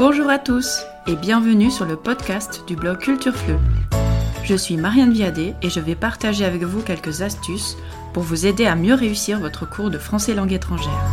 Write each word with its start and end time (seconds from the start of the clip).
Bonjour 0.00 0.30
à 0.30 0.38
tous 0.38 0.86
et 1.06 1.14
bienvenue 1.14 1.70
sur 1.70 1.84
le 1.84 1.94
podcast 1.94 2.64
du 2.66 2.74
blog 2.74 3.00
Culture 3.00 3.36
Fleu. 3.36 3.58
Je 4.44 4.54
suis 4.54 4.78
Marianne 4.78 5.12
Viadé 5.12 5.52
et 5.60 5.68
je 5.68 5.78
vais 5.78 5.94
partager 5.94 6.46
avec 6.46 6.62
vous 6.62 6.80
quelques 6.80 7.20
astuces 7.20 7.76
pour 8.14 8.22
vous 8.22 8.46
aider 8.46 8.64
à 8.64 8.76
mieux 8.76 8.94
réussir 8.94 9.38
votre 9.40 9.68
cours 9.68 9.90
de 9.90 9.98
français 9.98 10.32
langue 10.32 10.54
étrangère. 10.54 11.04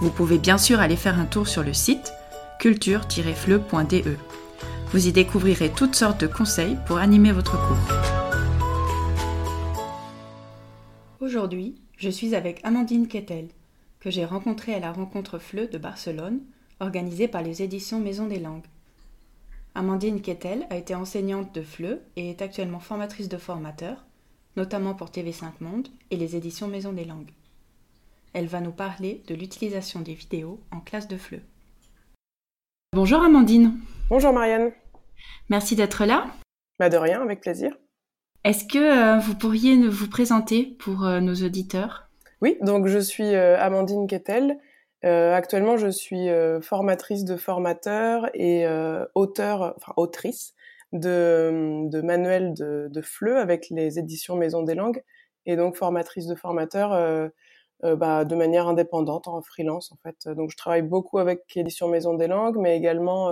Vous 0.00 0.10
pouvez 0.10 0.38
bien 0.38 0.58
sûr 0.58 0.80
aller 0.80 0.96
faire 0.96 1.16
un 1.16 1.26
tour 1.26 1.46
sur 1.46 1.62
le 1.62 1.72
site 1.72 2.12
culture-fleu.de. 2.58 4.16
Vous 4.90 5.06
y 5.06 5.12
découvrirez 5.12 5.70
toutes 5.70 5.94
sortes 5.94 6.20
de 6.22 6.26
conseils 6.26 6.76
pour 6.88 6.98
animer 6.98 7.30
votre 7.30 7.52
cours. 7.52 7.94
Aujourd'hui, 11.20 11.76
je 11.98 12.10
suis 12.10 12.34
avec 12.34 12.60
Amandine 12.64 13.06
Kettel, 13.06 13.46
que 14.00 14.10
j'ai 14.10 14.24
rencontrée 14.24 14.74
à 14.74 14.80
la 14.80 14.90
rencontre 14.90 15.38
FLE 15.38 15.70
de 15.70 15.78
Barcelone, 15.78 16.40
organisée 16.80 17.28
par 17.28 17.42
les 17.42 17.62
éditions 17.62 18.00
Maison 18.00 18.26
des 18.26 18.38
Langues. 18.38 18.66
Amandine 19.74 20.20
Kettel 20.20 20.66
a 20.70 20.76
été 20.76 20.94
enseignante 20.94 21.54
de 21.54 21.62
FLE 21.62 22.00
et 22.16 22.30
est 22.30 22.42
actuellement 22.42 22.80
formatrice 22.80 23.28
de 23.28 23.36
formateurs, 23.36 24.04
notamment 24.56 24.94
pour 24.94 25.08
TV5 25.08 25.52
Monde 25.60 25.88
et 26.10 26.16
les 26.16 26.36
éditions 26.36 26.68
Maison 26.68 26.92
des 26.92 27.04
Langues. 27.04 27.32
Elle 28.32 28.46
va 28.46 28.60
nous 28.60 28.72
parler 28.72 29.22
de 29.26 29.34
l'utilisation 29.34 30.00
des 30.00 30.14
vidéos 30.14 30.60
en 30.70 30.80
classe 30.80 31.08
de 31.08 31.16
FLE. 31.16 31.42
Bonjour 32.92 33.22
Amandine. 33.22 33.78
Bonjour 34.08 34.32
Marianne. 34.32 34.72
Merci 35.48 35.74
d'être 35.74 36.04
là. 36.04 36.26
Bah 36.78 36.88
de 36.88 36.96
rien, 36.96 37.22
avec 37.22 37.40
plaisir. 37.40 37.76
Est-ce 38.44 38.64
que 38.64 38.78
euh, 38.78 39.18
vous 39.18 39.34
pourriez 39.34 39.76
vous 39.88 40.08
présenter 40.08 40.76
pour 40.78 41.04
euh, 41.04 41.20
nos 41.20 41.34
auditeurs? 41.34 42.08
Oui, 42.42 42.58
donc 42.60 42.86
je 42.86 42.98
suis 42.98 43.34
euh, 43.34 43.58
Amandine 43.58 44.06
Kettel. 44.06 44.58
Actuellement, 45.04 45.76
je 45.76 45.88
suis 45.88 46.28
formatrice 46.62 47.24
de 47.24 47.36
formateurs 47.36 48.30
et 48.34 48.66
auteur, 49.14 49.74
enfin 49.76 49.92
autrice 49.96 50.54
de, 50.92 51.88
de 51.88 52.00
manuels 52.00 52.54
de, 52.54 52.88
de 52.90 53.02
FLE 53.02 53.36
avec 53.36 53.68
les 53.70 53.98
éditions 53.98 54.36
Maison 54.36 54.62
des 54.62 54.74
Langues 54.74 55.02
et 55.46 55.56
donc 55.56 55.76
formatrice 55.76 56.26
de 56.26 56.34
formateurs 56.34 57.30
bah, 57.82 58.24
de 58.24 58.34
manière 58.34 58.66
indépendante 58.66 59.28
en 59.28 59.42
freelance 59.42 59.92
en 59.92 59.96
fait. 60.02 60.28
Donc 60.34 60.50
je 60.50 60.56
travaille 60.56 60.82
beaucoup 60.82 61.18
avec 61.18 61.42
éditions 61.56 61.88
Maison 61.88 62.14
des 62.14 62.28
Langues, 62.28 62.56
mais 62.58 62.76
également 62.76 63.30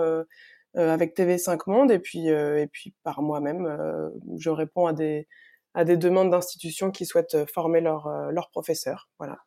euh, 0.78 0.90
avec 0.90 1.14
TV5 1.14 1.60
Monde 1.66 1.90
et 1.90 1.98
puis 1.98 2.30
euh, 2.30 2.62
et 2.62 2.66
puis 2.66 2.94
par 3.02 3.20
moi-même, 3.20 3.66
euh, 3.66 4.08
je 4.38 4.48
réponds 4.48 4.86
à 4.86 4.94
des 4.94 5.28
à 5.74 5.84
des 5.84 5.98
demandes 5.98 6.30
d'institutions 6.30 6.90
qui 6.90 7.04
souhaitent 7.04 7.44
former 7.46 7.80
leurs 7.82 8.08
leurs 8.32 8.48
professeurs. 8.50 9.10
Voilà. 9.18 9.38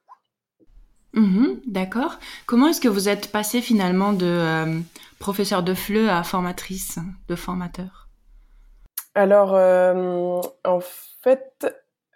Mmh 1.16 1.56
d'accord. 1.66 2.20
Comment 2.46 2.68
est-ce 2.68 2.82
que 2.82 2.88
vous 2.88 3.10
êtes 3.10 3.32
passé 3.32 3.62
finalement 3.62 4.14
de 4.14 4.82
professeur 5.18 5.64
de 5.64 5.74
FLE 5.74 6.10
à 6.10 6.24
formatrice 6.24 7.00
de 7.28 7.36
formateur? 7.36 8.10
Alors, 9.16 9.54
en 9.54 10.80
fait, 11.24 11.68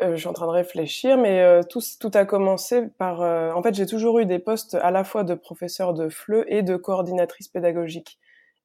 je 0.01 0.15
suis 0.15 0.27
en 0.27 0.33
train 0.33 0.47
de 0.47 0.51
réfléchir, 0.51 1.17
mais 1.17 1.61
tout, 1.69 1.79
tout 1.99 2.11
a 2.13 2.25
commencé 2.25 2.87
par... 2.97 3.21
en 3.21 3.63
fait, 3.63 3.73
j'ai 3.73 3.85
toujours 3.85 4.19
eu 4.19 4.25
des 4.25 4.39
postes 4.39 4.75
à 4.75 4.91
la 4.91 5.05
fois 5.05 5.23
de 5.23 5.33
professeur 5.33 5.93
de 5.93 6.09
FLE 6.09 6.43
et 6.47 6.61
de 6.61 6.75
coordinatrice 6.75 7.47
pédagogique. 7.47 8.19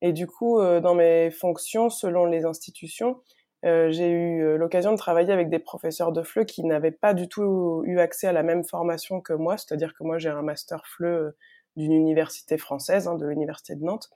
Et 0.04 0.12
du 0.12 0.26
coup, 0.26 0.60
euh, 0.60 0.80
dans 0.80 0.94
mes 0.94 1.30
fonctions, 1.30 1.88
selon 1.88 2.26
les 2.26 2.44
institutions, 2.44 3.22
euh, 3.64 3.90
j'ai 3.90 4.10
eu 4.10 4.42
euh, 4.44 4.56
l'occasion 4.58 4.92
de 4.92 4.98
travailler 4.98 5.32
avec 5.32 5.48
des 5.48 5.58
professeurs 5.58 6.12
de 6.12 6.22
FLE 6.22 6.44
qui 6.44 6.64
n'avaient 6.64 6.90
pas 6.90 7.14
du 7.14 7.28
tout 7.28 7.82
eu 7.86 7.98
accès 7.98 8.26
à 8.26 8.32
la 8.32 8.42
même 8.42 8.62
formation 8.62 9.22
que 9.22 9.32
moi, 9.32 9.56
c'est-à-dire 9.56 9.94
que 9.94 10.04
moi 10.04 10.18
j'ai 10.18 10.28
un 10.28 10.42
master 10.42 10.86
FLE 10.86 11.34
d'une 11.76 11.92
université 11.92 12.58
française, 12.58 13.08
hein, 13.08 13.14
de 13.14 13.26
l'université 13.26 13.74
de 13.74 13.82
Nantes, 13.82 14.10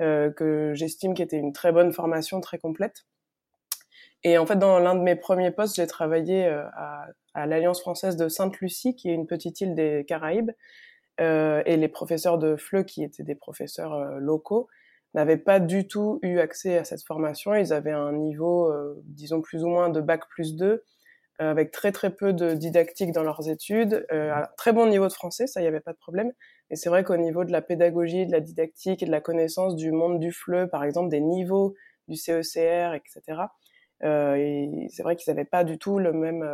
euh, 0.00 0.30
que 0.30 0.72
j'estime 0.74 1.14
qui 1.14 1.22
était 1.22 1.38
une 1.38 1.52
très 1.52 1.72
bonne 1.72 1.92
formation, 1.92 2.40
très 2.40 2.58
complète. 2.58 3.06
Et 4.22 4.36
en 4.36 4.44
fait, 4.44 4.56
dans 4.56 4.78
l'un 4.78 4.94
de 4.94 5.00
mes 5.00 5.16
premiers 5.16 5.50
postes, 5.50 5.76
j'ai 5.76 5.86
travaillé 5.86 6.46
à, 6.46 7.46
l'Alliance 7.46 7.80
française 7.80 8.16
de 8.16 8.28
Sainte-Lucie, 8.28 8.94
qui 8.94 9.08
est 9.08 9.14
une 9.14 9.26
petite 9.26 9.62
île 9.62 9.74
des 9.74 10.04
Caraïbes, 10.06 10.50
euh, 11.22 11.62
et 11.64 11.78
les 11.78 11.88
professeurs 11.88 12.36
de 12.36 12.56
FLE, 12.56 12.84
qui 12.84 13.02
étaient 13.02 13.22
des 13.22 13.34
professeurs 13.34 13.98
locaux, 14.20 14.68
n'avaient 15.14 15.36
pas 15.36 15.60
du 15.60 15.88
tout 15.88 16.18
eu 16.22 16.38
accès 16.38 16.78
à 16.78 16.84
cette 16.84 17.02
formation. 17.02 17.54
Ils 17.54 17.72
avaient 17.72 17.90
un 17.90 18.12
niveau, 18.12 18.70
euh, 18.70 19.00
disons 19.04 19.40
plus 19.40 19.64
ou 19.64 19.68
moins 19.68 19.88
de 19.88 20.00
bac 20.00 20.22
plus 20.28 20.54
2, 20.54 20.84
euh, 21.40 21.50
avec 21.50 21.70
très 21.70 21.90
très 21.90 22.10
peu 22.10 22.34
de 22.34 22.52
didactique 22.52 23.12
dans 23.12 23.22
leurs 23.22 23.48
études, 23.48 24.06
euh, 24.12 24.30
très 24.58 24.74
bon 24.74 24.86
niveau 24.86 25.08
de 25.08 25.12
français, 25.12 25.46
ça 25.46 25.62
y 25.62 25.66
avait 25.66 25.80
pas 25.80 25.92
de 25.92 25.98
problème. 25.98 26.32
Et 26.68 26.76
c'est 26.76 26.90
vrai 26.90 27.02
qu'au 27.02 27.16
niveau 27.16 27.44
de 27.44 27.52
la 27.52 27.62
pédagogie, 27.62 28.26
de 28.26 28.32
la 28.32 28.40
didactique 28.40 29.02
et 29.02 29.06
de 29.06 29.10
la 29.10 29.22
connaissance 29.22 29.74
du 29.74 29.90
monde 29.90 30.20
du 30.20 30.32
FLE, 30.32 30.68
par 30.68 30.84
exemple 30.84 31.08
des 31.08 31.20
niveaux 31.20 31.74
du 32.08 32.16
CECR, 32.16 32.92
etc. 32.94 33.42
Euh, 34.04 34.34
et 34.34 34.88
c'est 34.90 35.02
vrai 35.02 35.16
qu'ils 35.16 35.32
n'avaient 35.32 35.46
pas 35.46 35.64
du 35.64 35.78
tout 35.78 35.98
le 35.98 36.12
même 36.12 36.46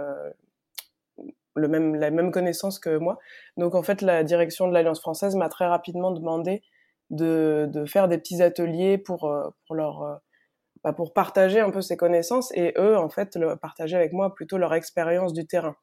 le 1.56 1.68
même 1.68 1.96
la 1.96 2.10
même 2.10 2.30
connaissance 2.30 2.78
que 2.78 2.96
moi. 2.96 3.18
Donc 3.56 3.74
en 3.74 3.82
fait, 3.82 4.02
la 4.02 4.22
direction 4.22 4.68
de 4.68 4.72
l'Alliance 4.72 5.00
française 5.00 5.34
m'a 5.34 5.48
très 5.48 5.66
rapidement 5.66 6.12
demandé 6.12 6.62
de, 7.10 7.68
de 7.72 7.84
faire 7.86 8.08
des 8.08 8.18
petits 8.18 8.42
ateliers 8.42 8.98
pour, 8.98 9.24
euh, 9.30 9.48
pour 9.66 9.76
leur 9.76 10.02
euh, 10.02 10.16
bah 10.84 10.92
pour 10.92 11.12
partager 11.12 11.60
un 11.60 11.70
peu 11.70 11.80
ces 11.80 11.96
connaissances 11.96 12.52
et 12.54 12.74
eux 12.78 12.96
en 12.96 13.08
fait 13.08 13.38
partager 13.60 13.96
avec 13.96 14.12
moi 14.12 14.34
plutôt 14.34 14.58
leur 14.58 14.74
expérience 14.74 15.32
du 15.32 15.46
terrain. 15.46 15.76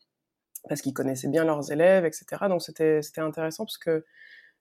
Parce 0.69 0.81
qu'ils 0.81 0.94
connaissaient 0.94 1.28
bien 1.28 1.44
leurs 1.45 1.72
élèves 1.72 2.06
etc 2.06 2.45
donc 2.47 2.62
c'était 2.62 3.01
c'était 3.01 3.22
intéressant 3.22 3.66
parce 3.66 3.78
que 3.78 4.06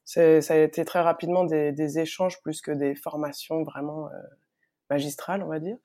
ça 0.05 0.55
a 0.55 0.57
été 0.57 0.85
très 0.85 1.01
rapidement 1.01 1.45
des, 1.45 1.71
des 1.71 1.99
échanges 2.01 2.41
plus 2.43 2.61
que 2.61 2.73
des 2.73 2.97
formations 2.97 3.63
vraiment 3.63 4.09
euh, 4.09 4.13
magistrales 4.91 5.43
on 5.43 5.49
va 5.49 5.61
dire. 5.61 5.77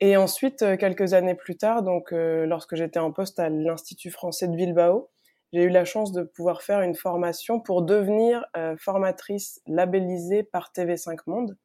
Et 0.00 0.16
ensuite 0.16 0.64
quelques 0.78 1.12
années 1.12 1.34
plus 1.34 1.56
tard 1.56 1.82
donc 1.82 2.12
lorsque 2.12 2.74
j'étais 2.74 3.00
en 3.00 3.12
poste 3.12 3.38
à 3.38 3.50
l'institut 3.50 4.10
français 4.10 4.48
de 4.48 4.56
Bilbao 4.56 5.10
j'ai 5.52 5.62
eu 5.62 5.68
la 5.68 5.84
chance 5.84 6.12
de 6.12 6.22
pouvoir 6.22 6.62
faire 6.62 6.80
une 6.80 6.94
formation 6.94 7.60
pour 7.60 7.82
devenir 7.82 8.44
euh, 8.56 8.76
formatrice 8.78 9.60
labellisée 9.66 10.42
par 10.42 10.70
TV5 10.76 11.18
Monde. 11.26 11.56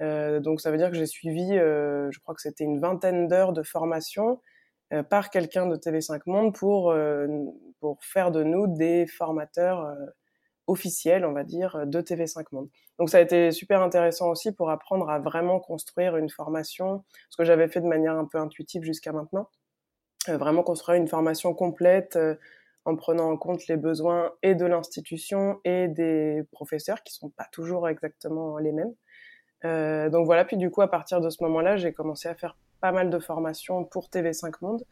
Euh, 0.00 0.40
donc 0.40 0.60
ça 0.60 0.70
veut 0.70 0.78
dire 0.78 0.90
que 0.90 0.96
j'ai 0.96 1.06
suivi, 1.06 1.56
euh, 1.56 2.10
je 2.10 2.18
crois 2.20 2.34
que 2.34 2.40
c'était 2.40 2.64
une 2.64 2.80
vingtaine 2.80 3.28
d'heures 3.28 3.52
de 3.52 3.62
formation 3.62 4.40
euh, 4.92 5.04
par 5.04 5.30
quelqu'un 5.30 5.66
de 5.66 5.76
TV5 5.76 6.22
Monde 6.26 6.54
pour 6.54 6.90
euh, 6.90 7.28
pour 7.78 8.02
faire 8.02 8.32
de 8.32 8.42
nous 8.42 8.66
des 8.66 9.06
formateurs 9.06 9.84
euh, 9.84 9.94
officiels, 10.66 11.24
on 11.24 11.32
va 11.32 11.44
dire, 11.44 11.86
de 11.86 12.00
TV5 12.00 12.44
Monde. 12.50 12.68
Donc 12.98 13.08
ça 13.08 13.18
a 13.18 13.20
été 13.20 13.52
super 13.52 13.82
intéressant 13.82 14.30
aussi 14.30 14.52
pour 14.52 14.70
apprendre 14.70 15.08
à 15.08 15.20
vraiment 15.20 15.60
construire 15.60 16.16
une 16.16 16.28
formation, 16.28 17.04
ce 17.28 17.36
que 17.36 17.44
j'avais 17.44 17.68
fait 17.68 17.80
de 17.80 17.86
manière 17.86 18.14
un 18.14 18.24
peu 18.24 18.38
intuitive 18.38 18.82
jusqu'à 18.82 19.12
maintenant, 19.12 19.48
vraiment 20.28 20.62
construire 20.62 20.98
une 20.98 21.08
formation 21.08 21.54
complète 21.54 22.18
en 22.84 22.96
prenant 22.96 23.30
en 23.30 23.36
compte 23.36 23.66
les 23.66 23.76
besoins 23.76 24.32
et 24.42 24.54
de 24.54 24.64
l'institution 24.64 25.60
et 25.64 25.88
des 25.88 26.42
professeurs 26.52 27.02
qui 27.02 27.14
sont 27.14 27.30
pas 27.30 27.46
toujours 27.52 27.88
exactement 27.88 28.58
les 28.58 28.72
mêmes. 28.72 28.94
Euh, 29.64 30.08
donc 30.08 30.26
voilà, 30.26 30.44
puis 30.44 30.56
du 30.56 30.70
coup 30.70 30.80
à 30.82 30.88
partir 30.88 31.20
de 31.20 31.28
ce 31.28 31.42
moment-là, 31.44 31.76
j'ai 31.76 31.92
commencé 31.92 32.28
à 32.28 32.34
faire 32.34 32.56
pas 32.80 32.92
mal 32.92 33.10
de 33.10 33.18
formations 33.18 33.84
pour 33.84 34.08
TV5 34.08 34.54
Monde, 34.62 34.82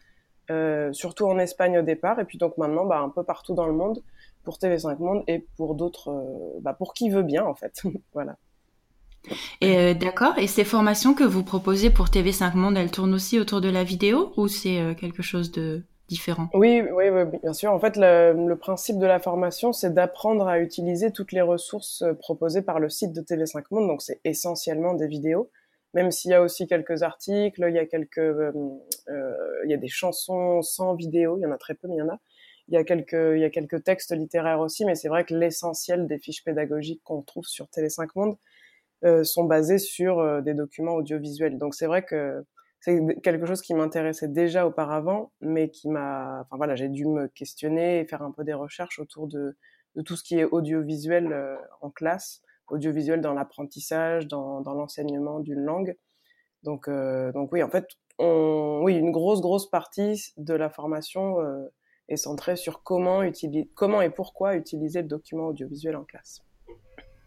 euh, 0.50 0.92
surtout 0.92 1.26
en 1.26 1.38
Espagne 1.38 1.78
au 1.78 1.82
départ, 1.82 2.20
et 2.20 2.24
puis 2.24 2.36
donc 2.36 2.58
maintenant 2.58 2.84
bah, 2.84 2.98
un 2.98 3.08
peu 3.08 3.22
partout 3.24 3.54
dans 3.54 3.66
le 3.66 3.72
monde 3.72 4.02
pour 4.44 4.58
TV5 4.58 4.98
Monde 4.98 5.24
et 5.26 5.46
pour 5.56 5.74
d'autres, 5.74 6.10
euh, 6.10 6.60
bah, 6.60 6.74
pour 6.74 6.92
qui 6.92 7.08
veut 7.08 7.22
bien 7.22 7.44
en 7.44 7.54
fait. 7.54 7.82
voilà. 8.12 8.36
Et 9.60 9.94
d'accord. 9.94 10.38
Et 10.38 10.46
ces 10.46 10.64
formations 10.64 11.12
que 11.12 11.24
vous 11.24 11.42
proposez 11.42 11.90
pour 11.90 12.06
TV5 12.06 12.54
Monde, 12.54 12.76
elles 12.76 12.90
tournent 12.90 13.14
aussi 13.14 13.38
autour 13.38 13.60
de 13.60 13.68
la 13.68 13.82
vidéo 13.82 14.32
ou 14.36 14.46
c'est 14.46 14.94
quelque 14.98 15.22
chose 15.22 15.50
de 15.50 15.82
oui, 16.54 16.82
oui, 16.90 17.10
oui, 17.10 17.38
bien 17.42 17.52
sûr. 17.52 17.72
En 17.72 17.78
fait, 17.78 17.96
le, 17.96 18.54
principe 18.54 18.98
de 18.98 19.06
la 19.06 19.18
formation, 19.18 19.72
c'est 19.72 19.92
d'apprendre 19.92 20.48
à 20.48 20.58
utiliser 20.58 21.12
toutes 21.12 21.32
les 21.32 21.42
ressources 21.42 22.02
euh, 22.02 22.14
proposées 22.14 22.62
par 22.62 22.80
le 22.80 22.88
site 22.88 23.12
de 23.12 23.20
TV5 23.20 23.64
Monde. 23.70 23.88
Donc, 23.88 24.02
c'est 24.02 24.20
essentiellement 24.24 24.94
des 24.94 25.06
vidéos, 25.06 25.50
même 25.94 26.10
s'il 26.10 26.30
y 26.30 26.34
a 26.34 26.42
aussi 26.42 26.66
quelques 26.66 27.02
articles, 27.02 27.64
il 27.68 27.74
y 27.74 27.78
a 27.78 27.86
quelques, 27.86 28.18
euh, 28.18 28.52
euh, 29.08 29.34
il 29.64 29.70
y 29.70 29.74
a 29.74 29.76
des 29.76 29.88
chansons 29.88 30.62
sans 30.62 30.94
vidéo, 30.94 31.36
il 31.38 31.42
y 31.42 31.46
en 31.46 31.52
a 31.52 31.58
très 31.58 31.74
peu, 31.74 31.88
mais 31.88 31.96
il 31.96 31.98
y 31.98 32.02
en 32.02 32.08
a. 32.08 32.18
Il 32.68 32.74
y 32.74 32.76
a 32.76 32.84
quelques, 32.84 33.12
il 33.12 33.40
y 33.40 33.44
a 33.44 33.50
quelques 33.50 33.82
textes 33.84 34.14
littéraires 34.14 34.60
aussi, 34.60 34.84
mais 34.84 34.94
c'est 34.94 35.08
vrai 35.08 35.24
que 35.24 35.34
l'essentiel 35.34 36.06
des 36.06 36.18
fiches 36.18 36.44
pédagogiques 36.44 37.02
qu'on 37.02 37.22
trouve 37.22 37.46
sur 37.46 37.66
TV5 37.66 38.08
Monde 38.14 39.24
sont 39.24 39.44
basées 39.44 39.78
sur 39.78 40.42
des 40.42 40.52
documents 40.52 40.96
audiovisuels. 40.96 41.56
Donc, 41.56 41.74
c'est 41.74 41.86
vrai 41.86 42.02
que 42.02 42.44
c'est 42.80 43.00
quelque 43.22 43.46
chose 43.46 43.60
qui 43.60 43.74
m'intéressait 43.74 44.28
déjà 44.28 44.66
auparavant, 44.66 45.32
mais 45.40 45.70
qui 45.70 45.88
m'a, 45.88 46.40
enfin 46.42 46.56
voilà, 46.56 46.76
j'ai 46.76 46.88
dû 46.88 47.06
me 47.06 47.26
questionner 47.28 48.00
et 48.00 48.04
faire 48.06 48.22
un 48.22 48.30
peu 48.30 48.44
des 48.44 48.54
recherches 48.54 48.98
autour 48.98 49.26
de, 49.26 49.56
tout 50.04 50.16
ce 50.16 50.22
qui 50.22 50.38
est 50.38 50.44
audiovisuel 50.44 51.32
euh, 51.32 51.56
en 51.80 51.90
classe, 51.90 52.40
audiovisuel 52.68 53.20
dans 53.20 53.34
l'apprentissage, 53.34 54.28
dans, 54.28 54.60
dans 54.60 54.74
l'enseignement 54.74 55.40
d'une 55.40 55.60
langue. 55.60 55.96
Donc, 56.62 56.88
euh, 56.88 57.32
donc 57.32 57.50
oui, 57.52 57.62
en 57.62 57.68
fait, 57.68 57.86
on, 58.18 58.80
oui, 58.82 58.96
une 58.96 59.10
grosse 59.10 59.40
grosse 59.40 59.68
partie 59.68 60.32
de 60.36 60.54
la 60.54 60.70
formation 60.70 61.40
euh, 61.40 61.66
est 62.08 62.16
centrée 62.16 62.56
sur 62.56 62.82
comment 62.82 63.22
utiliser, 63.22 63.68
comment 63.74 64.02
et 64.02 64.10
pourquoi 64.10 64.54
utiliser 64.56 65.02
le 65.02 65.08
document 65.08 65.48
audiovisuel 65.48 65.96
en 65.96 66.04
classe. 66.04 66.42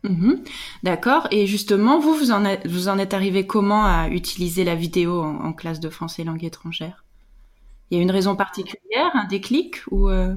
Mhm. 0.03 0.43
D'accord. 0.83 1.27
Et 1.31 1.45
justement, 1.45 1.99
vous, 1.99 2.13
vous 2.13 2.31
en, 2.31 2.43
êtes, 2.43 2.65
vous 2.67 2.89
en 2.89 2.97
êtes 2.97 3.13
arrivé 3.13 3.45
comment 3.45 3.85
à 3.85 4.07
utiliser 4.09 4.63
la 4.63 4.75
vidéo 4.75 5.21
en, 5.21 5.53
classe 5.53 5.79
de 5.79 5.89
français 5.89 6.23
langue 6.23 6.43
étrangère? 6.43 7.05
Il 7.89 7.97
y 7.97 7.99
a 7.99 8.03
une 8.03 8.11
raison 8.11 8.35
particulière, 8.35 9.11
un 9.13 9.27
déclic 9.27 9.81
ou 9.91 10.09
euh? 10.09 10.33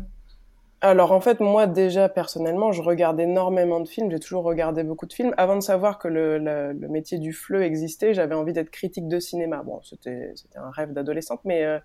Alors 0.81 1.13
en 1.13 1.21
fait, 1.21 1.41
moi 1.41 1.67
déjà 1.67 2.11
personnellement, 2.11 2.73
je 2.73 2.83
regarde 2.83 3.19
énormément 3.19 3.81
de 3.81 3.89
films. 3.89 4.11
J'ai 4.11 4.19
toujours 4.19 4.45
regardé 4.45 4.83
beaucoup 4.83 5.07
de 5.07 5.15
films. 5.15 5.33
Avant 5.39 5.57
de 5.57 5.63
savoir 5.63 5.99
que 5.99 6.09
le, 6.09 6.37
le, 6.39 6.89
métier 6.89 7.19
du 7.19 7.33
fleu 7.33 7.63
existait, 7.63 8.13
j'avais 8.13 8.35
envie 8.35 8.53
d'être 8.53 8.71
critique 8.71 9.09
de 9.09 9.19
cinéma. 9.19 9.63
Bon, 9.63 9.81
c'était 9.83 10.35
un 10.57 10.71
rêve 10.71 10.93
d'adolescente, 10.93 11.41
mais 11.45 11.65
euh, 11.65 11.79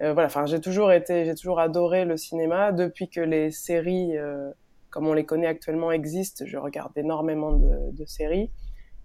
euh, 0.00 0.12
voilà. 0.12 0.26
Enfin, 0.26 0.46
j'ai 0.46 0.60
toujours 0.60 0.90
été, 0.90 1.24
j'ai 1.24 1.36
toujours 1.36 1.60
adoré 1.60 2.04
le 2.04 2.16
cinéma 2.16 2.72
depuis 2.72 3.08
que 3.08 3.20
les 3.20 3.52
séries 3.52 4.16
comme 4.92 5.08
on 5.08 5.14
les 5.14 5.24
connaît 5.24 5.46
actuellement, 5.46 5.90
existent. 5.90 6.44
Je 6.46 6.58
regarde 6.58 6.92
énormément 6.96 7.52
de, 7.52 8.04
séries. 8.04 8.50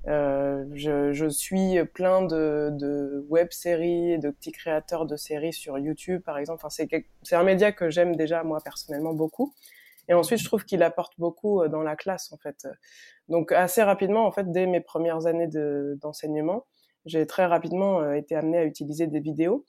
Euh, 0.08 0.66
je, 0.74 1.28
suis 1.30 1.84
plein 1.86 2.22
de, 2.22 3.26
web-séries, 3.30 4.20
de 4.20 4.30
petits 4.30 4.52
créateurs 4.52 5.06
de 5.06 5.16
séries 5.16 5.54
sur 5.54 5.80
YouTube, 5.80 6.22
par 6.22 6.38
exemple. 6.38 6.62
Enfin, 6.64 6.86
c'est 7.24 7.36
un 7.36 7.44
média 7.44 7.72
que 7.72 7.90
j'aime 7.90 8.16
déjà, 8.16 8.44
moi, 8.44 8.60
personnellement, 8.64 9.14
beaucoup. 9.14 9.54
Et 10.10 10.14
ensuite, 10.14 10.40
je 10.40 10.46
trouve 10.46 10.66
qu'il 10.66 10.84
apporte 10.84 11.14
beaucoup 11.18 11.62
euh, 11.62 11.70
dans 11.70 11.82
la 11.82 11.96
classe, 11.96 12.32
en 12.32 12.38
fait. 12.38 12.68
Donc, 13.30 13.52
assez 13.52 13.82
rapidement, 13.82 14.26
en 14.26 14.32
fait, 14.32 14.52
dès 14.52 14.66
mes 14.66 14.82
premières 14.82 15.26
années 15.26 15.50
d'enseignement, 16.02 16.66
j'ai 17.06 17.26
très 17.26 17.46
rapidement 17.46 18.02
euh, 18.02 18.14
été 18.14 18.36
amenée 18.36 18.58
à 18.58 18.66
utiliser 18.66 19.08
des 19.08 19.20
vidéos. 19.20 19.66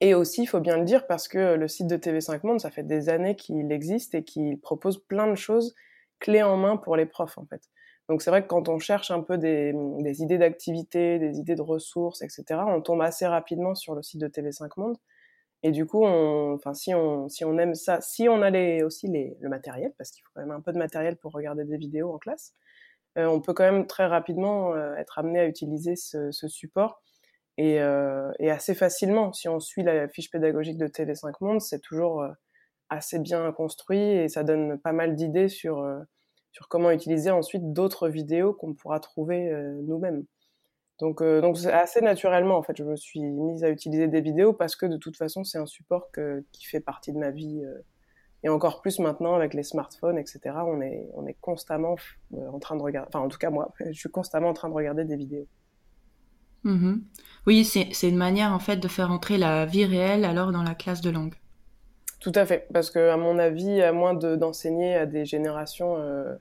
Et 0.00 0.14
aussi, 0.14 0.42
il 0.42 0.46
faut 0.46 0.60
bien 0.60 0.76
le 0.76 0.84
dire, 0.84 1.06
parce 1.06 1.26
que 1.28 1.54
le 1.54 1.68
site 1.68 1.86
de 1.86 1.96
TV5 1.96 2.40
Monde, 2.46 2.60
ça 2.60 2.70
fait 2.70 2.82
des 2.82 3.08
années 3.08 3.34
qu'il 3.36 3.72
existe 3.72 4.14
et 4.14 4.24
qu'il 4.24 4.60
propose 4.60 4.98
plein 4.98 5.26
de 5.26 5.34
choses 5.36 5.74
clés 6.18 6.42
en 6.42 6.56
main 6.56 6.76
pour 6.76 6.96
les 6.96 7.06
profs, 7.06 7.38
en 7.38 7.46
fait. 7.46 7.62
Donc 8.08 8.22
c'est 8.22 8.30
vrai 8.30 8.42
que 8.42 8.48
quand 8.48 8.68
on 8.68 8.78
cherche 8.78 9.10
un 9.10 9.22
peu 9.22 9.36
des, 9.38 9.72
des 10.00 10.22
idées 10.22 10.38
d'activités, 10.38 11.18
des 11.18 11.38
idées 11.38 11.56
de 11.56 11.62
ressources, 11.62 12.22
etc., 12.22 12.44
on 12.68 12.80
tombe 12.80 13.02
assez 13.02 13.26
rapidement 13.26 13.74
sur 13.74 13.94
le 13.94 14.02
site 14.02 14.20
de 14.20 14.28
TV5 14.28 14.70
Monde. 14.76 14.96
Et 15.62 15.72
du 15.72 15.86
coup, 15.86 16.04
on, 16.04 16.54
enfin, 16.54 16.74
si 16.74 16.94
on, 16.94 17.28
si 17.28 17.44
on 17.44 17.58
aime 17.58 17.74
ça, 17.74 18.00
si 18.00 18.28
on 18.28 18.42
a 18.42 18.50
les, 18.50 18.82
aussi 18.82 19.08
les, 19.08 19.36
le 19.40 19.48
matériel, 19.48 19.92
parce 19.98 20.10
qu'il 20.10 20.22
faut 20.22 20.30
quand 20.34 20.42
même 20.42 20.52
un 20.52 20.60
peu 20.60 20.72
de 20.72 20.78
matériel 20.78 21.16
pour 21.16 21.32
regarder 21.32 21.64
des 21.64 21.78
vidéos 21.78 22.12
en 22.12 22.18
classe, 22.18 22.54
euh, 23.18 23.26
on 23.26 23.40
peut 23.40 23.54
quand 23.54 23.64
même 23.64 23.86
très 23.86 24.06
rapidement 24.06 24.74
euh, 24.74 24.94
être 24.96 25.18
amené 25.18 25.40
à 25.40 25.46
utiliser 25.46 25.96
ce, 25.96 26.30
ce 26.30 26.48
support 26.48 27.02
et, 27.58 27.80
euh, 27.80 28.32
et, 28.38 28.50
assez 28.50 28.74
facilement. 28.74 29.32
Si 29.32 29.48
on 29.48 29.60
suit 29.60 29.82
la 29.82 30.08
fiche 30.08 30.30
pédagogique 30.30 30.78
de 30.78 30.86
TV5 30.86 31.32
Monde, 31.40 31.60
c'est 31.60 31.80
toujours 31.80 32.22
euh, 32.22 32.30
assez 32.90 33.18
bien 33.18 33.50
construit 33.52 34.00
et 34.00 34.28
ça 34.28 34.44
donne 34.44 34.78
pas 34.78 34.92
mal 34.92 35.14
d'idées 35.14 35.48
sur, 35.48 35.80
euh, 35.80 36.00
sur 36.52 36.68
comment 36.68 36.90
utiliser 36.90 37.30
ensuite 37.30 37.72
d'autres 37.72 38.08
vidéos 38.08 38.52
qu'on 38.52 38.74
pourra 38.74 39.00
trouver 39.00 39.50
euh, 39.50 39.80
nous-mêmes. 39.82 40.24
Donc, 40.98 41.22
donc 41.22 41.58
assez 41.66 42.00
naturellement, 42.00 42.56
en 42.56 42.62
fait, 42.62 42.74
je 42.74 42.82
me 42.82 42.96
suis 42.96 43.20
mise 43.20 43.62
à 43.64 43.68
utiliser 43.68 44.08
des 44.08 44.22
vidéos 44.22 44.54
parce 44.54 44.76
que 44.76 44.86
de 44.86 44.96
toute 44.96 45.14
façon, 45.14 45.44
c'est 45.44 45.58
un 45.58 45.66
support 45.66 46.10
que, 46.10 46.42
qui 46.52 46.64
fait 46.64 46.80
partie 46.80 47.12
de 47.12 47.18
ma 47.18 47.30
vie. 47.30 47.62
et 48.42 48.48
encore 48.48 48.80
plus 48.80 48.98
maintenant 48.98 49.34
avec 49.34 49.52
les 49.52 49.62
smartphones, 49.62 50.16
etc. 50.16 50.40
On 50.66 50.80
est, 50.80 51.10
on 51.12 51.26
est 51.26 51.36
constamment 51.42 51.96
en 52.32 52.58
train 52.60 52.76
de 52.76 52.82
regarder, 52.82 53.08
enfin 53.08 53.22
en 53.26 53.28
tout 53.28 53.36
cas 53.36 53.50
moi, 53.50 53.74
je 53.80 53.92
suis 53.92 54.08
constamment 54.08 54.48
en 54.48 54.54
train 54.54 54.70
de 54.70 54.74
regarder 54.74 55.04
des 55.04 55.16
vidéos. 55.16 55.46
Mhm. 56.66 57.04
Oui, 57.46 57.64
c'est 57.64 58.08
une 58.08 58.16
manière 58.16 58.52
en 58.52 58.58
fait 58.58 58.76
de 58.76 58.88
faire 58.88 59.12
entrer 59.12 59.38
la 59.38 59.66
vie 59.66 59.84
réelle 59.84 60.24
alors 60.24 60.50
dans 60.50 60.64
la 60.64 60.74
classe 60.74 61.00
de 61.00 61.10
langue. 61.10 61.34
Tout 62.18 62.32
à 62.34 62.44
fait, 62.44 62.66
parce 62.72 62.90
que 62.90 63.08
à 63.08 63.16
mon 63.16 63.38
avis, 63.38 63.82
à 63.82 63.92
moins 63.92 64.14
d'enseigner 64.14 64.96
à 64.96 65.06
des 65.06 65.24
générations 65.24 65.96
euh, 65.96 66.34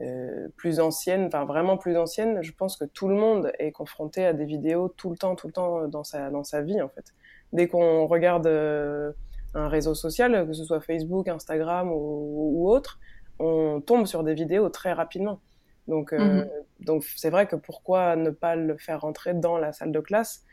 euh, 0.00 0.48
plus 0.56 0.80
anciennes, 0.80 1.24
enfin 1.24 1.46
vraiment 1.46 1.78
plus 1.78 1.96
anciennes, 1.96 2.42
je 2.42 2.52
pense 2.52 2.76
que 2.76 2.84
tout 2.84 3.08
le 3.08 3.14
monde 3.14 3.52
est 3.58 3.72
confronté 3.72 4.26
à 4.26 4.34
des 4.34 4.44
vidéos 4.44 4.90
tout 4.90 5.08
le 5.08 5.16
temps, 5.16 5.34
tout 5.34 5.46
le 5.46 5.54
temps 5.54 5.88
dans 5.88 6.04
sa 6.04 6.28
dans 6.28 6.44
sa 6.44 6.60
vie 6.60 6.82
en 6.82 6.90
fait. 6.90 7.14
Dès 7.54 7.66
qu'on 7.66 8.06
regarde 8.06 8.46
euh, 8.46 9.12
un 9.54 9.68
réseau 9.68 9.94
social, 9.94 10.46
que 10.46 10.52
ce 10.52 10.64
soit 10.64 10.80
Facebook, 10.82 11.26
Instagram 11.26 11.90
ou, 11.90 12.60
ou, 12.60 12.70
autre, 12.70 12.98
on 13.38 13.80
tombe 13.80 14.04
sur 14.04 14.24
des 14.24 14.34
vidéos 14.34 14.68
très 14.68 14.92
rapidement. 14.92 15.40
Donc, 15.88 16.12
euh, 16.12 16.18
mhm. 16.18 16.48
donc 16.80 17.04
c'est 17.16 17.30
vrai 17.30 17.46
que 17.46 17.56
pourquoi 17.56 18.16
ne 18.16 18.30
pas 18.30 18.56
le 18.56 18.76
faire 18.76 19.00
rentrer 19.00 19.34
dans 19.34 19.58
la 19.58 19.72
salle 19.72 19.92
de 19.92 20.00
classe? 20.00 20.44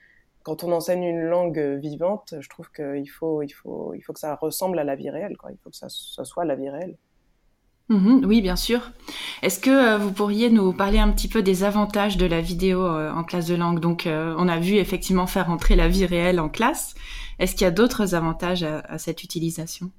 Quand 0.44 0.64
on 0.64 0.72
enseigne 0.72 1.04
une 1.04 1.22
langue 1.22 1.60
vivante, 1.60 2.34
je 2.40 2.50
trouve 2.50 2.72
qu'il 2.72 3.10
faut, 3.10 3.44
il 3.44 3.52
faut, 3.52 3.94
il 3.94 4.02
faut 4.02 4.14
que 4.14 4.20
ça 4.20 4.36
ressemble 4.36 4.80
à 4.80 4.84
la 4.84 4.96
vie 4.96 5.10
réelle. 5.10 5.38
Quoi. 5.38 5.52
Il 5.52 5.58
faut 5.64 5.70
que 5.70 5.76
ça, 5.76 5.88
ça 5.90 6.26
soit 6.26 6.46
la 6.46 6.56
vie 6.56 6.70
réelle. 6.70 6.98
Mhm, 7.90 8.26
oui, 8.26 8.42
bien 8.42 8.56
sûr. 8.56 8.92
Est-ce 9.44 9.60
que 9.60 9.70
euh, 9.70 9.98
vous 9.98 10.12
pourriez 10.12 10.50
nous 10.50 10.74
parler 10.74 10.98
un 10.98 11.12
petit 11.12 11.28
peu 11.28 11.44
des 11.44 11.64
avantages 11.64 12.18
de 12.18 12.26
la 12.26 12.42
vidéo 12.42 12.84
euh, 12.86 13.12
en 13.12 13.24
classe 13.24 13.48
de 13.48 13.56
langue? 13.56 13.80
Donc, 13.80 14.08
on 14.08 14.48
a 14.48 14.60
vu 14.60 14.76
effectivement 14.76 15.28
faire 15.28 15.48
rentrer 15.48 15.76
la 15.76 15.88
vie 15.88 16.06
réelle 16.06 16.40
en 16.40 16.50
classe. 16.50 16.96
Est-ce 17.38 17.54
qu'il 17.54 17.66
y 17.66 17.68
a 17.68 17.72
d'autres 17.72 18.16
avantages 18.16 18.64
à 18.64 18.98
cette 18.98 19.24
utilisation? 19.24 19.92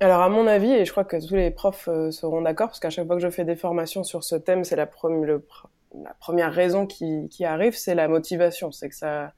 Alors 0.00 0.22
à 0.22 0.28
mon 0.28 0.46
avis, 0.46 0.70
et 0.70 0.84
je 0.84 0.92
crois 0.92 1.04
que 1.04 1.16
tous 1.26 1.34
les 1.34 1.50
profs 1.50 1.88
euh, 1.88 2.10
seront 2.10 2.42
d'accord, 2.42 2.68
parce 2.68 2.78
qu'à 2.78 2.90
chaque 2.90 3.06
fois 3.06 3.16
que 3.16 3.22
je 3.22 3.30
fais 3.30 3.44
des 3.44 3.56
formations 3.56 4.04
sur 4.04 4.22
ce 4.22 4.36
thème, 4.36 4.64
c'est 4.64 4.76
la, 4.76 4.86
première 4.86 6.52
raison 6.52 6.86
qui, 6.86 7.28
qui 7.28 7.44
arrive, 7.44 7.76
c'est 7.76 7.94
la 7.94 8.06
motivation. 8.06 8.70
C'est 8.70 8.88
que 8.88 8.94
ça, 8.94 9.32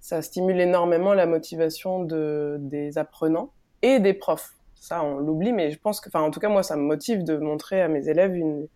ça 0.00 0.20
stimule 0.20 0.60
énormément 0.60 1.14
la 1.14 1.26
motivation 1.26 2.02
de, 2.04 2.56
des 2.60 2.98
apprenants 2.98 3.52
et 3.80 4.00
des 4.00 4.12
profs. 4.12 4.52
Ça, 4.74 5.02
on 5.02 5.18
l'oublie, 5.18 5.52
mais 5.52 5.70
je 5.70 5.78
pense 5.78 6.00
que, 6.00 6.08
enfin, 6.08 6.20
en 6.20 6.30
tout 6.30 6.40
cas, 6.40 6.48
moi, 6.48 6.62
ça 6.62 6.76
me 6.76 6.82
motive 6.82 7.24
de 7.24 7.36
montrer 7.38 7.80
à 7.80 7.88
mes 7.88 8.08
élèves 8.08 8.34
une, 8.34 8.66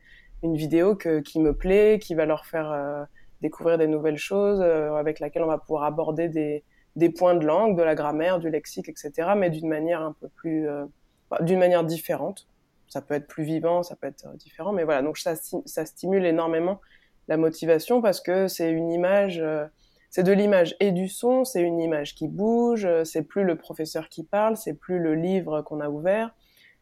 une 0.42 0.56
vidéo 0.56 0.94
que, 0.94 1.20
qui 1.20 1.40
me 1.40 1.52
plaît, 1.52 1.98
qui 2.00 2.14
va 2.14 2.24
leur 2.24 2.46
faire 2.46 2.70
euh, 2.70 3.04
découvrir 3.42 3.76
des 3.76 3.88
nouvelles 3.88 4.16
choses, 4.16 4.60
euh, 4.62 4.94
avec 4.94 5.20
laquelle 5.20 5.42
on 5.42 5.48
va 5.48 5.58
pouvoir 5.58 5.84
aborder 5.84 6.28
des, 6.28 6.62
des 6.94 7.10
points 7.10 7.34
de 7.34 7.44
langue, 7.44 7.76
de 7.76 7.82
la 7.82 7.94
grammaire, 7.94 8.38
du 8.38 8.48
lexique, 8.48 8.88
etc., 8.88 9.12
mais 9.36 9.50
d'une 9.50 9.68
manière 9.68 10.00
un 10.00 10.14
peu 10.18 10.28
plus 10.28 10.68
bah, 11.31 11.38
d'une 11.40 11.58
manière 11.58 11.84
différente. 11.84 12.46
Ça 12.88 13.00
peut 13.02 13.14
être 13.14 13.26
plus 13.26 13.44
vivant, 13.44 13.82
ça 13.82 13.96
peut 13.96 14.06
être 14.06 14.26
euh, 14.26 14.37
différent, 14.37 14.73
mais 14.73 14.84
voilà. 14.84 15.02
Donc 15.02 15.19
ça, 15.19 15.34
ça 15.34 15.87
stimule 15.87 16.25
énormément 16.25 16.81
la 17.28 17.37
motivation 17.37 18.00
parce 18.00 18.20
que 18.20 18.46
c'est 18.46 18.70
une 18.70 18.90
image, 18.93 19.40
euh, 19.40 19.67
c'est 20.11 20.23
de 20.23 20.32
l'image 20.32 20.76
et 20.78 20.93
du 20.93 21.08
son, 21.08 21.44
c'est 21.44 21.62
une 21.62 21.81
image 21.81 22.14
qui 22.14 22.28
bouge, 22.28 22.84
euh, 22.84 23.02
c'est 23.05 23.23
plus 23.23 23.43
le 23.43 23.56
professeur 23.56 24.08
qui 24.08 24.23
parle, 24.23 24.56
c'est 24.56 24.75
plus 24.75 25.00
le 25.00 25.14
livre 25.14 25.62
qu'on 25.62 25.81
a 25.81 25.88
ouvert. 25.88 26.34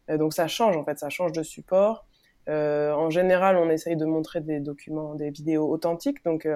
donc 0.09 0.35
ça 0.35 0.47
change 0.47 0.77
en 0.77 0.85
fait, 0.85 0.99
ça 0.99 1.09
change 1.09 1.33
de 1.33 1.43
support. 1.43 2.07
en 2.47 3.09
général, 3.09 3.57
on 3.57 3.71
essaye 3.71 3.97
de 3.97 4.05
montrer 4.05 4.43
des 4.43 4.61
documents, 4.61 5.15
des 5.15 5.31
vidéos 5.31 5.67
authentiques, 5.71 6.23
donc 6.25 6.47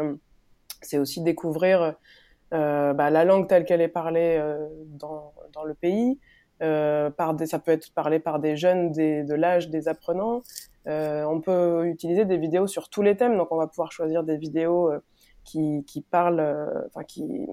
c'est 0.83 0.99
aussi 0.99 1.23
découvrir 1.23 1.95
bah, 2.51 3.11
la 3.11 3.25
langue 3.25 3.49
telle 3.49 3.65
qu'elle 3.65 3.81
est 3.81 3.89
parlée 3.89 4.39
dans, 4.89 5.33
dans 5.55 5.65
le 5.65 5.73
pays, 5.73 6.19
euh, 6.63 7.11
par 7.11 7.35
des, 7.35 7.47
ça 7.47 7.59
peut 7.59 7.71
être 7.73 7.93
parlé 7.93 8.19
par 8.19 8.41
des 8.41 8.57
jeunes 8.57 8.91
des, 8.91 9.23
de 9.23 9.35
l'âge 9.35 9.69
des 9.69 9.89
apprenants. 9.89 10.43
Euh, 10.87 11.25
on 11.25 11.41
peut 11.41 11.87
utiliser 11.87 12.25
des 12.25 12.39
vidéos 12.39 12.67
sur 12.67 12.89
tous 12.89 13.03
les 13.03 13.17
thèmes, 13.17 13.37
donc 13.37 13.53
on 13.53 13.57
va 13.57 13.67
pouvoir 13.67 13.93
choisir 13.93 14.25
des 14.25 14.37
vidéos 14.37 14.91
euh, 14.91 15.01
qui, 15.45 15.85
qui 15.87 16.01
parlent, 16.01 16.41
euh, 16.41 16.87
enfin 16.87 17.05
qui, 17.05 17.47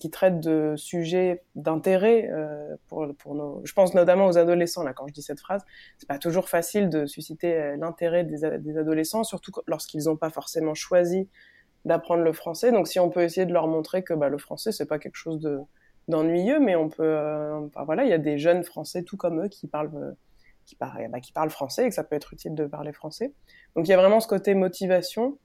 qui 0.00 0.10
traitent 0.10 0.40
de 0.40 0.74
sujets 0.76 1.42
d'intérêt 1.54 2.30
euh, 2.30 2.76
pour, 2.88 3.06
pour 3.18 3.34
nos. 3.34 3.60
Je 3.64 3.72
pense 3.72 3.94
notamment 3.94 4.26
aux 4.26 4.38
adolescents 4.38 4.84
là 4.84 4.92
quand 4.92 5.06
je 5.08 5.12
dis 5.12 5.22
cette 5.22 5.40
phrase. 5.40 5.62
C'est 5.98 6.08
pas 6.08 6.18
toujours 6.18 6.48
facile 6.48 6.88
de 6.88 7.06
susciter 7.06 7.76
l'intérêt 7.76 8.24
des, 8.24 8.58
des, 8.58 8.78
adolescents, 8.78 9.24
surtout 9.24 9.52
lorsqu'ils 9.66 10.04
n'ont 10.04 10.16
pas 10.16 10.30
forcément 10.30 10.74
choisi 10.74 11.28
d'apprendre 11.84 12.22
le 12.22 12.32
français. 12.32 12.72
Donc 12.72 12.88
si 12.88 13.00
on 13.00 13.10
peut 13.10 13.22
essayer 13.22 13.46
de 13.46 13.52
leur 13.52 13.66
montrer 13.68 14.02
que 14.02 14.14
bah, 14.14 14.28
le 14.28 14.38
français 14.38 14.72
c'est 14.72 14.86
pas 14.86 14.98
quelque 14.98 15.16
chose 15.16 15.40
de 15.40 15.60
d'ennuyeux, 16.08 16.60
mais 16.60 16.76
on 16.76 16.88
peut, 16.88 17.02
euh, 17.02 17.66
enfin, 17.66 17.84
voilà, 17.84 18.04
il 18.04 18.10
y 18.10 18.12
a 18.12 18.18
des 18.18 18.38
jeunes 18.38 18.62
Français 18.64 19.02
tout 19.02 19.16
comme 19.16 19.44
eux 19.44 19.48
qui 19.48 19.66
parlent, 19.66 19.90
euh, 19.94 20.12
qui 20.64 20.76
parlent, 20.76 21.08
bah, 21.10 21.20
qui 21.20 21.32
parlent 21.32 21.50
français 21.50 21.86
et 21.86 21.88
que 21.88 21.94
ça 21.94 22.04
peut 22.04 22.16
être 22.16 22.32
utile 22.32 22.54
de 22.54 22.66
parler 22.66 22.92
français. 22.92 23.32
Donc 23.74 23.86
il 23.86 23.90
y 23.90 23.94
a 23.94 23.96
vraiment 23.96 24.20
ce 24.20 24.28
côté 24.28 24.54
motivation. 24.54 25.38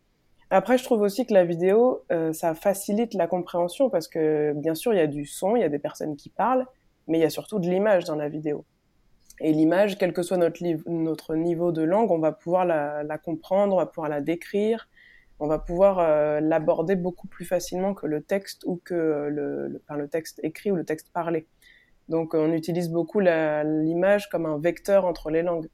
Après, 0.50 0.78
je 0.78 0.84
trouve 0.84 1.02
aussi 1.02 1.26
que 1.26 1.34
la 1.34 1.46
vidéo, 1.46 2.04
euh, 2.12 2.34
ça 2.34 2.54
facilite 2.54 3.14
la 3.14 3.28
compréhension 3.28 3.90
parce 3.90 4.08
que 4.08 4.54
bien 4.56 4.76
sûr, 4.76 4.94
il 4.94 4.98
y 4.98 5.02
a 5.02 5.08
du 5.08 5.26
son, 5.26 5.56
il 5.56 5.62
y 5.62 5.64
a 5.64 5.70
des 5.70 5.80
personnes 5.80 6.16
qui 6.18 6.30
parlent, 6.30 6.66
mais 7.08 7.20
il 7.20 7.22
y 7.22 7.26
a 7.26 7.30
surtout 7.30 7.60
de 7.60 7.70
l'image 7.70 8.04
dans 8.04 8.16
la 8.16 8.28
vidéo. 8.28 8.66
Et 9.40 9.54
l'image, 9.54 9.98
quel 9.98 10.14
que 10.14 10.22
soit 10.22 10.38
notre, 10.38 10.62
notre 10.88 11.36
niveau 11.36 11.72
de 11.72 11.82
langue, 11.82 12.12
on 12.12 12.20
va 12.20 12.32
pouvoir 12.32 12.66
la, 12.66 13.04
la 13.04 13.18
comprendre, 13.18 13.74
on 13.76 13.78
va 13.78 13.86
pouvoir 13.86 14.10
la 14.10 14.22
décrire, 14.22 14.88
on 15.42 15.48
va 15.48 15.58
pouvoir 15.58 15.98
euh, 15.98 16.40
l'aborder 16.40 16.96
beaucoup 16.96 17.28
plus 17.28 17.46
facilement 17.46 17.96
que 17.96 18.06
le 18.06 18.22
texte 18.22 18.64
ou 18.66 18.80
que 18.86 18.94
le, 18.94 19.68
le, 19.68 19.82
le 19.98 20.08
texte 20.08 20.40
écrit 20.44 20.72
ou 20.72 20.76
le 20.76 20.86
texte 20.86 21.12
parlé. 21.12 21.48
Donc 22.10 22.36
on 22.36 22.54
utilise 22.54 22.90
beaucoup 22.90 23.20
l'image 23.20 24.30
comme 24.30 24.46
un 24.46 24.60
vecteur 24.60 25.04
entre 25.04 25.32
les 25.32 25.42
langues. 25.42 25.68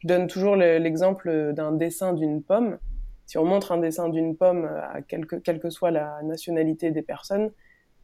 Je 0.00 0.08
donne 0.08 0.26
toujours 0.26 0.56
l'exemple 0.56 1.54
d'un 1.54 1.72
dessin 1.72 2.12
d'une 2.12 2.42
pomme. 2.42 2.78
Si 3.24 3.38
on 3.38 3.46
montre 3.46 3.72
un 3.72 3.78
dessin 3.78 4.10
d'une 4.10 4.36
pomme 4.36 4.66
à 4.66 5.00
quelque, 5.00 5.36
quelle 5.36 5.58
que 5.58 5.70
soit 5.70 5.90
la 5.90 6.20
nationalité 6.22 6.90
des 6.90 7.00
personnes, 7.00 7.50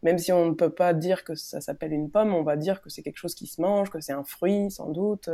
même 0.03 0.17
si 0.17 0.33
on 0.33 0.47
ne 0.47 0.55
peut 0.55 0.71
pas 0.71 0.95
dire 0.95 1.23
que 1.25 1.35
ça 1.35 1.61
s'appelle 1.61 1.93
une 1.93 2.11
pomme, 2.11 2.35
on 2.35 2.43
va 2.43 2.57
dire 2.57 2.81
que 2.81 2.89
c'est 2.89 3.03
quelque 3.03 3.19
chose 3.19 3.35
qui 3.35 3.47
se 3.47 3.61
mange, 3.61 3.91
que 3.91 4.01
c'est 4.01 4.15
un 4.15 4.25
fruit 4.25 4.71
sans 4.71 4.89
doute. 4.89 5.29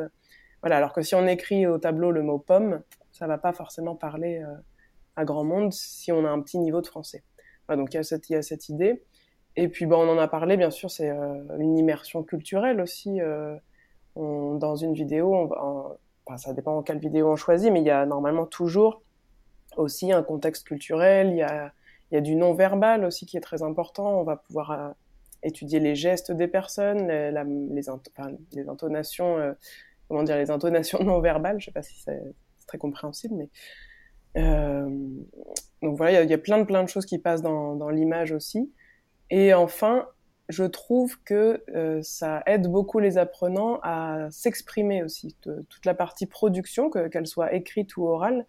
Voilà. 0.63 0.79
Alors 0.79 0.93
que 0.93 1.03
si 1.03 1.15
on 1.15 1.29
écrit 1.29 1.69
au 1.69 1.79
tableau 1.79 2.11
le 2.11 2.23
mot 2.23 2.39
pomme, 2.39 2.83
ça 3.13 3.29
va 3.29 3.39
pas 3.39 3.53
forcément 3.53 3.95
parler 3.95 4.43
à 5.17 5.25
grand 5.25 5.45
monde 5.45 5.73
si 5.73 6.13
on 6.13 6.25
a 6.25 6.31
un 6.31 6.41
petit 6.41 6.59
niveau 6.59 6.81
de 6.81 6.87
français. 6.87 7.25
donc 7.69 7.93
il 7.95 7.97
y, 7.97 8.01
a 8.01 8.03
cette, 8.03 8.29
il 8.31 8.35
y 8.35 8.37
a 8.37 8.43
cette 8.43 8.69
idée. 8.69 9.03
Et 9.57 9.69
puis 9.69 9.87
bon, 9.87 10.07
on 10.07 10.11
en 10.11 10.19
a 10.19 10.29
parlé, 10.29 10.57
bien 10.57 10.71
sûr, 10.71 10.91
c'est 10.91 11.09
une 11.09 11.79
immersion 11.79 12.23
culturelle 12.23 12.81
aussi. 12.81 13.19
dans 14.17 14.77
une 14.77 14.95
vidéo, 14.95 15.35
on 15.35 15.97
enfin, 16.27 16.37
ça 16.37 16.53
dépend 16.53 16.77
en 16.77 16.83
quelle 16.83 16.99
vidéo 16.99 17.31
on 17.31 17.37
choisit, 17.37 17.73
mais 17.73 17.81
il 17.81 17.87
y 17.87 17.91
a 17.91 18.05
normalement 18.05 18.47
toujours 18.47 19.03
aussi 19.77 20.13
un 20.13 20.23
contexte 20.23 20.67
culturel, 20.67 21.31
il 21.31 21.37
y 21.37 21.43
a, 21.43 21.73
il 22.11 22.15
y 22.15 22.19
a 22.19 22.21
du 22.21 22.35
non-verbal 22.35 23.05
aussi 23.05 23.27
qui 23.27 23.37
est 23.37 23.41
très 23.41 23.63
important. 23.63 24.21
On 24.21 24.25
va 24.25 24.37
pouvoir 24.37 24.71
euh, 24.71 24.91
étudier 25.43 25.81
les 25.81 25.95
gestes 25.95 26.33
des 26.33 26.49
personnes, 26.49 27.09
les, 27.09 27.31
les, 27.71 27.91
enfin, 27.91 28.33
les 28.53 28.69
intonations, 28.69 29.39
euh, 29.39 29.53
comment 30.09 30.23
dire, 30.23 30.37
les 30.37 30.51
intonations 30.51 30.99
non-verbales. 31.05 31.61
Je 31.61 31.67
sais 31.67 31.73
pas 31.73 31.83
si 31.83 31.99
c'est 32.01 32.23
très 32.67 32.79
compréhensible, 32.79 33.35
mais 33.35 33.45
euh, 33.45 33.49
donc 34.37 35.97
voilà, 35.97 36.23
il 36.23 36.31
y, 36.31 36.35
a, 36.35 36.39
plein 36.39 36.59
de 36.59 36.65
plein 36.65 36.83
de 36.83 36.89
choses 36.89 37.07
qui 37.07 37.19
passent 37.19 37.43
dans, 37.43 37.89
l'image 37.89 38.33
aussi. 38.33 38.73
Et 39.31 39.55
enfin, 39.55 40.07
je 40.49 40.65
trouve 40.65 41.21
que 41.25 41.63
euh, 41.75 42.01
ça 42.03 42.43
aide 42.47 42.69
beaucoup 42.69 42.99
les 42.99 43.19
apprenants 43.19 43.81
à 43.83 44.29
s'exprimer 44.31 45.03
aussi. 45.03 45.37
toute 45.43 45.85
la 45.85 45.95
partie 45.95 46.27
production, 46.27 46.91
qu'elle 46.91 47.27
soit 47.27 47.55
écrite 47.55 47.97
ou 47.97 48.07
orale, 48.07 48.47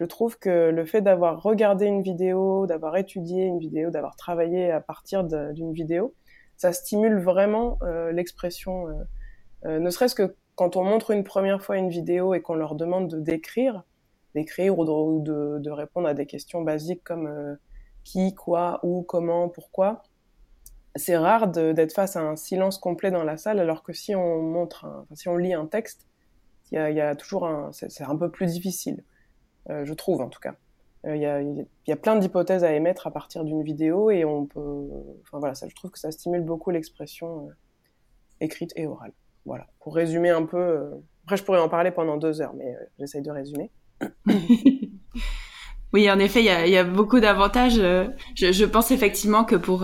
je 0.00 0.06
trouve 0.06 0.38
que 0.38 0.70
le 0.70 0.86
fait 0.86 1.02
d'avoir 1.02 1.42
regardé 1.42 1.84
une 1.84 2.00
vidéo, 2.00 2.66
d'avoir 2.66 2.96
étudié 2.96 3.44
une 3.44 3.58
vidéo, 3.58 3.90
d'avoir 3.90 4.16
travaillé 4.16 4.70
à 4.70 4.80
partir 4.80 5.24
d'une 5.24 5.74
vidéo, 5.74 6.14
ça 6.56 6.72
stimule 6.72 7.18
vraiment 7.18 7.78
euh, 7.82 8.10
l'expression. 8.10 8.88
Euh, 8.88 8.92
euh, 9.66 9.78
ne 9.78 9.90
serait-ce 9.90 10.14
que 10.14 10.34
quand 10.54 10.76
on 10.76 10.84
montre 10.84 11.10
une 11.10 11.22
première 11.22 11.62
fois 11.62 11.76
une 11.76 11.90
vidéo 11.90 12.32
et 12.32 12.40
qu'on 12.40 12.54
leur 12.54 12.76
demande 12.76 13.08
de 13.08 13.20
d'écrire, 13.20 13.84
d'écrire 14.34 14.78
ou, 14.78 15.20
de, 15.20 15.70
répondre 15.70 16.08
à 16.08 16.14
des 16.14 16.26
questions 16.26 16.62
basiques 16.62 17.04
comme 17.04 17.56
qui, 18.04 18.34
quoi, 18.34 18.80
où, 18.82 19.02
comment, 19.02 19.48
pourquoi. 19.48 20.02
C'est 20.96 21.16
rare 21.16 21.48
d'être 21.48 21.92
face 21.92 22.16
à 22.16 22.20
un 22.20 22.36
silence 22.36 22.78
complet 22.78 23.10
dans 23.10 23.22
la 23.22 23.36
salle, 23.36 23.60
alors 23.60 23.82
que 23.82 23.92
si 23.92 24.14
on 24.14 24.42
montre, 24.42 25.06
si 25.14 25.28
on 25.28 25.36
lit 25.36 25.54
un 25.54 25.66
texte, 25.66 26.06
il 26.72 26.76
y 26.76 27.00
a, 27.00 27.14
toujours 27.16 27.46
un, 27.46 27.70
c'est 27.72 28.04
un 28.04 28.16
peu 28.16 28.30
plus 28.30 28.52
difficile. 28.52 29.04
Euh, 29.68 29.84
je 29.84 29.94
trouve 29.94 30.20
en 30.20 30.28
tout 30.28 30.40
cas. 30.40 30.54
Il 31.04 31.10
euh, 31.10 31.64
y, 31.86 31.92
a, 31.92 31.96
plein 31.96 32.16
d'hypothèses 32.16 32.62
à 32.62 32.74
émettre 32.74 33.06
à 33.06 33.10
partir 33.10 33.44
d'une 33.44 33.62
vidéo 33.62 34.10
et 34.10 34.24
on 34.24 34.46
peut. 34.46 34.88
Enfin 35.22 35.38
voilà, 35.38 35.54
ça, 35.54 35.66
je 35.68 35.74
trouve 35.74 35.90
que 35.90 35.98
ça 35.98 36.10
stimule 36.10 36.42
beaucoup 36.42 36.70
l'expression 36.70 37.48
euh, 37.48 37.52
écrite 38.40 38.72
et 38.76 38.86
orale. 38.86 39.12
Voilà. 39.46 39.66
Pour 39.80 39.94
résumer 39.94 40.28
un 40.28 40.44
peu. 40.44 40.92
Après, 41.24 41.36
je 41.36 41.44
pourrais 41.44 41.60
en 41.60 41.68
parler 41.68 41.90
pendant 41.90 42.16
deux 42.16 42.40
heures, 42.40 42.54
mais 42.54 42.76
j'essaye 42.98 43.22
de 43.22 43.30
résumer. 43.30 43.70
Oui, 45.92 46.08
en 46.08 46.20
effet, 46.20 46.38
il 46.38 46.44
y 46.44 46.76
a, 46.76 46.84
beaucoup 46.84 47.18
d'avantages. 47.18 47.80
Je, 48.36 48.64
pense 48.64 48.92
effectivement 48.92 49.42
que 49.42 49.56
pour 49.56 49.80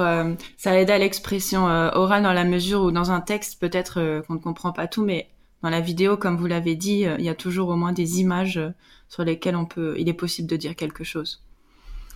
ça 0.56 0.80
aide 0.80 0.88
à 0.88 0.98
l'expression 0.98 1.64
orale 1.64 2.22
dans 2.22 2.32
la 2.32 2.44
mesure 2.44 2.82
où 2.82 2.92
dans 2.92 3.10
un 3.10 3.20
texte 3.20 3.60
peut-être 3.60 4.22
qu'on 4.24 4.34
ne 4.34 4.38
comprend 4.38 4.70
pas 4.70 4.86
tout, 4.86 5.04
mais 5.04 5.26
dans 5.64 5.68
la 5.68 5.80
vidéo, 5.80 6.16
comme 6.16 6.36
vous 6.36 6.46
l'avez 6.46 6.76
dit, 6.76 7.06
il 7.18 7.24
y 7.24 7.28
a 7.28 7.34
toujours 7.34 7.70
au 7.70 7.74
moins 7.74 7.92
des 7.92 8.20
images 8.20 8.60
sur 9.08 9.24
lesquels 9.24 9.56
on 9.56 9.66
peut, 9.66 9.96
il 9.98 10.08
est 10.08 10.14
possible 10.14 10.48
de 10.48 10.56
dire 10.56 10.76
quelque 10.76 11.02
chose. 11.02 11.42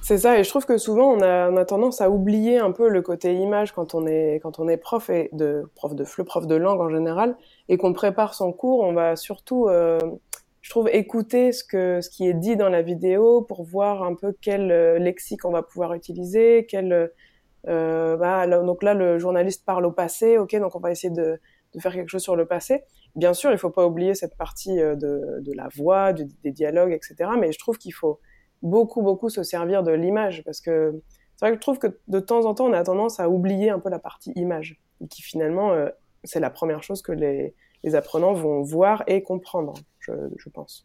C'est 0.02 0.18
ça, 0.18 0.38
et 0.38 0.44
je 0.44 0.48
trouve 0.48 0.64
que 0.64 0.78
souvent 0.78 1.12
on 1.12 1.20
a, 1.20 1.64
tendance 1.64 2.00
à 2.00 2.10
oublier 2.10 2.58
un 2.58 2.72
peu 2.72 2.88
le 2.88 3.02
côté 3.02 3.34
image 3.34 3.72
quand 3.72 3.94
on 3.94 4.06
est 4.06 4.40
prof 4.78 5.10
et 5.10 5.28
de 5.32 5.68
prof 5.74 5.92
prof 6.24 6.46
de 6.46 6.54
langue 6.54 6.80
en 6.80 6.88
général, 6.88 7.36
et 7.68 7.76
qu'on 7.76 7.92
prépare 7.92 8.34
son 8.34 8.52
cours, 8.52 8.80
on 8.80 8.94
va 8.94 9.16
surtout, 9.16 9.68
euh, 9.68 9.98
je 10.60 10.70
trouve, 10.70 10.88
écouter 10.92 11.52
ce 11.52 11.64
que 11.64 12.00
ce 12.00 12.10
qui 12.10 12.28
est 12.28 12.34
dit 12.34 12.56
dans 12.56 12.68
la 12.68 12.82
vidéo 12.82 13.42
pour 13.42 13.64
voir 13.64 14.02
un 14.02 14.14
peu 14.14 14.34
quel 14.40 14.70
euh, 14.70 14.98
lexique 14.98 15.44
on 15.44 15.50
va 15.50 15.62
pouvoir 15.62 15.94
utiliser, 15.94 16.66
quel 16.68 17.10
euh, 17.68 18.16
bah, 18.16 18.46
donc 18.46 18.82
là 18.82 18.94
le 18.94 19.18
journaliste 19.18 19.64
parle 19.64 19.86
au 19.86 19.92
passé, 19.92 20.38
ok, 20.38 20.54
donc 20.56 20.74
on 20.76 20.80
va 20.80 20.90
essayer 20.90 21.12
de, 21.12 21.40
de 21.74 21.80
faire 21.80 21.92
quelque 21.92 22.08
chose 22.08 22.22
sur 22.22 22.36
le 22.36 22.46
passé. 22.46 22.82
Bien 23.16 23.34
sûr, 23.34 23.52
il 23.52 23.58
faut 23.58 23.70
pas 23.70 23.86
oublier 23.86 24.14
cette 24.14 24.36
partie 24.36 24.80
euh, 24.80 24.94
de, 24.94 25.40
de 25.40 25.52
la 25.52 25.68
voix, 25.74 26.12
des 26.12 26.52
dialogues, 26.52 26.92
etc. 26.92 27.30
Mais 27.38 27.52
je 27.52 27.58
trouve 27.58 27.78
qu'il 27.78 27.94
faut 27.94 28.20
beaucoup, 28.62 29.02
beaucoup 29.02 29.28
se 29.28 29.42
servir 29.42 29.82
de 29.82 29.92
l'image 29.92 30.42
parce 30.44 30.60
que 30.60 31.02
c'est 31.36 31.46
vrai 31.46 31.52
que 31.52 31.56
je 31.56 31.60
trouve 31.60 31.78
que 31.78 31.98
de 32.08 32.20
temps 32.20 32.44
en 32.44 32.54
temps, 32.54 32.66
on 32.66 32.72
a 32.72 32.84
tendance 32.84 33.18
à 33.18 33.30
oublier 33.30 33.70
un 33.70 33.78
peu 33.78 33.88
la 33.88 33.98
partie 33.98 34.32
image 34.36 34.78
et 35.00 35.08
qui 35.08 35.22
finalement, 35.22 35.72
euh, 35.72 35.88
c'est 36.24 36.40
la 36.40 36.50
première 36.50 36.82
chose 36.82 37.00
que 37.02 37.12
les, 37.12 37.54
les, 37.82 37.94
apprenants 37.94 38.34
vont 38.34 38.60
voir 38.60 39.02
et 39.06 39.22
comprendre, 39.22 39.72
je, 40.10 40.36
je 40.38 40.48
pense. 40.48 40.84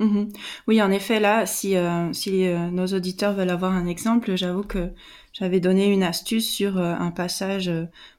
Mhm. 0.00 0.30
Oui, 0.66 0.80
en 0.80 0.90
effet, 0.90 1.20
là, 1.20 1.44
si, 1.44 1.76
euh, 1.76 2.12
si 2.14 2.46
euh, 2.46 2.70
nos 2.70 2.86
auditeurs 2.86 3.34
veulent 3.34 3.50
avoir 3.50 3.72
un 3.72 3.86
exemple, 3.86 4.34
j'avoue 4.34 4.62
que 4.62 4.90
j'avais 5.34 5.60
donné 5.60 5.92
une 5.92 6.02
astuce 6.02 6.48
sur 6.48 6.78
euh, 6.78 6.94
un 6.94 7.10
passage. 7.10 7.70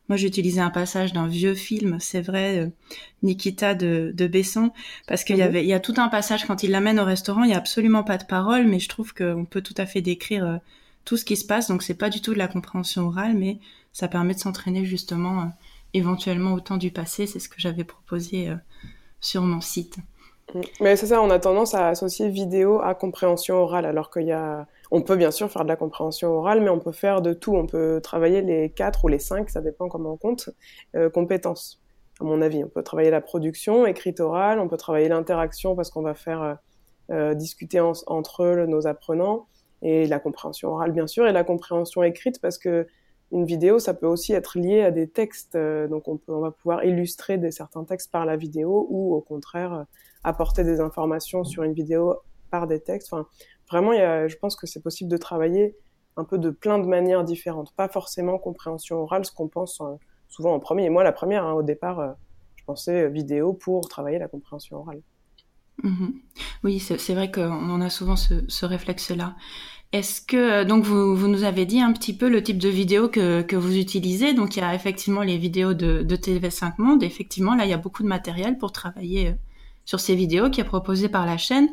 moi, 0.07 0.15
j'utilisais 0.15 0.61
un 0.61 0.69
passage 0.69 1.11
d'un 1.11 1.27
vieux 1.27 1.55
film, 1.55 1.97
c'est 1.99 2.21
vrai, 2.21 2.71
Nikita 3.23 3.73
de, 3.73 4.11
de 4.13 4.27
Besson, 4.27 4.71
parce 5.07 5.23
qu'il 5.23 5.37
y 5.37 5.39
mhm. 5.39 5.47
avait, 5.47 5.63
il 5.63 5.67
y 5.69 5.73
a 5.73 5.79
tout 5.79 5.95
un 5.97 6.07
passage 6.09 6.45
quand 6.45 6.61
il 6.63 6.71
l'amène 6.71 6.99
au 6.99 7.05
restaurant, 7.05 7.43
il 7.43 7.49
y 7.49 7.55
a 7.55 7.57
absolument 7.57 8.03
pas 8.03 8.17
de 8.19 8.25
parole, 8.25 8.67
mais 8.67 8.79
je 8.79 8.89
trouve 8.89 9.13
qu'on 9.13 9.45
peut 9.45 9.61
tout 9.61 9.75
à 9.77 9.87
fait 9.87 10.01
décrire 10.01 10.59
tout 11.03 11.17
ce 11.17 11.25
qui 11.25 11.35
se 11.35 11.45
passe. 11.45 11.67
Donc, 11.67 11.81
c'est 11.81 11.95
pas 11.95 12.09
du 12.11 12.21
tout 12.21 12.33
de 12.33 12.37
la 12.37 12.47
compréhension 12.47 13.07
orale, 13.07 13.33
mais 13.35 13.59
ça 13.91 14.07
permet 14.07 14.35
de 14.35 14.39
s'entraîner 14.39 14.85
justement, 14.85 15.51
éventuellement 15.95 16.53
au 16.53 16.59
temps 16.59 16.77
du 16.77 16.91
passé. 16.91 17.25
C'est 17.25 17.39
ce 17.39 17.49
que 17.49 17.59
j'avais 17.59 17.85
proposé 17.85 18.53
sur 19.21 19.41
mon 19.41 19.61
site. 19.61 19.97
Mais 20.81 20.95
c'est 20.97 21.07
ça, 21.07 21.21
on 21.21 21.29
a 21.29 21.39
tendance 21.39 21.73
à 21.73 21.87
associer 21.87 22.29
vidéo 22.29 22.81
à 22.81 22.93
compréhension 22.93 23.55
orale, 23.55 23.85
alors 23.85 24.11
qu'il 24.11 24.25
y 24.25 24.31
a, 24.33 24.67
on 24.91 25.01
peut 25.01 25.15
bien 25.15 25.31
sûr 25.31 25.49
faire 25.49 25.63
de 25.63 25.69
la 25.69 25.77
compréhension 25.77 26.29
orale, 26.29 26.59
mais 26.61 26.69
on 26.69 26.79
peut 26.79 26.91
faire 26.91 27.21
de 27.21 27.33
tout. 27.33 27.55
On 27.55 27.65
peut 27.65 28.01
travailler 28.03 28.41
les 28.41 28.69
quatre 28.69 29.05
ou 29.05 29.07
les 29.07 29.19
cinq, 29.19 29.49
ça 29.49 29.61
dépend 29.61 29.87
comment 29.87 30.13
on 30.13 30.17
compte, 30.17 30.49
euh, 30.95 31.09
compétences. 31.09 31.81
À 32.19 32.25
mon 32.25 32.41
avis, 32.41 32.63
on 32.63 32.67
peut 32.67 32.83
travailler 32.83 33.11
la 33.11 33.21
production 33.21 33.85
écrite 33.85 34.19
orale, 34.19 34.59
on 34.59 34.67
peut 34.67 34.77
travailler 34.77 35.07
l'interaction 35.07 35.75
parce 35.75 35.89
qu'on 35.89 36.03
va 36.03 36.13
faire 36.15 36.41
euh, 36.41 36.53
euh 37.11 37.33
discuter 37.33 37.79
entre 37.79 38.43
eux 38.43 38.65
nos 38.65 38.87
apprenants, 38.87 39.47
et 39.81 40.05
la 40.05 40.19
compréhension 40.19 40.69
orale 40.69 40.91
bien 40.91 41.07
sûr, 41.07 41.27
et 41.27 41.31
la 41.31 41.43
compréhension 41.43 42.03
écrite 42.03 42.41
parce 42.41 42.57
que 42.57 42.87
une 43.31 43.45
vidéo, 43.45 43.79
ça 43.79 43.93
peut 43.93 44.07
aussi 44.07 44.33
être 44.33 44.59
lié 44.59 44.81
à 44.81 44.91
des 44.91 45.07
textes, 45.07 45.55
euh, 45.55 45.87
donc 45.87 46.07
on, 46.07 46.19
va 46.39 46.51
pouvoir 46.51 46.83
illustrer 46.83 47.37
des 47.37 47.51
certains 47.51 47.83
textes 47.83 48.11
par 48.11 48.25
la 48.25 48.35
vidéo 48.35 48.87
ou 48.89 49.13
au 49.13 49.21
contraire 49.21 49.85
apporter 50.23 50.63
des 50.63 50.79
informations 50.79 51.43
sur 51.43 51.63
une 51.63 51.73
vidéo 51.73 52.15
par 52.51 52.67
des 52.67 52.79
textes. 52.79 53.11
Enfin, 53.11 53.25
vraiment, 53.69 53.93
je 53.93 54.35
pense 54.35 54.55
que 54.55 54.67
c'est 54.67 54.81
possible 54.81 55.09
de 55.09 55.17
travailler 55.17 55.75
un 56.17 56.23
peu 56.23 56.37
de 56.37 56.49
plein 56.49 56.79
de 56.79 56.85
manières 56.85 57.23
différentes. 57.23 57.73
Pas 57.75 57.87
forcément 57.87 58.37
compréhension 58.37 58.97
orale, 58.97 59.25
ce 59.25 59.31
qu'on 59.31 59.47
pense 59.47 59.81
euh, 59.81 59.95
souvent 60.27 60.53
en 60.53 60.59
premier. 60.59 60.85
Et 60.85 60.89
moi, 60.89 61.03
la 61.03 61.11
première, 61.11 61.45
hein, 61.45 61.53
au 61.53 61.63
départ, 61.63 61.99
euh, 61.99 62.11
je 62.55 62.63
pensais 62.65 63.09
vidéo 63.09 63.53
pour 63.53 63.87
travailler 63.87 64.19
la 64.19 64.27
compréhension 64.27 64.77
orale. 64.77 65.01
Mm-hmm. 65.83 66.13
Oui, 66.63 66.79
c'est 66.79 67.13
vrai 67.13 67.31
qu'on 67.31 67.81
a 67.81 67.89
souvent 67.89 68.15
ce, 68.15 68.65
réflexe-là. 68.65 69.35
Est-ce 69.93 70.21
que 70.21 70.37
euh, 70.37 70.65
donc 70.65 70.85
vous, 70.85 71.15
vous, 71.15 71.27
nous 71.27 71.43
avez 71.43 71.65
dit 71.65 71.81
un 71.81 71.91
petit 71.91 72.15
peu 72.15 72.29
le 72.29 72.41
type 72.41 72.57
de 72.57 72.69
vidéo 72.69 73.09
que, 73.09 73.41
que 73.41 73.57
vous 73.57 73.77
utilisez 73.77 74.33
Donc 74.33 74.55
il 74.55 74.59
y 74.59 74.63
a 74.63 74.73
effectivement 74.73 75.21
les 75.21 75.37
vidéos 75.37 75.73
de, 75.73 76.01
de 76.01 76.15
TV5 76.15 76.73
Monde. 76.77 77.03
Effectivement, 77.03 77.55
là 77.55 77.65
il 77.65 77.69
y 77.69 77.73
a 77.73 77.77
beaucoup 77.77 78.03
de 78.03 78.07
matériel 78.07 78.57
pour 78.57 78.71
travailler 78.71 79.35
sur 79.83 79.99
ces 79.99 80.15
vidéos 80.15 80.49
qui 80.49 80.61
est 80.61 80.65
proposé 80.65 81.09
par 81.09 81.25
la 81.25 81.37
chaîne. 81.37 81.69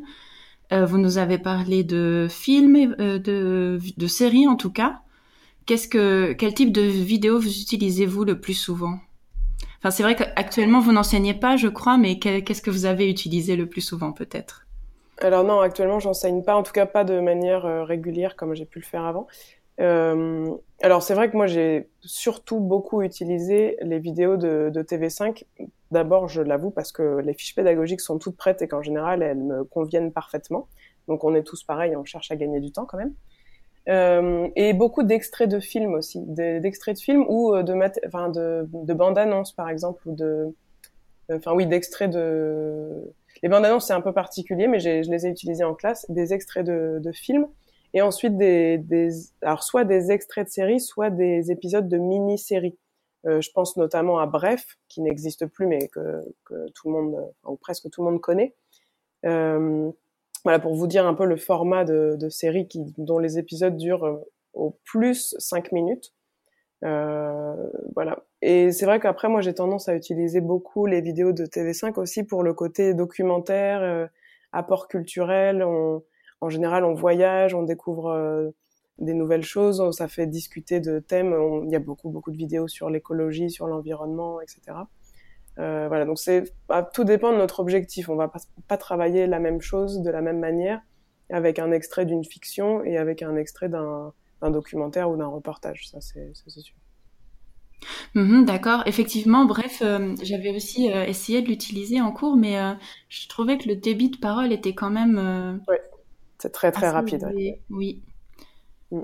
Euh, 0.73 0.85
vous 0.85 0.99
nous 0.99 1.19
avez 1.19 1.39
parlé 1.39 1.85
de 1.85 2.27
films, 2.29 2.97
euh, 2.99 3.19
de, 3.19 3.79
de 3.97 4.07
séries 4.07 4.49
en 4.49 4.57
tout 4.57 4.71
cas. 4.71 5.01
Qu'est-ce 5.67 5.89
que, 5.89 6.33
quel 6.33 6.55
type 6.55 6.73
de 6.73 6.83
vidéos 6.83 7.39
vous 7.39 7.61
utilisez-vous 7.61 8.25
le 8.25 8.41
plus 8.41 8.55
souvent? 8.55 8.99
Enfin, 9.79 9.91
c'est 9.91 10.03
vrai 10.03 10.17
qu'actuellement 10.17 10.81
vous 10.81 10.93
n'enseignez 10.93 11.35
pas, 11.35 11.57
je 11.57 11.69
crois, 11.69 11.99
mais 11.99 12.19
qu'est-ce 12.19 12.63
que 12.63 12.71
vous 12.71 12.87
avez 12.87 13.09
utilisé 13.09 13.55
le 13.55 13.67
plus 13.67 13.81
souvent 13.81 14.13
peut-être? 14.13 14.68
Alors 15.21 15.45
non, 15.45 15.61
actuellement 15.61 15.99
j'enseigne 15.99 16.43
pas, 16.43 16.55
en 16.55 16.63
tout 16.63 16.73
cas 16.73 16.87
pas 16.87 17.05
de 17.05 17.19
manière 17.21 17.67
euh, 17.67 17.85
régulière 17.85 18.37
comme 18.37 18.55
j'ai 18.55 18.67
pu 18.67 18.79
le 18.79 18.85
faire 18.85 19.05
avant. 19.05 19.27
Euh, 19.81 20.51
alors 20.81 21.03
c'est 21.03 21.15
vrai 21.15 21.31
que 21.31 21.37
moi 21.37 21.47
j'ai 21.47 21.89
surtout 22.01 22.61
beaucoup 22.61 23.03
utilisé 23.03 23.77
les 23.83 23.99
vidéos 23.99 24.37
de, 24.37 24.71
de 24.73 24.83
TV5. 24.83 25.45
D'abord, 25.91 26.29
je 26.29 26.43
l'avoue 26.43 26.71
parce 26.71 26.93
que 26.93 27.21
les 27.21 27.33
fiches 27.35 27.55
pédagogiques 27.55 28.01
sont 28.01 28.19
toutes 28.19 28.37
prêtes 28.37 28.63
et 28.63 28.69
qu'en 28.69 28.83
général 28.83 29.23
elles 29.23 29.43
me 29.43 29.65
conviennent 29.65 30.13
parfaitement. 30.13 30.69
Donc 31.09 31.25
on 31.25 31.35
est 31.35 31.43
tous 31.43 31.65
pareils, 31.65 31.97
on 31.97 32.05
cherche 32.05 32.31
à 32.31 32.37
gagner 32.37 32.61
du 32.61 32.71
temps 32.71 32.85
quand 32.85 32.99
même. 32.99 33.15
Euh, 33.89 34.49
et 34.55 34.75
beaucoup 34.75 35.03
d'extraits 35.03 35.49
de 35.49 35.61
films 35.61 35.95
aussi, 35.95 36.21
d'extraits 36.27 36.97
de 36.97 37.01
films 37.01 37.25
ou 37.29 37.55
euh, 37.55 37.63
de, 37.63 37.73
de, 37.73 38.69
de 38.71 38.95
bandes 38.95 39.17
annonces 39.17 39.53
par 39.53 39.71
exemple 39.71 40.07
ou 40.07 40.15
de, 40.15 40.55
enfin 41.33 41.53
oui, 41.55 41.67
d'extraits 41.67 42.11
de. 42.11 43.13
Les 43.43 43.49
bandes 43.49 43.65
annonces 43.65 43.87
c'est 43.87 43.93
un 43.93 44.01
peu 44.01 44.13
particulier, 44.13 44.67
mais 44.67 44.81
je 44.81 45.11
les 45.11 45.27
ai 45.27 45.31
utilisés 45.31 45.65
en 45.65 45.75
classe. 45.75 46.07
Des 46.09 46.33
extraits 46.33 46.67
de, 46.67 47.13
films 47.13 47.49
et 47.95 48.03
ensuite 48.03 48.37
des, 48.37 48.79
des, 48.79 49.09
alors 49.43 49.63
soit 49.63 49.85
des 49.85 50.11
extraits 50.11 50.47
de 50.47 50.53
séries, 50.53 50.81
soit 50.81 51.11
des 51.11 51.51
épisodes 51.51 51.89
de 51.89 51.99
mini-séries. 51.99 52.79
Euh, 53.27 53.41
je 53.41 53.51
pense 53.51 53.77
notamment 53.77 54.19
à 54.19 54.27
Bref, 54.27 54.79
qui 54.89 55.01
n'existe 55.01 55.47
plus, 55.47 55.67
mais 55.67 55.89
que, 55.89 56.23
que, 56.45 56.69
tout 56.75 56.89
le 56.89 56.93
monde, 56.93 57.33
ou 57.45 57.57
presque 57.57 57.91
tout 57.91 58.05
le 58.05 58.11
monde 58.11 58.21
connaît. 58.21 58.55
Euh, 59.25 59.91
Voilà, 60.45 60.59
pour 60.61 60.75
vous 60.75 60.87
dire 60.87 61.07
un 61.07 61.15
peu 61.15 61.25
le 61.27 61.37
format 61.37 61.85
de, 61.85 62.17
de 62.19 62.29
série 62.29 62.69
qui, 62.69 62.81
dont 62.99 63.19
les 63.19 63.39
épisodes 63.39 63.77
durent 63.77 64.21
au 64.53 64.79
plus 64.85 65.35
5 65.39 65.73
minutes. 65.73 66.13
Euh, 66.85 67.55
voilà. 67.95 68.25
Et 68.43 68.73
c'est 68.73 68.87
vrai 68.87 69.01
qu'après, 69.01 69.29
moi, 69.29 69.41
j'ai 69.41 69.55
tendance 69.55 69.89
à 69.89 69.95
utiliser 69.95 70.41
beaucoup 70.41 70.87
les 70.87 71.01
vidéos 71.01 71.33
de 71.33 71.45
TV5 71.45 71.99
aussi 71.99 72.25
pour 72.25 72.43
le 72.43 72.55
côté 72.55 72.95
documentaire, 72.95 73.83
euh, 73.83 74.07
apport 74.53 74.89
culturel. 74.89 75.63
On, 75.63 76.03
en 76.41 76.49
général, 76.49 76.85
on 76.85 76.95
voyage, 76.95 77.55
on 77.55 77.63
découvre 77.63 78.11
euh, 78.11 78.51
des 78.99 79.15
nouvelles 79.15 79.45
choses, 79.45 79.83
ça 79.97 80.09
fait 80.09 80.27
discuter 80.27 80.81
de 80.81 80.99
thèmes. 80.99 81.35
il 81.65 81.71
y 81.71 81.77
a 81.77 81.81
beaucoup, 81.81 82.11
beaucoup 82.11 82.31
de 82.31 82.37
vidéos 82.37 82.69
sur 82.69 82.91
l'écologie, 82.91 83.51
sur 83.51 83.67
l'environnement, 83.67 84.41
etc. 84.41 84.79
Euh, 85.59 85.89
voilà, 85.89 86.05
donc 86.05 86.19
c'est 86.19 86.53
bah, 86.69 86.89
tout 86.93 87.05
dépend 87.05 87.33
de 87.33 87.39
notre 87.39 87.61
objectif. 87.61 88.09
On 88.09 88.17
va 88.17 88.29
pas, 88.29 88.41
pas 88.69 88.77
travailler 88.77 89.27
la 89.27 89.41
même 89.41 89.61
chose 89.61 90.03
de 90.03 90.11
la 90.11 90.21
même 90.21 90.39
manière 90.39 90.81
avec 91.31 91.59
un 91.59 91.73
extrait 91.73 92.07
d'une 92.07 92.25
fiction 92.25 92.85
et 92.85 92.97
avec 92.97 93.23
un 93.23 93.37
extrait 93.37 93.69
d'un 93.69 94.13
d'un 94.41 94.51
documentaire 94.51 95.11
ou 95.11 95.17
d'un 95.17 95.27
reportage, 95.27 95.89
ça 95.89 96.01
c'est 96.01 96.33
sûr. 96.35 96.75
Mhm, 98.15 98.45
d'accord, 98.45 98.83
effectivement, 98.87 99.45
bref, 99.45 99.83
euh, 99.83 100.15
j'avais 100.23 100.51
aussi 100.51 100.93
euh, 100.93 101.05
essayé 101.05 101.43
de 101.43 101.49
l'utiliser 101.49 102.01
en 102.01 102.13
cours, 102.13 102.37
mais 102.37 102.59
euh, 102.59 102.73
je 103.09 103.29
trouvais 103.29 103.59
que 103.59 103.69
le 103.69 103.77
débit 103.77 104.11
de 104.11 104.19
parole 104.19 104.53
était 104.53 104.75
quand 104.75 104.91
même... 104.91 105.61
oui, 105.69 105.77
c'est 106.39 106.53
très 106.53 106.73
très 106.73 106.89
rapide. 106.89 107.29
Oui. 107.71 108.03
Mm. 108.91 109.03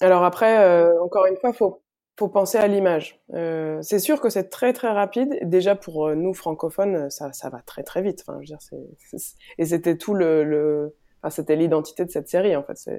Alors 0.00 0.24
après, 0.24 0.92
encore 1.00 1.26
une 1.26 1.36
fois, 1.36 1.52
faut 1.52 1.82
faut 2.18 2.28
penser 2.28 2.58
à 2.58 2.66
l'image. 2.66 3.20
c'est 3.30 4.00
sûr 4.00 4.20
que 4.20 4.28
c'est 4.28 4.48
très 4.48 4.72
très 4.72 4.90
rapide. 4.90 5.38
Déjà 5.42 5.76
pour 5.76 6.14
nous 6.16 6.34
francophones, 6.34 7.10
ça, 7.10 7.32
ça 7.32 7.48
va 7.48 7.62
très 7.62 7.84
très 7.84 8.02
vite. 8.02 8.24
Enfin, 8.26 8.40
je 8.42 8.52
veux 8.52 8.58
dire, 8.58 9.28
et 9.58 9.64
c'était 9.64 9.96
tout 9.96 10.14
le, 10.14 10.42
le... 10.42 10.96
Enfin, 11.22 11.30
c'était 11.30 11.54
l'identité 11.54 12.04
de 12.04 12.10
cette 12.10 12.28
série 12.28 12.56
en 12.56 12.64
fait. 12.64 12.90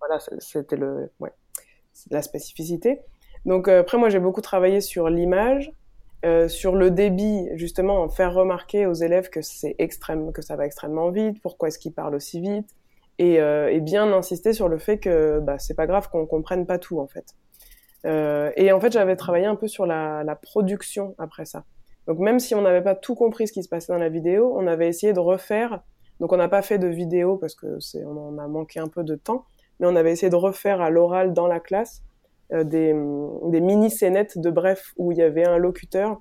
Voilà, 0.00 0.18
c'était 0.38 0.76
le, 0.76 1.10
ouais, 1.20 1.32
la 2.10 2.22
spécificité. 2.22 3.00
Donc 3.44 3.68
euh, 3.68 3.80
après, 3.80 3.98
moi, 3.98 4.08
j'ai 4.08 4.20
beaucoup 4.20 4.40
travaillé 4.40 4.80
sur 4.80 5.08
l'image, 5.08 5.72
euh, 6.24 6.48
sur 6.48 6.74
le 6.74 6.90
débit, 6.90 7.48
justement, 7.54 8.02
en 8.02 8.08
faire 8.08 8.34
remarquer 8.34 8.86
aux 8.86 8.94
élèves 8.94 9.30
que 9.30 9.42
c'est 9.42 9.74
extrême, 9.78 10.32
que 10.32 10.42
ça 10.42 10.56
va 10.56 10.66
extrêmement 10.66 11.10
vite, 11.10 11.40
pourquoi 11.42 11.68
est-ce 11.68 11.78
qu'ils 11.78 11.92
parlent 11.92 12.14
aussi 12.14 12.40
vite, 12.40 12.68
et, 13.18 13.40
euh, 13.40 13.78
bien 13.80 14.12
insister 14.12 14.52
sur 14.52 14.68
le 14.68 14.78
fait 14.78 14.98
que 14.98 15.40
bah, 15.40 15.58
c'est 15.58 15.74
pas 15.74 15.86
grave 15.86 16.08
qu'on 16.08 16.26
comprenne 16.26 16.66
pas 16.66 16.78
tout, 16.78 17.00
en 17.00 17.06
fait. 17.06 17.34
Et 18.04 18.72
en 18.72 18.80
fait, 18.80 18.92
j'avais 18.92 19.16
travaillé 19.16 19.44
un 19.44 19.56
peu 19.56 19.68
sur 19.68 19.84
la, 19.84 20.24
la 20.24 20.34
production 20.34 21.14
après 21.18 21.44
ça. 21.44 21.64
Donc 22.08 22.18
même 22.20 22.40
si 22.40 22.54
on 22.54 22.62
n'avait 22.62 22.82
pas 22.82 22.94
tout 22.94 23.14
compris 23.14 23.46
ce 23.46 23.52
qui 23.52 23.62
se 23.62 23.68
passait 23.68 23.92
dans 23.92 23.98
la 23.98 24.08
vidéo, 24.08 24.54
on 24.56 24.66
avait 24.66 24.88
essayé 24.88 25.12
de 25.12 25.20
refaire. 25.20 25.82
Donc 26.20 26.32
on 26.32 26.38
n'a 26.38 26.48
pas 26.48 26.62
fait 26.62 26.78
de 26.78 26.88
vidéo 26.88 27.36
parce 27.36 27.54
que 27.54 27.78
c'est, 27.80 28.02
on 28.04 28.28
en 28.28 28.38
a 28.38 28.48
manqué 28.48 28.80
un 28.80 28.88
peu 28.88 29.04
de 29.04 29.14
temps, 29.14 29.44
mais 29.80 29.86
on 29.86 29.96
avait 29.96 30.12
essayé 30.12 30.30
de 30.30 30.36
refaire 30.36 30.80
à 30.80 30.90
l'oral 30.90 31.32
dans 31.32 31.46
la 31.46 31.60
classe 31.60 32.02
euh, 32.54 32.64
des, 32.64 32.94
des 33.50 33.60
mini-scénettes 33.60 34.38
de 34.38 34.50
bref 34.50 34.94
où 34.96 35.12
il 35.12 35.18
y 35.18 35.22
avait 35.22 35.44
un 35.44 35.58
locuteur 35.58 36.18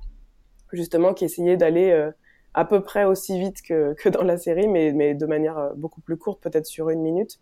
justement 0.74 1.14
qui 1.14 1.24
essayait 1.24 1.56
d'aller 1.56 1.92
euh, 1.92 2.12
à 2.54 2.66
peu 2.66 2.84
près 2.84 3.06
aussi 3.06 3.40
vite 3.40 3.62
que, 3.62 3.94
que 3.98 4.10
dans 4.10 4.24
la 4.24 4.38
série, 4.38 4.68
mais, 4.68 4.92
mais 4.92 5.16
de 5.16 5.26
manière 5.26 5.58
euh, 5.58 5.74
beaucoup 5.76 6.02
plus 6.02 6.18
courte, 6.18 6.44
peut-être 6.44 6.66
sur 6.66 6.90
une 6.90 7.02
minute, 7.02 7.40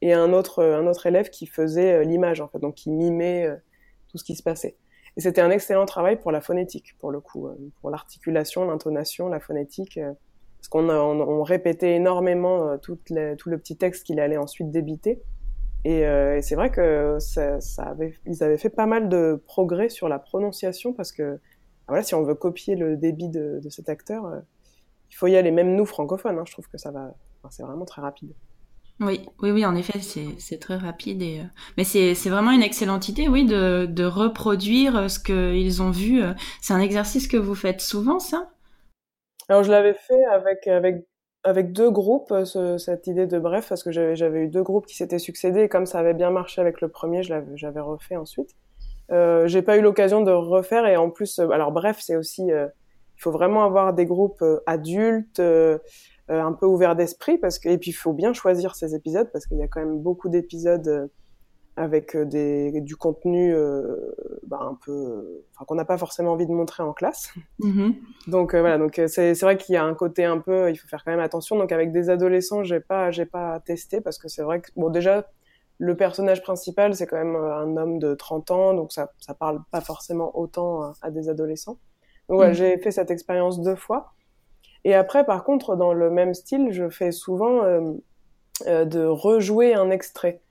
et 0.00 0.14
un 0.14 0.32
autre, 0.32 0.64
un 0.64 0.86
autre 0.86 1.06
élève 1.06 1.28
qui 1.28 1.46
faisait 1.46 2.04
l'image, 2.04 2.40
en 2.40 2.48
fait, 2.48 2.58
donc 2.58 2.74
qui 2.74 2.90
mimait 2.90 3.48
tout 4.08 4.18
ce 4.18 4.24
qui 4.24 4.34
se 4.34 4.42
passait. 4.42 4.76
Et 5.16 5.20
c'était 5.20 5.42
un 5.42 5.50
excellent 5.50 5.86
travail 5.86 6.18
pour 6.18 6.32
la 6.32 6.40
phonétique, 6.40 6.98
pour 6.98 7.12
le 7.12 7.20
coup, 7.20 7.48
pour 7.80 7.88
l'articulation, 7.88 8.64
l'intonation, 8.64 9.28
la 9.28 9.38
phonétique, 9.38 10.00
parce 10.58 10.68
qu'on 10.68 10.90
on, 10.90 11.20
on, 11.20 11.44
répétait 11.44 11.94
énormément 11.94 12.76
tout, 12.78 12.98
les, 13.10 13.36
tout 13.36 13.48
le 13.48 13.58
petit 13.58 13.76
texte 13.76 14.04
qu'il 14.04 14.18
allait 14.18 14.38
ensuite 14.38 14.72
débiter. 14.72 15.22
Et, 15.84 16.06
euh, 16.06 16.36
et 16.36 16.42
c'est 16.42 16.54
vrai 16.54 16.70
que 16.70 17.16
ça, 17.18 17.60
ça 17.60 17.82
avait, 17.82 18.14
ils 18.24 18.42
avaient 18.44 18.58
fait 18.58 18.70
pas 18.70 18.86
mal 18.86 19.08
de 19.08 19.42
progrès 19.46 19.88
sur 19.88 20.08
la 20.08 20.18
prononciation 20.18 20.92
parce 20.92 21.10
que 21.12 21.40
voilà, 21.88 22.04
si 22.04 22.14
on 22.14 22.22
veut 22.22 22.36
copier 22.36 22.76
le 22.76 22.96
débit 22.96 23.28
de, 23.28 23.60
de 23.62 23.68
cet 23.68 23.88
acteur, 23.88 24.26
euh, 24.26 24.38
il 25.10 25.14
faut 25.14 25.26
y 25.26 25.36
aller. 25.36 25.50
Même 25.50 25.74
nous 25.74 25.84
francophones, 25.84 26.38
hein, 26.38 26.44
je 26.46 26.52
trouve 26.52 26.68
que 26.68 26.78
ça 26.78 26.92
va, 26.92 27.14
enfin, 27.40 27.50
c'est 27.50 27.64
vraiment 27.64 27.84
très 27.84 28.00
rapide. 28.00 28.32
Oui, 29.00 29.28
oui, 29.40 29.50
oui, 29.50 29.66
en 29.66 29.74
effet, 29.74 29.98
c'est 30.00 30.58
très 30.60 30.76
rapide. 30.76 31.22
Et, 31.22 31.40
euh... 31.40 31.44
Mais 31.76 31.82
c'est 31.82 32.28
vraiment 32.28 32.52
une 32.52 32.62
excellente 32.62 33.08
idée, 33.08 33.26
oui, 33.26 33.44
de, 33.44 33.86
de 33.86 34.04
reproduire 34.04 35.10
ce 35.10 35.18
qu'ils 35.18 35.82
ont 35.82 35.90
vu. 35.90 36.22
C'est 36.60 36.74
un 36.74 36.80
exercice 36.80 37.26
que 37.26 37.36
vous 37.36 37.56
faites 37.56 37.80
souvent, 37.80 38.20
ça? 38.20 38.50
Alors, 39.48 39.64
je 39.64 39.72
l'avais 39.72 39.94
fait 39.94 40.24
avec, 40.26 40.68
avec 40.68 41.04
avec 41.44 41.72
deux 41.72 41.90
groupes, 41.90 42.30
euh, 42.32 42.44
ce, 42.44 42.78
cette 42.78 43.06
idée 43.06 43.26
de 43.26 43.38
bref, 43.38 43.68
parce 43.68 43.82
que 43.82 43.90
j'avais 43.90 44.44
eu 44.44 44.48
deux 44.48 44.62
groupes 44.62 44.86
qui 44.86 44.96
s'étaient 44.96 45.18
succédés, 45.18 45.62
et 45.62 45.68
comme 45.68 45.86
ça 45.86 45.98
avait 45.98 46.14
bien 46.14 46.30
marché 46.30 46.60
avec 46.60 46.80
le 46.80 46.88
premier, 46.88 47.22
j'avais 47.22 47.80
refait 47.80 48.16
ensuite. 48.16 48.50
Euh, 49.10 49.46
J'ai 49.48 49.62
pas 49.62 49.76
eu 49.76 49.82
l'occasion 49.82 50.22
de 50.22 50.30
refaire, 50.30 50.86
et 50.86 50.96
en 50.96 51.10
plus, 51.10 51.38
euh, 51.38 51.50
alors 51.50 51.72
bref, 51.72 51.98
c'est 52.00 52.16
aussi, 52.16 52.50
euh, 52.52 52.66
il 53.16 53.22
faut 53.22 53.32
vraiment 53.32 53.64
avoir 53.64 53.92
des 53.92 54.06
groupes 54.06 54.44
adultes, 54.66 55.40
un 56.28 56.52
peu 56.52 56.66
ouverts 56.66 56.96
d'esprit, 56.96 57.38
parce 57.38 57.58
que, 57.58 57.68
et 57.68 57.78
puis 57.78 57.90
il 57.90 57.94
faut 57.94 58.12
bien 58.12 58.32
choisir 58.32 58.74
ces 58.74 58.94
épisodes, 58.94 59.28
parce 59.32 59.46
qu'il 59.46 59.58
y 59.58 59.62
a 59.62 59.68
quand 59.68 59.80
même 59.80 59.98
beaucoup 59.98 60.28
d'épisodes 60.28 61.10
avec 61.76 62.14
euh, 62.14 62.24
des, 62.24 62.80
du 62.80 62.96
contenu 62.96 63.54
euh, 63.54 64.14
bah, 64.46 64.58
un 64.60 64.74
peu, 64.74 65.44
enfin 65.54 65.64
qu'on 65.64 65.74
n'a 65.74 65.84
pas 65.84 65.96
forcément 65.96 66.32
envie 66.32 66.46
de 66.46 66.52
montrer 66.52 66.82
en 66.82 66.92
classe. 66.92 67.32
Mm-hmm. 67.60 67.94
Donc 68.28 68.54
euh, 68.54 68.60
voilà, 68.60 68.78
donc 68.78 69.00
c'est 69.06 69.40
vrai 69.40 69.56
qu'il 69.56 69.74
y 69.74 69.78
a 69.78 69.84
un 69.84 69.94
côté 69.94 70.24
un 70.24 70.38
peu, 70.38 70.70
il 70.70 70.76
faut 70.76 70.88
faire 70.88 71.02
quand 71.04 71.10
même 71.10 71.20
attention. 71.20 71.56
Donc 71.56 71.72
avec 71.72 71.92
des 71.92 72.10
adolescents, 72.10 72.62
j'ai 72.62 72.80
pas 72.80 73.10
j'ai 73.10 73.24
pas 73.24 73.60
testé 73.60 74.00
parce 74.00 74.18
que 74.18 74.28
c'est 74.28 74.42
vrai 74.42 74.60
que 74.60 74.70
bon 74.76 74.90
déjà 74.90 75.26
le 75.78 75.96
personnage 75.96 76.42
principal 76.42 76.94
c'est 76.94 77.06
quand 77.06 77.16
même 77.16 77.36
un 77.36 77.76
homme 77.76 77.98
de 77.98 78.14
30 78.14 78.50
ans, 78.50 78.74
donc 78.74 78.92
ça 78.92 79.12
ça 79.18 79.32
parle 79.32 79.60
pas 79.70 79.80
forcément 79.80 80.36
autant 80.38 80.92
à, 81.00 81.10
des 81.10 81.28
adolescents. 81.28 81.78
Donc 82.28 82.36
voilà, 82.36 82.52
mm. 82.52 82.54
j'ai 82.54 82.78
fait 82.78 82.90
cette 82.90 83.10
expérience 83.10 83.60
deux 83.62 83.76
fois. 83.76 84.12
Et 84.84 84.94
après, 84.94 85.24
par 85.24 85.44
contre, 85.44 85.76
dans 85.76 85.94
le 85.94 86.10
même 86.10 86.34
style, 86.34 86.72
je 86.72 86.88
fais 86.88 87.12
souvent 87.12 87.62
de 88.66 89.04
rejouer 89.04 89.74
un 89.74 89.90
extrait. 89.90 90.42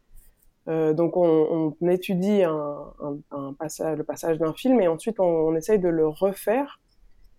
Euh, 0.68 0.94
donc 0.94 1.18
on, 1.18 1.76
étudie 1.90 2.44
un, 2.44 3.54
passage, 3.58 3.98
le 3.98 4.04
passage 4.04 4.38
d'un 4.38 4.54
film 4.54 4.80
et 4.80 4.88
ensuite 4.88 5.20
on, 5.20 5.56
essaye 5.56 5.80
de 5.80 5.90
le 5.90 6.08
refaire, 6.08 6.80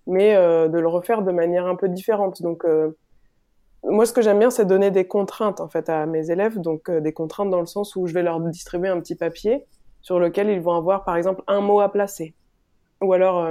mais 0.06 0.34
euh, 0.34 0.68
de 0.68 0.78
le 0.78 0.88
refaire 0.88 1.22
de 1.22 1.30
manière 1.30 1.66
un 1.66 1.76
peu 1.76 1.88
différente. 1.88 2.42
Donc 2.42 2.64
euh, 2.64 2.96
moi 3.84 4.06
ce 4.06 4.12
que 4.12 4.22
j'aime 4.22 4.38
bien 4.38 4.50
c'est 4.50 4.64
donner 4.64 4.90
des 4.90 5.06
contraintes 5.06 5.60
en 5.60 5.68
fait 5.68 5.88
à 5.88 6.06
mes 6.06 6.30
élèves, 6.30 6.58
donc 6.58 6.90
des 6.90 7.12
contraintes 7.12 7.50
dans 7.50 7.60
le 7.60 7.66
sens 7.66 7.94
où 7.94 8.06
je 8.06 8.14
vais 8.14 8.22
leur 8.22 8.40
distribuer 8.40 8.88
un 8.88 9.00
petit 9.00 9.14
papier 9.14 9.64
sur 10.00 10.18
lequel 10.18 10.48
ils 10.50 10.60
vont 10.60 10.74
avoir 10.74 11.04
par 11.04 11.16
exemple 11.16 11.42
un 11.46 11.60
mot 11.60 11.80
à 11.80 11.92
placer 11.92 12.34
ou 13.00 13.12
alors 13.12 13.48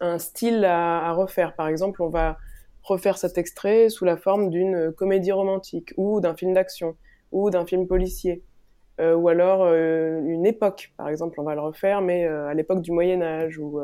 un 0.00 0.18
style 0.18 0.64
à, 0.64 1.12
refaire. 1.12 1.54
Par 1.54 1.68
exemple 1.68 2.02
on 2.02 2.08
va 2.08 2.36
refaire 2.82 3.16
cet 3.16 3.38
extrait 3.38 3.88
sous 3.88 4.04
la 4.04 4.18
forme 4.18 4.50
d'une 4.50 4.92
comédie 4.92 5.32
romantique 5.32 5.94
ou 5.96 6.20
d'un 6.20 6.36
film 6.36 6.52
d'action 6.52 6.96
ou 7.32 7.48
d'un 7.48 7.64
film 7.64 7.86
policier 7.86 8.42
euh, 9.00 9.14
ou 9.14 9.28
alors 9.28 9.64
euh, 9.64 10.20
une 10.24 10.46
époque, 10.46 10.92
par 10.96 11.08
exemple, 11.08 11.40
on 11.40 11.42
va 11.42 11.54
le 11.54 11.60
refaire, 11.60 12.00
mais 12.00 12.26
euh, 12.26 12.46
à 12.46 12.54
l'époque 12.54 12.80
du 12.80 12.92
Moyen 12.92 13.22
Âge, 13.22 13.58
ou 13.58 13.80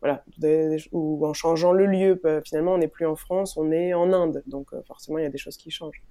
voilà, 0.00 0.24
en 1.02 1.32
changeant 1.34 1.72
le 1.72 1.86
lieu. 1.86 2.20
Bah, 2.22 2.40
finalement, 2.42 2.74
on 2.74 2.78
n'est 2.78 2.88
plus 2.88 3.06
en 3.06 3.16
France, 3.16 3.56
on 3.56 3.70
est 3.70 3.92
en 3.92 4.12
Inde, 4.12 4.42
donc 4.46 4.70
forcément, 4.86 5.18
il 5.18 5.24
y 5.24 5.26
a 5.26 5.30
des 5.30 5.38
choses 5.38 5.56
qui 5.56 5.70
changent. 5.70 6.02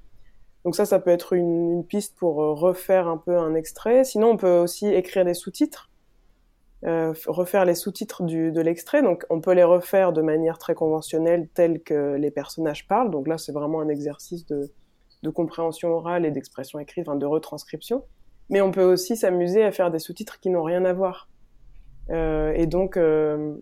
Donc 0.63 0.75
ça, 0.75 0.85
ça 0.85 0.99
peut 0.99 1.09
être 1.09 1.33
une, 1.33 1.83
piste 1.85 2.15
pour 2.17 2.35
refaire 2.35 3.07
un 3.07 3.17
peu 3.17 3.37
un 3.37 3.55
extrait. 3.55 4.03
Sinon, 4.03 4.31
on 4.31 4.37
peut 4.37 4.57
aussi 4.59 4.87
écrire 4.87 5.25
des 5.25 5.33
sous-titres, 5.33 5.89
refaire 6.83 7.65
les 7.65 7.73
sous-titres 7.73 8.23
de 8.23 8.61
l'extrait. 8.61 9.01
Donc, 9.01 9.25
on 9.31 9.41
peut 9.41 9.53
les 9.53 9.63
refaire 9.63 10.13
de 10.13 10.21
manière 10.21 10.59
très 10.59 10.75
conventionnelle, 10.75 11.47
telle 11.55 11.81
que 11.81 12.15
les 12.15 12.29
personnages 12.29 12.87
parlent. 12.87 13.09
Donc 13.09 13.27
là, 13.27 13.39
c'est 13.39 13.53
vraiment 13.53 13.79
un 13.81 13.87
exercice 13.87 14.45
de, 14.45 14.69
de 15.23 15.29
compréhension 15.31 15.89
orale 15.89 16.25
et 16.25 16.31
d'expression 16.31 16.77
écrite, 16.77 17.07
enfin 17.07 17.17
de 17.17 17.25
retranscription 17.25 18.03
mais 18.49 18.61
on 18.61 18.71
peut 18.71 18.83
aussi 18.83 19.15
s'amuser 19.15 19.63
à 19.63 19.71
faire 19.71 19.91
des 19.91 19.99
sous-titres 19.99 20.39
qui 20.39 20.49
n'ont 20.49 20.63
rien 20.63 20.85
à 20.85 20.93
voir. 20.93 21.29
Euh, 22.09 22.51
et 22.55 22.65
donc, 22.65 22.97
euh, 22.97 23.55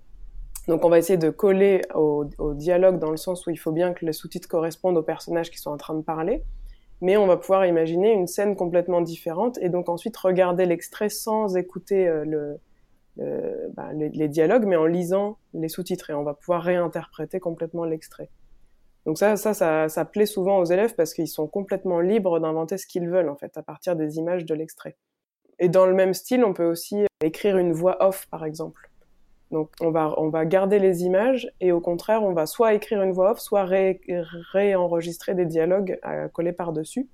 donc 0.67 0.86
on 0.86 0.89
va 0.89 0.97
essayer 0.97 1.17
de 1.17 1.30
coller 1.30 1.82
au, 1.93 2.26
dialogue 2.54 3.00
dans 3.00 3.12
le 3.12 3.17
sens 3.17 3.45
où 3.45 3.50
il 3.50 3.58
faut 3.58 3.71
bien 3.71 3.93
que 3.93 4.06
les 4.06 4.13
sous-titres 4.13 4.47
correspondent 4.47 4.97
aux 4.97 5.04
personnages 5.04 5.52
qui 5.52 5.58
sont 5.58 5.71
en 5.71 5.78
train 5.78 5.95
de 5.95 6.02
parler, 6.02 6.43
mais 7.02 7.17
on 7.17 7.28
va 7.28 7.38
pouvoir 7.38 7.65
imaginer 7.65 8.12
une 8.12 8.28
scène 8.28 8.56
complètement 8.56 9.02
différente 9.02 9.58
et 9.62 9.69
donc 9.69 9.89
ensuite 9.89 10.15
regarder 10.17 10.65
l'extrait 10.65 11.10
sans 11.10 11.58
écouter 11.58 12.08
euh, 12.08 12.56
bah, 13.73 13.91
les, 13.93 14.10
les, 14.10 14.28
dialogues, 14.28 14.65
mais 14.65 14.76
en 14.76 14.86
lisant 14.86 15.38
les 15.54 15.69
sous-titres 15.69 16.12
et 16.12 16.13
on 16.13 16.23
va 16.23 16.34
pouvoir 16.34 16.62
réinterpréter 16.63 17.39
complètement 17.39 17.84
l'extrait. 17.84 18.30
Donc 19.07 19.17
ça, 19.17 19.37
ça, 19.37 19.53
ça, 19.53 19.87
ça 19.87 20.03
plaît 20.03 20.25
souvent 20.25 20.59
aux 20.59 20.65
élèves 20.65 20.93
parce 20.93 21.13
qu'ils 21.13 21.29
sont 21.29 21.47
complètement 21.47 22.01
libres 22.01 22.41
d'inventer 22.41 22.77
ce 22.77 22.85
qu'ils 22.85 23.07
veulent 23.07 23.29
en 23.29 23.37
fait 23.37 23.55
à 23.57 23.63
partir 23.63 23.95
des 23.95 24.17
images 24.17 24.43
de 24.43 24.53
l'extrait. 24.53 24.97
Et 25.59 25.69
dans 25.69 25.85
le 25.85 25.93
même 25.93 26.13
style, 26.13 26.43
on 26.43 26.53
peut 26.53 26.65
aussi 26.65 27.05
écrire 27.23 27.57
une 27.57 27.71
voix 27.71 28.05
off 28.05 28.27
par 28.29 28.43
exemple. 28.43 28.91
Donc 29.49 29.71
on 29.79 29.91
va, 29.91 30.13
on 30.17 30.27
va 30.27 30.45
garder 30.45 30.77
les 30.77 31.05
images 31.05 31.49
et 31.61 31.71
au 31.71 31.79
contraire, 31.79 32.21
on 32.21 32.33
va 32.33 32.45
soit 32.45 32.73
écrire 32.73 33.01
une 33.01 33.13
voix 33.13 33.31
off, 33.31 33.39
soit 33.39 33.63
ré, 33.63 34.01
réenregistrer 34.51 35.35
des 35.35 35.45
dialogues 35.45 35.97
à 36.01 36.27
coller 36.27 36.51
par-dessus. 36.51 37.07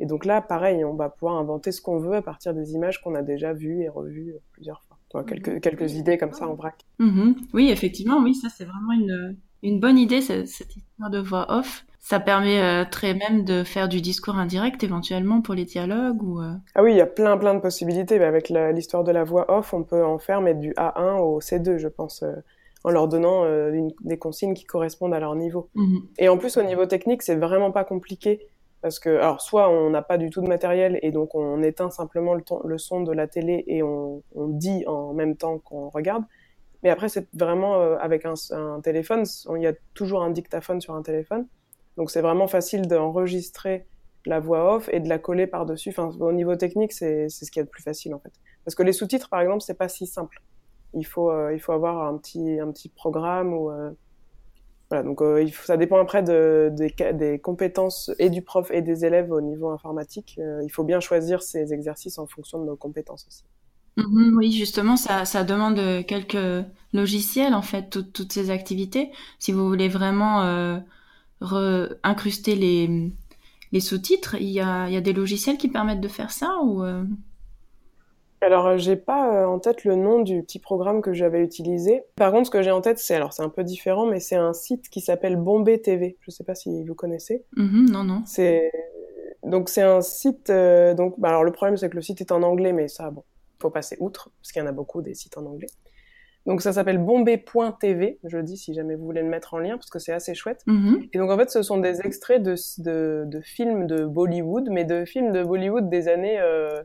Et 0.00 0.06
donc 0.06 0.24
là, 0.24 0.40
pareil, 0.40 0.82
on 0.82 0.94
va 0.94 1.10
pouvoir 1.10 1.36
inventer 1.36 1.72
ce 1.72 1.82
qu'on 1.82 1.98
veut 1.98 2.14
à 2.14 2.22
partir 2.22 2.54
des 2.54 2.72
images 2.72 3.02
qu'on 3.02 3.14
a 3.14 3.20
déjà 3.22 3.52
vues 3.52 3.82
et 3.82 3.90
revues 3.90 4.34
plusieurs 4.52 4.82
fois. 4.84 5.24
quelques, 5.24 5.48
mhm. 5.48 5.60
quelques 5.60 5.92
idées 5.92 6.16
comme 6.16 6.32
ça 6.32 6.48
en 6.48 6.54
vrac. 6.54 6.86
Mhm. 7.00 7.36
Oui, 7.52 7.68
effectivement, 7.68 8.22
oui, 8.22 8.34
ça 8.34 8.48
c'est 8.48 8.64
vraiment 8.64 8.92
une, 8.92 9.36
une 9.64 9.80
bonne 9.80 9.98
idée, 9.98 10.20
cette, 10.20 10.46
cette 10.46 10.76
histoire 10.76 11.10
de 11.10 11.18
voix 11.18 11.46
off. 11.48 11.84
Ça 11.98 12.20
permet 12.20 12.60
euh, 12.60 12.84
très 12.88 13.14
même 13.14 13.44
de 13.44 13.64
faire 13.64 13.88
du 13.88 14.02
discours 14.02 14.36
indirect 14.36 14.84
éventuellement 14.84 15.40
pour 15.40 15.54
les 15.54 15.64
dialogues 15.64 16.22
ou. 16.22 16.40
Euh... 16.42 16.52
Ah 16.74 16.82
oui, 16.82 16.92
il 16.92 16.98
y 16.98 17.00
a 17.00 17.06
plein 17.06 17.38
plein 17.38 17.54
de 17.54 17.60
possibilités. 17.60 18.18
Mais 18.18 18.26
avec 18.26 18.50
l'histoire 18.50 19.04
de 19.04 19.10
la 19.10 19.24
voix 19.24 19.50
off, 19.50 19.72
on 19.72 19.82
peut 19.82 20.04
en 20.04 20.18
faire 20.18 20.42
mettre 20.42 20.60
du 20.60 20.72
A1 20.72 21.18
au 21.20 21.40
C2, 21.40 21.78
je 21.78 21.88
pense, 21.88 22.22
euh, 22.22 22.34
en 22.84 22.90
leur 22.90 23.08
donnant 23.08 23.46
une, 23.46 23.90
des 24.02 24.18
consignes 24.18 24.52
qui 24.52 24.64
correspondent 24.64 25.14
à 25.14 25.20
leur 25.20 25.34
niveau. 25.34 25.70
Mhm. 25.74 26.02
Et 26.18 26.28
en 26.28 26.36
plus, 26.36 26.58
au 26.58 26.62
niveau 26.62 26.84
technique, 26.84 27.22
c'est 27.22 27.36
vraiment 27.36 27.72
pas 27.72 27.84
compliqué 27.84 28.48
parce 28.82 28.98
que, 28.98 29.08
alors, 29.08 29.40
soit 29.40 29.70
on 29.70 29.88
n'a 29.88 30.02
pas 30.02 30.18
du 30.18 30.28
tout 30.28 30.42
de 30.42 30.46
matériel 30.46 30.98
et 31.00 31.10
donc 31.10 31.34
on 31.34 31.62
éteint 31.62 31.88
simplement 31.88 32.34
le, 32.34 32.42
le 32.66 32.76
son 32.76 33.00
de 33.00 33.12
la 33.12 33.26
télé 33.26 33.64
et 33.66 33.82
on, 33.82 34.22
on 34.34 34.48
dit 34.48 34.84
en 34.86 35.14
même 35.14 35.36
temps 35.36 35.58
qu'on 35.58 35.88
regarde. 35.88 36.24
Mais 36.84 36.90
après, 36.90 37.08
c'est 37.08 37.26
vraiment 37.34 37.80
avec 37.96 38.26
un, 38.26 38.34
téléphone, 38.82 39.24
il 39.56 39.62
y 39.62 39.66
a 39.66 39.72
toujours 39.94 40.22
un 40.22 40.30
dictaphone 40.30 40.80
sur 40.80 40.94
un 40.94 41.02
téléphone. 41.02 41.46
Donc 41.96 42.10
c'est 42.10 42.20
vraiment 42.20 42.46
facile 42.46 42.86
d'enregistrer 42.86 43.86
la 44.26 44.40
voix 44.40 44.74
off 44.74 44.88
et 44.92 45.00
de 45.00 45.08
la 45.08 45.18
coller 45.18 45.46
par-dessus. 45.46 45.94
Au 45.98 46.32
niveau 46.32 46.56
technique, 46.56 46.92
c'est 46.92 47.28
ce 47.28 47.50
qui 47.50 47.58
est 47.58 47.62
le 47.62 47.68
plus 47.68 47.82
facile 47.82 48.14
en 48.14 48.18
fait. 48.18 48.32
Parce 48.64 48.74
que 48.74 48.82
les 48.82 48.92
sous-titres, 48.92 49.28
par 49.28 49.40
exemple, 49.40 49.62
c'est 49.62 49.74
pas 49.74 49.88
si 49.88 50.06
simple. 50.06 50.40
Il 50.94 51.04
faut, 51.04 51.30
euh, 51.30 51.58
avoir 51.68 52.06
un 52.06 52.18
petit, 52.18 52.88
programme 52.94 53.52
ou 53.52 53.70
euh... 53.70 53.90
voilà. 54.88 55.02
Donc 55.02 55.20
euh, 55.22 55.46
ça 55.64 55.76
dépend 55.76 55.98
après 55.98 56.22
de, 56.22 56.72
des, 56.72 57.38
compétences 57.40 58.12
et 58.18 58.30
du 58.30 58.42
prof 58.42 58.70
et 58.70 58.80
des 58.80 59.04
élèves 59.04 59.30
au 59.32 59.40
niveau 59.40 59.70
informatique. 59.70 60.36
Euh, 60.38 60.60
il 60.62 60.70
faut 60.70 60.84
bien 60.84 61.00
choisir 61.00 61.42
ces 61.42 61.72
exercices 61.72 62.18
en 62.18 62.26
fonction 62.26 62.60
de 62.60 62.64
nos 62.64 62.76
compétences 62.76 63.26
aussi. 63.26 63.44
Mm-hmm, 63.96 64.34
oui, 64.36 64.52
justement, 64.52 64.96
ça, 64.96 65.24
ça 65.24 65.44
demande 65.44 66.04
quelques 66.06 66.66
logiciels 66.92 67.54
en 67.54 67.62
fait, 67.62 67.90
toutes 68.12 68.32
ces 68.32 68.50
activités. 68.50 69.10
Si 69.38 69.52
vous 69.52 69.68
voulez 69.68 69.88
vraiment 69.88 70.42
euh, 71.52 71.88
incruster 72.02 72.54
les, 72.54 73.12
les 73.72 73.80
sous-titres 73.80 74.36
Il 74.40 74.48
y 74.48 74.60
a, 74.60 74.88
y 74.88 74.96
a, 74.96 75.00
des 75.00 75.12
logiciels 75.12 75.58
qui 75.58 75.68
permettent 75.68 76.00
de 76.00 76.08
faire 76.08 76.30
ça 76.30 76.58
ou 76.62 76.82
euh? 76.82 77.04
Alors, 78.40 78.66
euh, 78.66 78.76
j'ai 78.76 78.96
pas 78.96 79.42
euh, 79.42 79.46
en 79.46 79.58
tête 79.58 79.84
le 79.84 79.96
nom 79.96 80.20
du 80.20 80.42
petit 80.42 80.58
programme 80.58 81.00
que 81.00 81.12
j'avais 81.14 81.42
utilisé. 81.42 82.02
Par 82.16 82.30
contre, 82.30 82.46
ce 82.46 82.50
que 82.50 82.62
j'ai 82.62 82.70
en 82.70 82.82
tête, 82.82 82.98
c'est 82.98 83.14
alors 83.14 83.32
c'est 83.32 83.42
un 83.42 83.48
peu 83.48 83.64
différent, 83.64 84.06
mais 84.06 84.20
c'est 84.20 84.36
un 84.36 84.52
site 84.52 84.90
qui 84.90 85.00
s'appelle 85.00 85.36
Bombay 85.36 85.78
TV. 85.78 86.16
Je 86.20 86.30
sais 86.30 86.44
pas 86.44 86.54
si 86.54 86.84
vous 86.84 86.94
connaissez. 86.94 87.44
Mm-hmm, 87.56 87.90
non, 87.90 88.04
non. 88.04 88.22
C'est 88.26 88.70
donc 89.44 89.68
c'est 89.68 89.82
un 89.82 90.00
site. 90.00 90.50
donc, 90.96 91.18
bah, 91.18 91.28
alors 91.28 91.44
le 91.44 91.52
problème 91.52 91.76
c'est 91.76 91.90
que 91.90 91.96
le 91.96 92.02
site 92.02 92.20
est 92.20 92.32
en 92.32 92.42
anglais, 92.42 92.72
mais 92.72 92.88
ça, 92.88 93.10
bon, 93.10 93.22
faut 93.64 93.70
passer 93.70 93.96
outre 94.00 94.30
parce 94.40 94.52
qu'il 94.52 94.60
y 94.60 94.64
en 94.64 94.68
a 94.68 94.72
beaucoup 94.72 95.00
des 95.00 95.14
sites 95.14 95.38
en 95.38 95.46
anglais. 95.46 95.68
Donc 96.46 96.60
ça 96.60 96.74
s'appelle 96.74 96.98
bombay.tv, 96.98 98.18
je 98.22 98.38
dis 98.38 98.58
si 98.58 98.74
jamais 98.74 98.96
vous 98.96 99.04
voulez 99.04 99.22
le 99.22 99.28
mettre 99.28 99.54
en 99.54 99.58
lien 99.58 99.78
parce 99.78 99.88
que 99.88 99.98
c'est 99.98 100.12
assez 100.12 100.34
chouette. 100.34 100.60
Mm-hmm. 100.66 101.08
Et 101.14 101.18
donc 101.18 101.30
en 101.30 101.38
fait 101.38 101.50
ce 101.50 101.62
sont 101.62 101.78
des 101.78 102.02
extraits 102.02 102.42
de, 102.42 102.54
de, 102.78 103.24
de, 103.26 103.40
films 103.40 103.86
de 103.86 104.04
Bollywood, 104.04 104.68
mais 104.70 104.84
de 104.84 105.06
films 105.06 105.32
de 105.32 105.42
Bollywood 105.42 105.88
des 105.88 106.08
années 106.08 106.38
euh, 106.38 106.82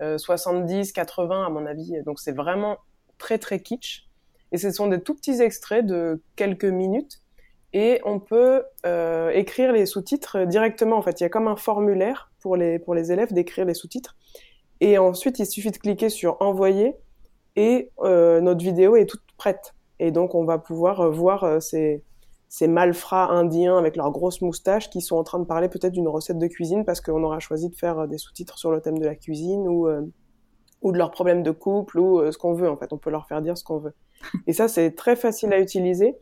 euh, 0.00 0.16
70, 0.16 0.92
80 0.92 1.46
à 1.46 1.50
mon 1.50 1.66
avis. 1.66 2.00
Donc 2.04 2.20
c'est 2.20 2.32
vraiment 2.32 2.78
très 3.18 3.38
très 3.38 3.58
kitsch. 3.58 4.08
Et 4.52 4.58
ce 4.58 4.70
sont 4.70 4.86
des 4.86 5.00
tout 5.00 5.14
petits 5.14 5.42
extraits 5.42 5.84
de 5.84 6.22
quelques 6.36 6.64
minutes. 6.64 7.20
Et 7.72 8.00
on 8.04 8.20
peut 8.20 8.62
euh, 8.86 9.30
écrire 9.30 9.72
les 9.72 9.84
sous-titres 9.84 10.44
directement. 10.44 10.96
En 10.96 11.02
fait, 11.02 11.20
il 11.20 11.24
y 11.24 11.26
a 11.26 11.28
comme 11.28 11.48
un 11.48 11.56
formulaire 11.56 12.30
pour 12.40 12.56
les, 12.56 12.78
pour 12.78 12.94
les 12.94 13.10
élèves 13.10 13.32
d'écrire 13.32 13.64
les 13.64 13.74
sous-titres. 13.74 14.14
Et 14.80 14.98
ensuite, 14.98 15.38
il 15.38 15.46
suffit 15.46 15.70
de 15.70 15.78
cliquer 15.78 16.08
sur 16.08 16.36
envoyer 16.40 16.96
et 17.56 17.90
euh, 18.00 18.40
notre 18.40 18.64
vidéo 18.64 18.96
est 18.96 19.06
toute 19.06 19.22
prête. 19.36 19.74
Et 20.00 20.10
donc 20.10 20.34
on 20.34 20.44
va 20.44 20.58
pouvoir 20.58 21.00
euh, 21.00 21.10
voir 21.10 21.44
euh, 21.44 21.60
ces, 21.60 22.02
ces 22.48 22.66
malfrats 22.66 23.30
indiens 23.30 23.78
avec 23.78 23.96
leurs 23.96 24.10
grosses 24.10 24.40
moustaches 24.40 24.90
qui 24.90 25.00
sont 25.00 25.16
en 25.16 25.24
train 25.24 25.38
de 25.38 25.44
parler 25.44 25.68
peut-être 25.68 25.92
d'une 25.92 26.08
recette 26.08 26.38
de 26.38 26.46
cuisine 26.46 26.84
parce 26.84 27.00
qu'on 27.00 27.22
aura 27.22 27.38
choisi 27.38 27.68
de 27.68 27.76
faire 27.76 28.08
des 28.08 28.18
sous-titres 28.18 28.58
sur 28.58 28.70
le 28.70 28.80
thème 28.80 28.98
de 28.98 29.04
la 29.04 29.14
cuisine 29.14 29.68
ou 29.68 29.88
ou 30.82 30.92
de 30.92 30.98
leurs 30.98 31.12
problèmes 31.12 31.42
de 31.42 31.50
couple 31.50 31.98
ou 31.98 32.30
ce 32.30 32.36
qu'on 32.36 32.52
veut 32.52 32.68
en 32.68 32.76
fait. 32.76 32.92
On 32.92 32.98
peut 32.98 33.10
leur 33.10 33.26
faire 33.26 33.40
dire 33.40 33.56
ce 33.56 33.64
qu'on 33.64 33.78
veut. 33.78 33.94
Et 34.46 34.52
ça 34.52 34.68
c'est 34.68 34.90
très 34.92 35.16
facile 35.16 35.52
à 35.52 35.60
utiliser 35.60 36.16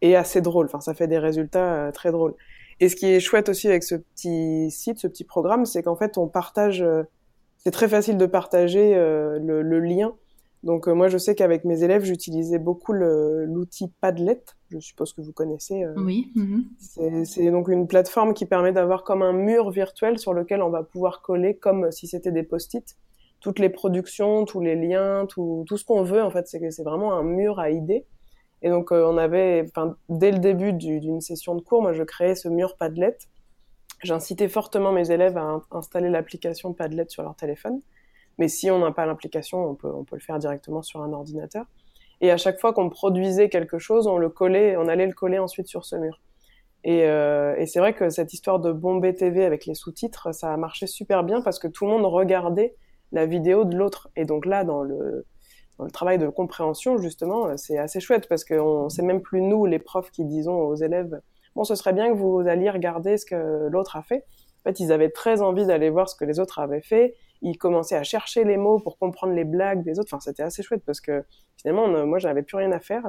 et 0.00 0.16
assez 0.16 0.40
drôle. 0.40 0.66
Enfin 0.66 0.80
ça 0.80 0.94
fait 0.94 1.06
des 1.06 1.18
résultats 1.18 1.92
très 1.92 2.12
drôles. 2.12 2.34
Et 2.80 2.88
ce 2.88 2.96
qui 2.96 3.06
est 3.06 3.20
chouette 3.20 3.48
aussi 3.48 3.68
avec 3.68 3.82
ce 3.82 3.94
petit 3.94 4.70
site, 4.70 4.98
ce 4.98 5.06
petit 5.06 5.24
programme, 5.24 5.66
c'est 5.66 5.82
qu'en 5.82 5.96
fait 5.96 6.16
on 6.18 6.28
partage. 6.28 6.84
C'est 7.58 7.70
très 7.70 7.88
facile 7.88 8.16
de 8.16 8.26
partager 8.26 8.94
le, 8.94 9.62
le 9.62 9.80
lien 9.80 10.14
donc 10.64 10.88
euh, 10.88 10.94
moi, 10.94 11.08
je 11.08 11.18
sais 11.18 11.34
qu'avec 11.34 11.64
mes 11.64 11.84
élèves, 11.84 12.04
j'utilisais 12.04 12.58
beaucoup 12.58 12.92
l'outil 12.92 13.88
Padlet. 14.00 14.42
Je 14.70 14.78
suppose 14.80 15.12
que 15.12 15.20
vous 15.20 15.32
connaissez. 15.32 15.84
Euh. 15.84 15.94
Oui. 15.96 16.32
Mm-hmm. 16.36 17.24
C'est 17.24 17.50
donc 17.50 17.68
une 17.68 17.86
plateforme 17.86 18.34
qui 18.34 18.44
permet 18.44 18.72
d'avoir 18.72 19.04
comme 19.04 19.22
un 19.22 19.32
mur 19.32 19.70
virtuel 19.70 20.18
sur 20.18 20.34
lequel 20.34 20.62
on 20.62 20.70
va 20.70 20.82
pouvoir 20.82 21.22
coller, 21.22 21.54
comme 21.54 21.92
si 21.92 22.08
c'était 22.08 22.32
des 22.32 22.42
post-it, 22.42 22.96
toutes 23.40 23.60
les 23.60 23.68
productions, 23.68 24.44
tous 24.44 24.60
les 24.60 24.74
liens, 24.74 25.26
tout, 25.26 25.64
tout 25.68 25.76
ce 25.76 25.84
qu'on 25.84 26.02
veut. 26.02 26.22
En 26.22 26.30
fait, 26.30 26.48
c'est 26.48 26.82
vraiment 26.82 27.14
un 27.14 27.22
mur 27.22 27.60
à 27.60 27.70
idées. 27.70 28.04
Et 28.60 28.70
donc 28.70 28.90
euh, 28.90 29.06
on 29.06 29.16
avait, 29.16 29.66
dès 30.08 30.32
le 30.32 30.40
début 30.40 30.72
d'une 30.72 31.20
session 31.20 31.54
de 31.54 31.60
cours, 31.60 31.82
moi, 31.82 31.92
je 31.92 32.02
créais 32.02 32.34
ce 32.34 32.48
mur 32.48 32.76
Padlet. 32.76 33.16
J'incitais 34.02 34.48
fortement 34.48 34.92
mes 34.92 35.10
élèves 35.10 35.36
à 35.36 35.60
installer 35.72 36.08
l'application 36.08 36.72
Padlet 36.72 37.06
sur 37.08 37.22
leur 37.22 37.34
téléphone. 37.34 37.80
Mais 38.38 38.48
si 38.48 38.70
on 38.70 38.78
n'a 38.78 38.92
pas 38.92 39.06
l'implication, 39.06 39.70
on 39.70 39.74
peut, 39.74 39.92
on 39.92 40.04
peut 40.04 40.16
le 40.16 40.22
faire 40.22 40.38
directement 40.38 40.82
sur 40.82 41.02
un 41.02 41.12
ordinateur. 41.12 41.66
Et 42.20 42.30
à 42.30 42.36
chaque 42.36 42.60
fois 42.60 42.72
qu'on 42.72 42.88
produisait 42.88 43.48
quelque 43.48 43.78
chose, 43.78 44.06
on 44.06 44.18
le 44.18 44.28
collait, 44.28 44.76
on 44.76 44.88
allait 44.88 45.06
le 45.06 45.12
coller 45.12 45.38
ensuite 45.38 45.66
sur 45.66 45.84
ce 45.84 45.96
mur. 45.96 46.20
Et, 46.84 47.04
euh, 47.04 47.56
et 47.56 47.66
c'est 47.66 47.80
vrai 47.80 47.94
que 47.94 48.08
cette 48.08 48.32
histoire 48.32 48.60
de 48.60 48.72
bomber 48.72 49.14
TV 49.14 49.44
avec 49.44 49.66
les 49.66 49.74
sous-titres, 49.74 50.32
ça 50.32 50.52
a 50.52 50.56
marché 50.56 50.86
super 50.86 51.24
bien 51.24 51.42
parce 51.42 51.58
que 51.58 51.66
tout 51.66 51.84
le 51.84 51.90
monde 51.90 52.06
regardait 52.06 52.76
la 53.10 53.26
vidéo 53.26 53.64
de 53.64 53.76
l'autre. 53.76 54.08
Et 54.14 54.24
donc 54.24 54.46
là, 54.46 54.62
dans 54.64 54.82
le, 54.82 55.26
dans 55.78 55.84
le 55.84 55.90
travail 55.90 56.18
de 56.18 56.28
compréhension, 56.28 56.98
justement, 56.98 57.56
c'est 57.56 57.78
assez 57.78 58.00
chouette 58.00 58.28
parce 58.28 58.44
que 58.44 58.56
c'est 58.88 59.02
même 59.02 59.22
plus 59.22 59.40
nous, 59.40 59.66
les 59.66 59.78
profs, 59.78 60.10
qui 60.10 60.24
disons 60.24 60.56
aux 60.56 60.76
élèves, 60.76 61.20
bon, 61.58 61.64
ce 61.64 61.74
serait 61.74 61.92
bien 61.92 62.08
que 62.12 62.16
vous 62.16 62.40
alliez 62.40 62.70
regarder 62.70 63.18
ce 63.18 63.26
que 63.26 63.68
l'autre 63.68 63.96
a 63.96 64.02
fait. 64.02 64.24
En 64.60 64.70
fait, 64.70 64.80
ils 64.80 64.92
avaient 64.92 65.10
très 65.10 65.42
envie 65.42 65.66
d'aller 65.66 65.90
voir 65.90 66.08
ce 66.08 66.16
que 66.16 66.24
les 66.24 66.40
autres 66.40 66.58
avaient 66.58 66.80
fait 66.80 67.14
il 67.42 67.58
commençait 67.58 67.96
à 67.96 68.02
chercher 68.02 68.44
les 68.44 68.56
mots 68.56 68.78
pour 68.78 68.98
comprendre 68.98 69.32
les 69.32 69.44
blagues 69.44 69.82
des 69.84 69.98
autres. 69.98 70.08
Enfin, 70.12 70.20
c'était 70.20 70.42
assez 70.42 70.62
chouette 70.62 70.82
parce 70.84 71.00
que 71.00 71.24
finalement, 71.56 72.06
moi, 72.06 72.18
j'avais 72.18 72.42
plus 72.42 72.56
rien 72.56 72.72
à 72.72 72.80
faire. 72.80 73.06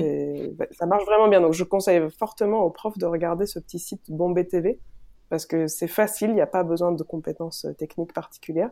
Euh, 0.00 0.50
bah, 0.54 0.66
ça 0.72 0.86
marche 0.86 1.04
vraiment 1.04 1.28
bien. 1.28 1.40
Donc, 1.40 1.52
je 1.52 1.64
conseille 1.64 2.00
fortement 2.10 2.62
aux 2.62 2.70
profs 2.70 2.98
de 2.98 3.06
regarder 3.06 3.46
ce 3.46 3.58
petit 3.58 3.78
site 3.78 4.10
Bombay 4.10 4.46
TV 4.46 4.80
parce 5.28 5.46
que 5.46 5.66
c'est 5.66 5.88
facile, 5.88 6.30
il 6.30 6.34
n'y 6.34 6.40
a 6.40 6.46
pas 6.46 6.62
besoin 6.62 6.92
de 6.92 7.02
compétences 7.02 7.64
euh, 7.64 7.72
techniques 7.72 8.12
particulières. 8.12 8.70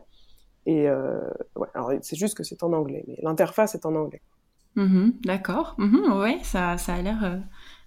Et 0.65 0.87
euh, 0.89 1.19
ouais, 1.55 1.67
alors 1.75 1.91
c'est 2.01 2.15
juste 2.15 2.35
que 2.35 2.43
c'est 2.43 2.63
en 2.63 2.73
anglais, 2.73 3.03
mais 3.07 3.19
l'interface 3.21 3.75
est 3.75 3.85
en 3.85 3.93
anglais. 3.93 4.21
Mm-hmm, 4.75 5.25
d'accord. 5.25 5.75
Mm-hmm, 5.77 6.21
ouais, 6.21 6.39
ça, 6.43 6.77
ça 6.77 6.95
a 6.95 7.01
l'air 7.01 7.23
euh, 7.23 7.37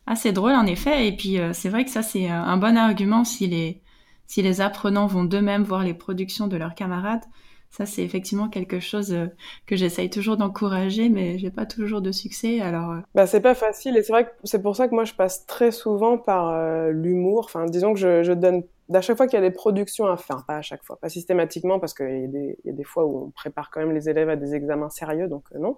assez 0.09 0.33
drôle 0.33 0.53
en 0.53 0.67
effet. 0.67 1.07
Et 1.07 1.17
puis 1.17 1.39
c'est 1.53 1.69
vrai 1.69 1.85
que 1.85 1.91
ça 1.91 2.03
c'est 2.03 2.29
un 2.29 2.57
bon 2.57 2.77
argument 2.77 3.25
si 3.25 3.47
les 3.47 3.83
si 4.29 4.43
les 4.43 4.61
apprenants 4.61 5.07
vont 5.07 5.25
d'eux-mêmes 5.25 5.65
voir 5.65 5.83
les 5.83 5.95
productions 5.95 6.47
de 6.47 6.57
leurs 6.57 6.75
camarades, 6.75 7.25
ça 7.71 7.87
c'est 7.87 8.03
effectivement 8.03 8.49
quelque 8.49 8.79
chose 8.79 9.13
euh, 9.13 9.27
que 9.67 9.75
j'essaye 9.77 10.11
toujours 10.11 10.37
d'encourager, 10.37 11.09
mais 11.09 11.39
j'ai 11.39 11.51
pas 11.51 11.67
toujours 11.67 12.01
de 12.01 12.13
succès. 12.13 12.61
Alors, 12.61 12.93
euh. 12.93 13.01
bah 13.15 13.27
c'est 13.27 13.41
pas 13.41 13.55
facile 13.55 13.97
et 13.97 14.03
c'est 14.03 14.13
vrai 14.13 14.27
que 14.27 14.31
c'est 14.45 14.63
pour 14.63 14.77
ça 14.77 14.87
que 14.89 14.95
moi 14.95 15.05
je 15.05 15.15
passe 15.15 15.47
très 15.47 15.71
souvent 15.71 16.19
par 16.19 16.51
euh, 16.51 16.91
l'humour. 16.91 17.45
Enfin, 17.47 17.67
disons 17.67 17.95
que 17.95 17.99
je, 17.99 18.23
je 18.23 18.33
donne 18.33 18.63
à 18.93 19.01
chaque 19.01 19.17
fois 19.17 19.27
qu'il 19.27 19.39
y 19.39 19.43
a 19.43 19.47
des 19.47 19.55
productions 19.55 20.07
à 20.07 20.17
faire, 20.17 20.45
pas 20.47 20.57
à 20.57 20.63
chaque 20.63 20.83
fois, 20.85 20.99
pas 20.99 21.09
systématiquement 21.09 21.79
parce 21.79 21.95
qu'il 21.95 22.07
y, 22.07 22.67
y, 22.67 22.71
a 22.71 22.73
des 22.73 22.85
fois 22.85 23.05
où 23.05 23.27
on 23.27 23.31
prépare 23.31 23.71
quand 23.71 23.81
même 23.81 23.93
les 23.93 24.09
élèves 24.09 24.29
à 24.29 24.37
des 24.37 24.55
examens 24.55 24.91
sérieux, 24.91 25.29
donc 25.29 25.45
non. 25.55 25.77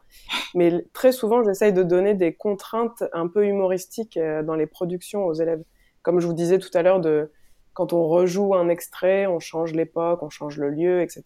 Mais 0.54 0.84
très 0.92 1.12
souvent, 1.12 1.42
j'essaye 1.42 1.72
de 1.72 1.82
donner 1.82 2.14
des 2.14 2.34
contraintes 2.34 3.04
un 3.12 3.26
peu 3.26 3.46
humoristiques 3.46 4.18
dans 4.18 4.54
les 4.54 4.66
productions 4.66 5.26
aux 5.26 5.34
élèves. 5.34 5.62
Comme 6.02 6.20
je 6.20 6.26
vous 6.26 6.34
disais 6.34 6.58
tout 6.58 6.70
à 6.74 6.82
l'heure 6.82 7.00
de 7.00 7.32
quand 7.72 7.92
on 7.92 8.06
rejoue 8.06 8.54
un 8.54 8.68
extrait, 8.68 9.26
on 9.26 9.40
change 9.40 9.72
l'époque, 9.72 10.22
on 10.22 10.30
change 10.30 10.58
le 10.58 10.70
lieu, 10.70 11.02
etc. 11.02 11.24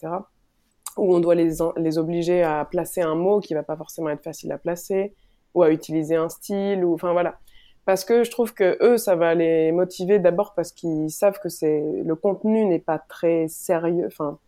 Ou 0.96 1.14
on 1.14 1.20
doit 1.20 1.34
les, 1.34 1.54
les 1.76 1.98
obliger 1.98 2.42
à 2.42 2.64
placer 2.64 3.00
un 3.00 3.14
mot 3.14 3.40
qui 3.40 3.54
va 3.54 3.62
pas 3.62 3.76
forcément 3.76 4.10
être 4.10 4.22
facile 4.22 4.52
à 4.52 4.58
placer, 4.58 5.14
ou 5.54 5.62
à 5.62 5.70
utiliser 5.70 6.16
un 6.16 6.28
style, 6.28 6.84
ou 6.84 6.94
enfin 6.94 7.12
voilà. 7.12 7.38
Parce 7.84 8.04
que 8.04 8.24
je 8.24 8.30
trouve 8.30 8.54
que 8.54 8.78
eux, 8.82 8.96
ça 8.96 9.14
va 9.14 9.34
les 9.34 9.70
motiver 9.72 10.18
d'abord 10.18 10.54
parce 10.54 10.72
qu'ils 10.72 11.10
savent 11.10 11.38
que 11.38 11.48
c'est 11.48 11.82
le 12.04 12.14
contenu 12.14 12.64
n'est 12.64 12.78
pas 12.78 12.98
très 12.98 13.46
sérieux. 13.48 14.06
Enfin, 14.06 14.38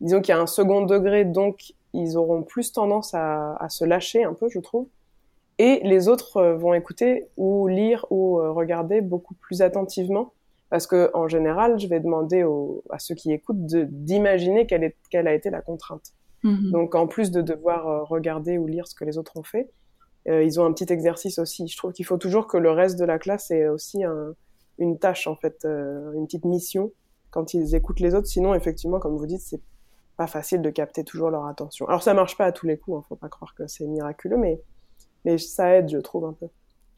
disons 0.00 0.20
qu'il 0.20 0.34
y 0.34 0.38
a 0.38 0.40
un 0.40 0.46
second 0.46 0.84
degré, 0.84 1.24
donc 1.24 1.74
ils 1.94 2.16
auront 2.16 2.42
plus 2.42 2.72
tendance 2.72 3.14
à, 3.14 3.54
à 3.56 3.68
se 3.68 3.84
lâcher 3.84 4.24
un 4.24 4.34
peu, 4.34 4.48
je 4.48 4.58
trouve. 4.58 4.86
et 5.58 5.80
les 5.84 6.08
autres 6.08 6.42
vont 6.42 6.74
écouter 6.74 7.28
ou 7.36 7.68
lire 7.68 8.04
ou 8.10 8.36
regarder 8.54 9.00
beaucoup 9.00 9.34
plus 9.34 9.62
attentivement 9.62 10.32
parce 10.70 10.86
que 10.86 11.10
en 11.14 11.28
général, 11.28 11.78
je 11.78 11.86
vais 11.86 12.00
demander 12.00 12.44
à 12.88 12.98
ceux 12.98 13.14
qui 13.14 13.30
écoutent 13.30 13.66
d'imaginer 13.66 14.66
quelle, 14.66 14.92
quelle 15.10 15.28
a 15.28 15.34
été 15.34 15.50
la 15.50 15.60
contrainte. 15.60 16.14
Mhm. 16.44 16.70
Donc 16.72 16.94
en 16.94 17.06
plus 17.06 17.30
de 17.30 17.42
devoir 17.42 18.08
regarder 18.08 18.56
ou 18.58 18.66
lire 18.66 18.86
ce 18.88 18.94
que 18.94 19.04
les 19.04 19.18
autres 19.18 19.36
ont 19.36 19.42
fait, 19.42 19.70
ils 20.26 20.60
ont 20.60 20.64
un 20.64 20.72
petit 20.72 20.92
exercice 20.92 21.38
aussi. 21.38 21.66
Je 21.68 21.76
trouve 21.76 21.92
qu'il 21.92 22.04
faut 22.04 22.18
toujours 22.18 22.46
que 22.46 22.56
le 22.56 22.70
reste 22.70 22.98
de 22.98 23.04
la 23.04 23.18
classe 23.18 23.50
ait 23.50 23.68
aussi 23.68 24.04
un, 24.04 24.34
une 24.78 24.98
tâche 24.98 25.26
en 25.26 25.36
fait, 25.36 25.64
une 25.64 26.24
petite 26.26 26.44
mission 26.44 26.92
quand 27.30 27.54
ils 27.54 27.74
écoutent 27.74 28.00
les 28.00 28.14
autres. 28.14 28.28
Sinon, 28.28 28.54
effectivement, 28.54 29.00
comme 29.00 29.16
vous 29.16 29.26
dites, 29.26 29.40
c'est 29.40 29.60
pas 30.16 30.26
facile 30.26 30.62
de 30.62 30.70
capter 30.70 31.04
toujours 31.04 31.30
leur 31.30 31.46
attention. 31.46 31.86
Alors 31.88 32.02
ça 32.02 32.14
marche 32.14 32.36
pas 32.36 32.44
à 32.44 32.52
tous 32.52 32.66
les 32.66 32.76
coups, 32.76 32.98
hein, 32.98 33.04
faut 33.08 33.16
pas 33.16 33.28
croire 33.28 33.54
que 33.54 33.66
c'est 33.66 33.86
miraculeux, 33.86 34.36
mais 34.36 34.60
mais 35.24 35.38
ça 35.38 35.76
aide, 35.76 35.88
je 35.90 35.98
trouve 35.98 36.24
un 36.24 36.32
peu. 36.32 36.46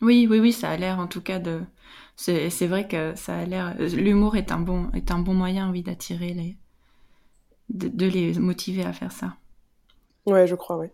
Oui, 0.02 0.26
oui, 0.28 0.40
oui, 0.40 0.52
ça 0.52 0.70
a 0.70 0.76
l'air 0.76 0.98
en 0.98 1.06
tout 1.06 1.22
cas 1.22 1.38
de. 1.38 1.60
C'est 2.16 2.66
vrai 2.66 2.88
que 2.88 3.14
ça 3.14 3.37
a 3.37 3.44
l'air. 3.44 3.74
L'humour 3.78 4.37
est 4.37 4.52
un 4.52 4.58
bon 4.58 4.90
est 4.92 5.10
un 5.10 5.18
bon 5.18 5.34
moyen, 5.34 5.70
oui, 5.70 5.82
d'attirer 5.82 6.34
les 6.34 6.56
de, 7.70 8.06
les 8.06 8.38
motiver 8.38 8.84
à 8.84 8.92
faire 8.92 9.12
ça. 9.12 9.37
Ouais, 10.26 10.46
je 10.46 10.54
crois, 10.54 10.78
oui. 10.78 10.88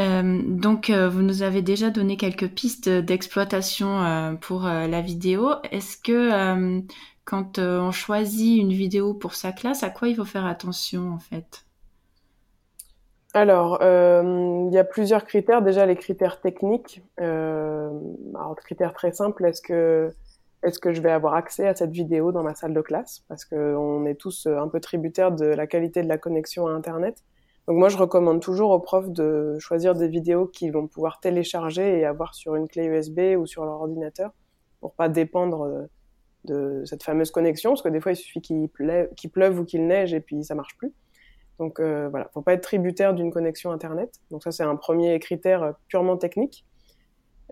Euh, 0.00 0.40
donc, 0.44 0.90
euh, 0.90 1.08
vous 1.08 1.22
nous 1.22 1.42
avez 1.42 1.62
déjà 1.62 1.90
donné 1.90 2.16
quelques 2.16 2.48
pistes 2.48 2.88
d'exploitation 2.88 4.00
euh, 4.00 4.34
pour 4.34 4.62
la 4.62 5.00
vidéo. 5.00 5.50
Est-ce 5.70 5.96
que 5.96 6.82
quand 7.24 7.58
on 7.58 7.90
choisit 7.90 8.60
une 8.60 8.72
vidéo 8.72 9.14
pour 9.14 9.34
sa 9.34 9.52
classe, 9.52 9.82
à 9.82 9.90
quoi 9.90 10.08
il 10.08 10.16
faut 10.16 10.24
faire 10.24 10.46
attention 10.46 11.10
en 11.12 11.18
fait? 11.18 11.64
Alors, 13.34 13.78
il 13.82 14.72
y 14.72 14.78
a 14.78 14.84
plusieurs 14.84 15.24
critères. 15.24 15.62
Déjà, 15.62 15.84
les 15.84 15.96
critères 15.96 16.40
techniques. 16.40 17.02
Alors, 17.18 18.56
critères 18.56 18.94
très 18.94 19.12
simples. 19.12 19.44
Est-ce 19.44 19.60
que, 19.60 20.10
est-ce 20.62 20.78
que 20.78 20.92
je 20.92 21.02
vais 21.02 21.10
avoir 21.10 21.34
accès 21.34 21.68
à 21.68 21.74
cette 21.74 21.90
vidéo 21.90 22.32
dans 22.32 22.42
ma 22.42 22.54
salle 22.54 22.72
de 22.72 22.80
classe? 22.80 23.24
Parce 23.28 23.44
qu'on 23.44 24.06
est 24.06 24.14
tous 24.14 24.46
un 24.46 24.68
peu 24.68 24.80
tributaires 24.80 25.32
de 25.32 25.44
la 25.44 25.66
qualité 25.66 26.02
de 26.02 26.08
la 26.08 26.18
connexion 26.18 26.66
à 26.66 26.70
Internet. 26.70 27.22
Donc, 27.68 27.76
moi, 27.76 27.88
je 27.88 27.96
recommande 27.96 28.40
toujours 28.40 28.70
aux 28.70 28.80
profs 28.80 29.10
de 29.10 29.56
choisir 29.60 29.94
des 29.94 30.08
vidéos 30.08 30.46
qu'ils 30.46 30.72
vont 30.72 30.88
pouvoir 30.88 31.20
télécharger 31.20 32.00
et 32.00 32.04
avoir 32.04 32.34
sur 32.34 32.56
une 32.56 32.66
clé 32.66 32.86
USB 32.86 33.36
ou 33.38 33.46
sur 33.46 33.64
leur 33.64 33.80
ordinateur 33.80 34.32
pour 34.80 34.94
pas 34.94 35.08
dépendre 35.08 35.88
de 36.44 36.82
cette 36.84 37.02
fameuse 37.02 37.30
connexion, 37.30 37.70
parce 37.70 37.82
que 37.82 37.88
des 37.88 38.00
fois 38.00 38.12
il 38.12 38.16
suffit 38.16 38.40
qu'il 38.40 38.68
pleuve, 38.68 39.08
pleuve, 39.32 39.60
ou 39.60 39.64
qu'il 39.64 39.86
neige 39.86 40.14
et 40.14 40.20
puis 40.20 40.44
ça 40.44 40.54
marche 40.54 40.76
plus. 40.76 40.92
Donc 41.58 41.80
euh, 41.80 42.08
voilà, 42.08 42.28
faut 42.32 42.42
pas 42.42 42.54
être 42.54 42.62
tributaire 42.62 43.14
d'une 43.14 43.30
connexion 43.30 43.72
internet. 43.72 44.20
Donc 44.30 44.42
ça 44.42 44.52
c'est 44.52 44.62
un 44.62 44.76
premier 44.76 45.18
critère 45.18 45.62
euh, 45.62 45.72
purement 45.88 46.16
technique. 46.16 46.64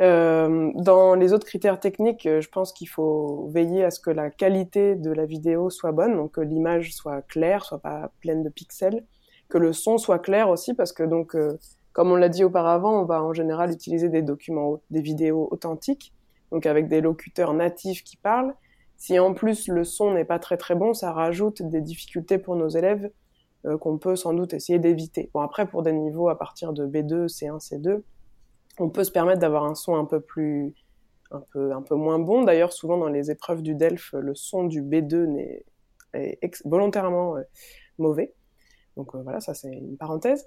Euh, 0.01 0.71
dans 0.75 1.15
les 1.15 1.33
autres 1.33 1.47
critères 1.47 1.81
techniques, 1.81 2.27
euh, 2.27 2.41
je 2.41 2.49
pense 2.49 2.73
qu'il 2.73 2.89
faut 2.89 3.49
veiller 3.53 3.83
à 3.83 3.91
ce 3.91 3.99
que 3.99 4.11
la 4.11 4.31
qualité 4.31 4.95
de 4.95 5.11
la 5.11 5.25
vidéo 5.25 5.71
soit 5.71 5.93
bonne, 5.93 6.17
donc 6.17 6.33
que 6.33 6.43
l'image 6.43 6.95
soit 6.95 7.23
claire, 7.23 7.65
soit 7.65 7.79
pas 7.79 8.13
pleine 8.21 8.43
de 8.43 8.51
pixels, 8.51 9.05
que 9.49 9.59
le 9.59 9.73
son 9.73 9.99
soit 9.99 10.19
clair 10.19 10.49
aussi, 10.49 10.75
parce 10.75 10.93
que 10.93 11.03
donc, 11.03 11.37
comme 11.93 12.11
on 12.11 12.17
l'a 12.17 12.29
dit 12.29 12.45
auparavant, 12.45 13.01
on 13.01 13.05
va 13.05 13.23
en 13.23 13.33
général 13.33 13.71
utiliser 13.71 14.09
des 14.09 14.23
documents, 14.23 14.81
des 14.91 15.01
vidéos 15.01 15.49
authentiques, 15.51 16.13
donc 16.53 16.67
avec 16.67 16.89
des 16.89 17.01
locuteurs 17.01 17.55
natifs 17.55 18.03
qui 18.03 18.17
parlent, 18.17 18.55
si 18.97 19.19
en 19.19 19.35
plus 19.35 19.69
le 19.69 19.85
son 19.85 20.13
n'est 20.13 20.25
pas 20.25 20.39
très 20.39 20.57
très 20.57 20.75
bon, 20.75 20.95
ça 20.95 21.13
rajoute 21.13 21.63
des 21.63 21.81
difficultés 21.81 22.39
pour 22.39 22.57
nos 22.57 22.69
élèves 22.69 23.11
euh, 23.67 23.77
qu'on 23.79 23.99
peut 23.99 24.17
sans 24.17 24.33
doute 24.33 24.55
essayer 24.55 24.79
d'éviter. 24.79 25.31
Bon 25.35 25.41
après 25.41 25.67
pour 25.67 25.83
des 25.83 25.93
niveaux 25.93 26.29
à 26.29 26.39
partir 26.39 26.73
de 26.73 26.87
B2, 26.87 27.27
C1, 27.27 27.59
C2, 27.59 28.03
on 28.79 28.89
peut 28.89 29.05
se 29.05 29.11
permettre 29.11 29.41
d'avoir 29.41 29.65
un 29.65 29.75
son 29.75 29.97
un 29.97 30.05
peu 30.05 30.21
plus 30.21 30.75
un 31.31 31.43
peu 31.53 31.73
un 31.73 31.83
peu 31.83 31.95
moins 31.95 32.19
bon. 32.19 32.43
D'ailleurs 32.43 32.73
souvent 32.73 32.97
dans 32.97 33.09
les 33.09 33.31
épreuves 33.31 33.63
du 33.63 33.75
DELF, 33.75 34.15
le 34.15 34.35
son 34.35 34.65
du 34.65 34.83
B2 34.83 35.27
n'est 35.27 35.65
est 36.15 36.63
volontairement 36.65 37.37
euh, 37.37 37.43
mauvais. 37.99 38.33
Donc 38.97 39.15
euh, 39.15 39.23
voilà, 39.23 39.41
ça 39.41 39.55
c'est 39.55 39.73
une 39.73 39.97
parenthèse. 39.97 40.47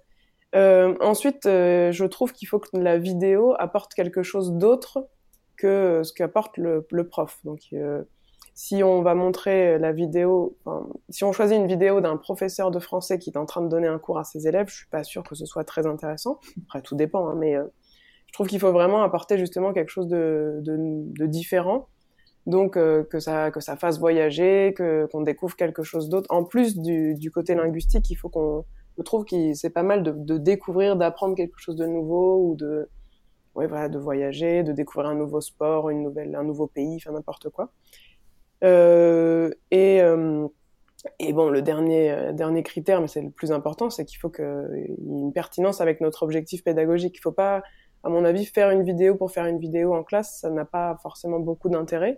ensuite, 0.54 1.44
je 1.46 2.06
trouve 2.06 2.34
qu'il 2.34 2.48
faut 2.48 2.60
que 2.60 2.70
la 2.78 2.98
vidéo 2.98 3.56
apporte 3.60 3.94
quelque 3.94 4.24
chose 4.24 4.54
d'autre 4.54 5.10
que 5.58 6.02
ce 6.04 6.14
qu'apporte 6.14 6.58
le, 6.58 6.88
le, 6.92 7.08
prof. 7.08 7.40
Donc 7.44 7.62
si 8.60 8.84
on 8.84 9.02
va 9.02 9.16
montrer 9.16 9.80
la 9.80 9.94
vidéo, 9.94 10.58
si 11.08 11.24
on 11.24 11.32
choisit 11.32 11.58
une 11.58 11.66
vidéo 11.66 12.02
d'un 12.02 12.18
professeur 12.18 12.72
de 12.72 12.80
français 12.80 13.18
qui 13.18 13.30
est 13.30 13.38
en 13.38 13.46
train 13.46 13.62
de 13.62 13.70
donner 13.70 13.88
un 13.88 14.00
cours 14.00 14.20
à 14.20 14.26
ses 14.26 14.50
élèves, 14.50 14.68
je 14.68 14.76
suis 14.76 14.90
pas 14.90 15.06
sûre 15.06 15.24
que 15.24 15.34
ce 15.34 15.46
soit 15.46 15.64
très 15.64 15.88
intéressant. 15.88 16.42
Après, 16.66 16.82
tout 16.82 16.96
dépend, 16.96 17.30
hein, 17.30 17.36
mais 17.40 17.56
euh, 17.56 17.64
je 18.28 18.34
trouve 18.34 18.48
qu'il 18.48 18.60
faut 18.60 18.74
vraiment 18.74 19.02
apporter 19.02 19.38
justement 19.38 19.72
quelque 19.72 19.88
chose 19.88 20.10
de, 20.10 20.62
de, 20.62 21.26
différent. 21.26 21.88
Donc 22.50 22.78
euh, 22.78 23.04
que 23.04 23.20
ça 23.20 23.52
que 23.52 23.60
ça 23.60 23.76
fasse 23.78 24.00
voyager, 24.00 24.74
que 24.76 25.08
qu'on 25.12 25.22
découvre 25.22 25.56
quelque 25.56 25.84
chose 25.84 26.10
d'autre. 26.10 26.26
En 26.32 26.44
plus 26.44 26.78
du, 26.78 27.14
du 27.14 27.30
côté 27.30 27.54
linguistique, 27.54 28.10
il 28.10 28.16
faut 28.16 28.30
qu'on 28.30 28.66
trouve 29.06 29.24
que 29.24 29.54
c'est 29.54 29.70
pas 29.70 29.84
mal 29.84 30.02
de, 30.02 30.38
découvrir, 30.38 30.96
d'apprendre 30.96 31.36
quelque 31.36 31.60
chose 31.60 31.76
de 31.76 31.86
nouveau 31.86 32.44
ou 32.44 32.56
de 32.56 32.90
voilà 33.54 33.88
de 33.88 34.00
voyager, 34.00 34.64
de 34.64 34.72
découvrir 34.72 35.12
un 35.12 35.16
nouveau 35.16 35.42
sport, 35.42 35.92
une 35.92 36.02
nouvelle 36.02 36.36
un 36.36 36.44
nouveau 36.44 36.66
pays, 36.66 36.96
enfin 36.96 37.12
n'importe 37.12 37.50
quoi. 37.50 37.72
Euh, 38.64 39.52
et, 39.70 40.02
euh, 40.02 40.48
et 41.20 41.34
bon, 41.34 41.50
le 41.52 41.62
dernier, 41.62 42.32
dernier 42.34 42.64
critère, 42.64 43.00
mais 43.00 43.08
c'est 43.08 43.22
le 43.22 43.30
plus 43.30 43.52
important, 43.52 43.92
c'est 43.92 44.06
qu'il 44.06 44.18
faut 44.18 44.30
qu'il 44.30 44.44
y 44.44 44.92
ait 44.92 44.96
une 45.06 45.34
pertinence 45.34 45.82
avec 45.82 46.02
notre 46.02 46.24
objectif 46.24 46.64
pédagogique. 46.64 47.16
Il 47.16 47.20
ne 47.20 47.22
faut 47.22 47.32
pas, 47.32 47.62
à 48.04 48.10
mon 48.10 48.26
avis, 48.26 48.46
faire 48.46 48.72
une 48.72 48.84
vidéo 48.84 49.16
pour 49.16 49.32
faire 49.32 49.46
une 49.46 49.60
vidéo 49.60 49.94
en 49.94 50.04
classe, 50.04 50.40
ça 50.42 50.50
n'a 50.50 50.66
pas 50.66 50.98
forcément 51.04 51.40
beaucoup 51.40 51.70
d'intérêt. 51.70 52.18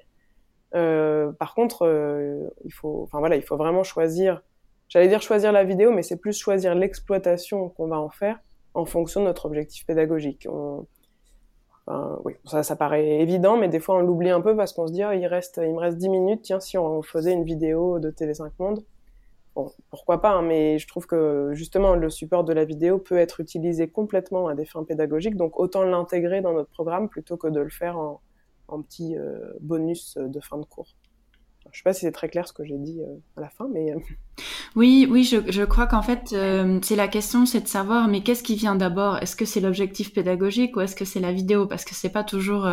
Euh, 0.75 1.31
par 1.33 1.53
contre, 1.53 1.85
euh, 1.85 2.47
il 2.63 2.71
faut, 2.71 3.01
enfin 3.03 3.19
voilà, 3.19 3.35
il 3.35 3.43
faut 3.43 3.57
vraiment 3.57 3.83
choisir. 3.83 4.41
J'allais 4.89 5.07
dire 5.07 5.21
choisir 5.21 5.51
la 5.51 5.63
vidéo, 5.63 5.91
mais 5.91 6.03
c'est 6.03 6.17
plus 6.17 6.37
choisir 6.37 6.75
l'exploitation 6.75 7.69
qu'on 7.69 7.87
va 7.87 7.99
en 7.99 8.09
faire 8.09 8.39
en 8.73 8.85
fonction 8.85 9.21
de 9.21 9.25
notre 9.25 9.45
objectif 9.45 9.85
pédagogique. 9.85 10.47
Oui, 12.23 12.33
ça, 12.45 12.63
ça 12.63 12.77
paraît 12.77 13.19
évident, 13.19 13.57
mais 13.57 13.67
des 13.67 13.81
fois 13.81 13.95
on 13.97 13.99
l'oublie 13.99 14.29
un 14.29 14.39
peu 14.39 14.55
parce 14.55 14.71
qu'on 14.71 14.87
se 14.87 14.93
dit, 14.93 15.03
oh, 15.03 15.11
il 15.11 15.25
reste, 15.27 15.59
il 15.61 15.73
me 15.73 15.79
reste 15.79 15.97
10 15.97 16.07
minutes, 16.07 16.41
tiens, 16.43 16.61
si 16.61 16.77
on 16.77 17.01
faisait 17.01 17.33
une 17.33 17.43
vidéo 17.43 17.99
de 17.99 18.11
TV5 18.11 18.51
Monde. 18.59 18.85
Bon, 19.55 19.69
pourquoi 19.89 20.21
pas, 20.21 20.31
hein, 20.31 20.41
mais 20.41 20.79
je 20.79 20.87
trouve 20.87 21.05
que 21.05 21.49
justement 21.53 21.95
le 21.95 22.09
support 22.09 22.45
de 22.45 22.53
la 22.53 22.63
vidéo 22.63 22.99
peut 22.99 23.17
être 23.17 23.41
utilisé 23.41 23.89
complètement 23.89 24.47
à 24.47 24.55
des 24.55 24.63
fins 24.63 24.85
pédagogiques, 24.85 25.35
donc 25.35 25.59
autant 25.59 25.83
l'intégrer 25.83 26.39
dans 26.39 26.53
notre 26.53 26.69
programme 26.69 27.09
plutôt 27.09 27.35
que 27.35 27.47
de 27.47 27.59
le 27.59 27.69
faire 27.69 27.97
en, 27.97 28.21
en 28.71 28.81
petit 28.81 29.15
euh, 29.17 29.53
bonus 29.61 30.17
de 30.17 30.39
fin 30.39 30.57
de 30.57 30.65
cours. 30.65 30.95
Je 31.71 31.77
sais 31.77 31.83
pas 31.83 31.93
si 31.93 32.01
c'est 32.01 32.11
très 32.11 32.27
clair 32.27 32.47
ce 32.47 32.53
que 32.53 32.65
j'ai 32.65 32.77
dit 32.77 32.99
euh, 33.01 33.17
à 33.37 33.41
la 33.41 33.49
fin, 33.49 33.67
mais... 33.71 33.91
Euh, 33.91 33.99
oui, 34.75 35.07
oui, 35.09 35.23
je, 35.23 35.37
je 35.49 35.63
crois 35.63 35.87
qu'en 35.87 36.01
fait, 36.01 36.33
euh, 36.33 36.79
c'est 36.81 36.95
la 36.95 37.07
question, 37.07 37.45
c'est 37.45 37.61
de 37.61 37.67
savoir, 37.67 38.07
mais 38.07 38.21
qu'est-ce 38.21 38.43
qui 38.43 38.55
vient 38.55 38.75
d'abord? 38.75 39.17
Est-ce 39.19 39.35
que 39.35 39.45
c'est 39.45 39.61
l'objectif 39.61 40.13
pédagogique 40.13 40.75
ou 40.75 40.81
est-ce 40.81 40.95
que 40.95 41.05
c'est 41.05 41.19
la 41.19 41.31
vidéo? 41.31 41.67
Parce 41.67 41.85
que 41.85 41.95
c'est 41.95 42.09
pas 42.09 42.23
toujours 42.23 42.67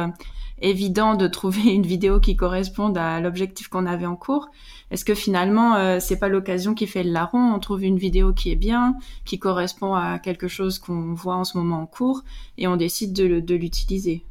évident 0.61 1.15
de 1.15 1.29
trouver 1.29 1.63
une 1.75 1.87
vidéo 1.87 2.19
qui 2.19 2.35
corresponde 2.35 2.99
à 2.99 3.21
l'objectif 3.21 3.69
qu'on 3.69 3.87
avait 3.87 4.07
en 4.07 4.17
cours. 4.17 4.49
Est-ce 4.91 5.05
que 5.05 5.15
finalement, 5.15 6.01
c'est 6.01 6.19
pas 6.19 6.29
l'occasion 6.29 6.75
qui 6.75 6.87
fait 6.87 7.05
le 7.05 7.13
larron? 7.13 7.53
On 7.55 7.59
trouve 7.59 7.85
une 7.85 7.99
vidéo 7.99 8.33
qui 8.33 8.51
est 8.51 8.57
bien, 8.57 8.97
qui 9.27 9.39
correspond 9.39 9.95
à 9.95 10.19
quelque 10.19 10.49
chose 10.49 10.79
qu'on 10.79 11.13
voit 11.13 11.37
en 11.37 11.45
ce 11.45 11.59
moment 11.59 11.83
en 11.83 11.87
cours, 11.87 12.23
et 12.57 12.67
on 12.67 12.77
décide 12.77 13.13
de, 13.13 13.41
de 13.41 13.55
l'utiliser. 13.55 14.25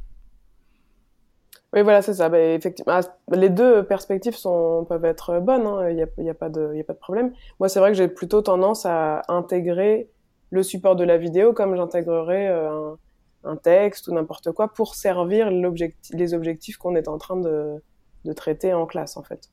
Oui, 1.74 1.82
voilà, 1.82 2.00
c'est 2.00 2.14
ça. 2.14 2.28
Bah, 2.30 2.40
effectivement, 2.40 2.94
ah, 2.94 3.36
les 3.36 3.50
deux 3.50 3.84
perspectives 3.84 4.34
sont, 4.34 4.86
peuvent 4.88 5.04
être 5.04 5.38
bonnes. 5.40 5.66
Hein. 5.66 5.90
Il 5.90 5.96
n'y 5.96 6.28
a, 6.28 6.32
a, 6.32 6.34
pas 6.34 6.48
de, 6.48 6.78
a 6.78 6.84
pas 6.84 6.94
de 6.94 6.98
problème. 6.98 7.32
Moi, 7.60 7.68
c'est 7.68 7.78
vrai 7.78 7.90
que 7.90 7.96
j'ai 7.96 8.08
plutôt 8.08 8.40
tendance 8.40 8.86
à 8.86 9.22
intégrer 9.28 10.08
le 10.50 10.62
support 10.62 10.96
de 10.96 11.04
la 11.04 11.18
vidéo 11.18 11.52
comme 11.52 11.76
j'intégrerais 11.76 12.48
euh, 12.48 12.70
un, 12.70 12.98
un, 13.44 13.56
texte 13.56 14.08
ou 14.08 14.14
n'importe 14.14 14.50
quoi 14.52 14.68
pour 14.68 14.94
servir 14.94 15.50
les 15.50 16.34
objectifs 16.34 16.78
qu'on 16.78 16.96
est 16.96 17.06
en 17.06 17.18
train 17.18 17.36
de, 17.36 17.82
de, 18.24 18.32
traiter 18.32 18.72
en 18.72 18.86
classe, 18.86 19.18
en 19.18 19.22
fait. 19.22 19.50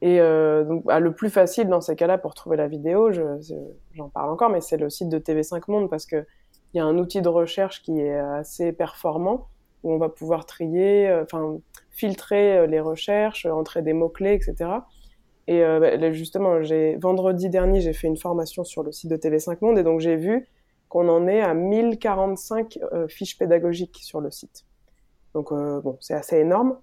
Et 0.00 0.20
euh, 0.20 0.64
donc, 0.64 0.84
bah, 0.84 0.98
le 0.98 1.14
plus 1.14 1.30
facile 1.30 1.68
dans 1.68 1.80
ces 1.80 1.94
cas-là 1.94 2.18
pour 2.18 2.34
trouver 2.34 2.56
la 2.56 2.66
vidéo, 2.66 3.12
j'en 3.12 4.08
parle 4.08 4.30
encore, 4.30 4.50
mais 4.50 4.60
c'est 4.60 4.78
le 4.78 4.90
site 4.90 5.08
de 5.08 5.20
TV5 5.20 5.62
Monde 5.68 5.88
parce 5.88 6.06
que 6.06 6.26
il 6.74 6.78
y 6.78 6.80
a 6.80 6.84
un 6.84 6.98
outil 6.98 7.20
de 7.20 7.28
recherche 7.28 7.82
qui 7.82 8.00
est 8.00 8.18
assez 8.18 8.72
performant 8.72 9.48
où 9.82 9.92
on 9.92 9.98
va 9.98 10.08
pouvoir 10.08 10.46
trier, 10.46 11.08
euh, 11.08 11.22
enfin 11.22 11.58
filtrer 11.90 12.58
euh, 12.58 12.66
les 12.66 12.80
recherches, 12.80 13.46
entrer 13.46 13.82
des 13.82 13.92
mots 13.92 14.08
clés, 14.08 14.34
etc. 14.34 14.70
Et 15.48 15.62
euh, 15.62 15.80
bah, 15.80 16.12
justement, 16.12 16.62
j'ai 16.62 16.96
vendredi 16.96 17.48
dernier, 17.48 17.80
j'ai 17.80 17.92
fait 17.92 18.06
une 18.06 18.16
formation 18.16 18.64
sur 18.64 18.82
le 18.82 18.92
site 18.92 19.10
de 19.10 19.16
TV5 19.16 19.58
Monde 19.60 19.78
et 19.78 19.82
donc 19.82 20.00
j'ai 20.00 20.16
vu 20.16 20.48
qu'on 20.88 21.08
en 21.08 21.26
est 21.26 21.40
à 21.40 21.54
1045 21.54 22.78
fiches 23.08 23.38
pédagogiques 23.38 23.98
sur 24.02 24.20
le 24.20 24.30
site. 24.30 24.66
Donc 25.32 25.50
bon, 25.50 25.96
c'est 26.00 26.12
assez 26.12 26.36
énorme. 26.36 26.76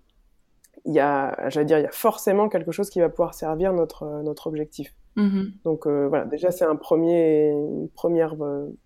Il 0.86 0.96
y 0.96 1.00
a, 1.00 1.48
j'allais 1.50 1.68
dire, 1.68 1.78
il 1.78 1.84
y 1.84 1.86
a 1.86 1.92
forcément 1.92 2.50
quelque 2.50 2.72
chose 2.72 2.90
qui 2.90 3.00
va 3.00 3.10
pouvoir 3.10 3.36
servir 3.36 3.72
notre 3.72 4.24
notre 4.24 4.48
objectif. 4.48 4.96
Mm-hmm. 5.16 5.52
Donc 5.64 5.86
voilà, 5.86 6.26
déjà 6.26 6.50
c'est 6.50 6.66
un 6.66 6.76
premier, 6.76 7.50
une 7.50 7.88
première 7.90 8.36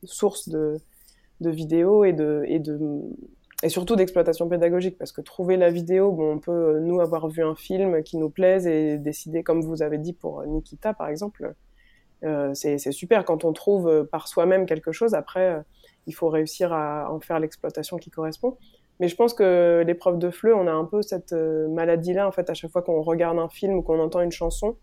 source 0.03 0.49
de 0.49 0.75
de 1.39 1.49
vidéos 1.49 2.03
et 2.03 2.11
de 2.11 2.43
et 2.45 2.59
de 2.59 2.77
et 3.63 3.69
surtout 3.69 3.95
d'exploitation 3.95 4.47
pédagogique, 4.49 4.97
parce 4.97 5.11
que 5.11 5.21
trouver 5.21 5.57
la 5.57 5.71
vidéo, 5.71 6.11
bon, 6.11 6.33
on 6.33 6.39
peut 6.39 6.79
nous 6.79 6.99
avoir 6.99 7.27
vu 7.29 7.43
un 7.43 7.55
film 7.55 8.03
qui 8.03 8.17
nous 8.17 8.29
plaise 8.29 8.67
et 8.67 8.97
décider, 8.97 9.41
comme 9.41 9.61
vous 9.61 9.81
avez 9.81 9.97
dit 9.97 10.13
pour 10.13 10.43
Nikita 10.45 10.93
par 10.93 11.07
exemple, 11.07 11.55
euh, 12.25 12.53
c'est 12.53 12.77
super 12.91 13.25
quand 13.25 13.45
on 13.45 13.53
trouve 13.53 14.07
par 14.11 14.27
soi-même 14.27 14.65
quelque 14.65 14.91
chose. 14.91 15.13
Après, 15.13 15.61
il 16.07 16.13
faut 16.13 16.29
réussir 16.29 16.71
à 16.71 17.11
en 17.11 17.19
faire 17.19 17.39
l'exploitation 17.39 17.97
qui 17.97 18.09
correspond. 18.09 18.57
Mais 18.99 19.07
je 19.07 19.15
pense 19.15 19.33
que 19.33 19.83
l'épreuve 19.85 20.19
de 20.19 20.29
fleu, 20.29 20.55
on 20.55 20.67
a 20.67 20.71
un 20.71 20.85
peu 20.85 21.01
cette 21.01 21.33
maladie-là, 21.33 22.27
en 22.27 22.31
fait, 22.31 22.49
à 22.49 22.53
chaque 22.53 22.71
fois 22.71 22.81
qu'on 22.81 23.01
regarde 23.01 23.39
un 23.39 23.49
film 23.49 23.75
ou 23.75 23.81
qu'on 23.81 23.99
entend 23.99 24.21
une 24.21 24.31
chanson, 24.31 24.77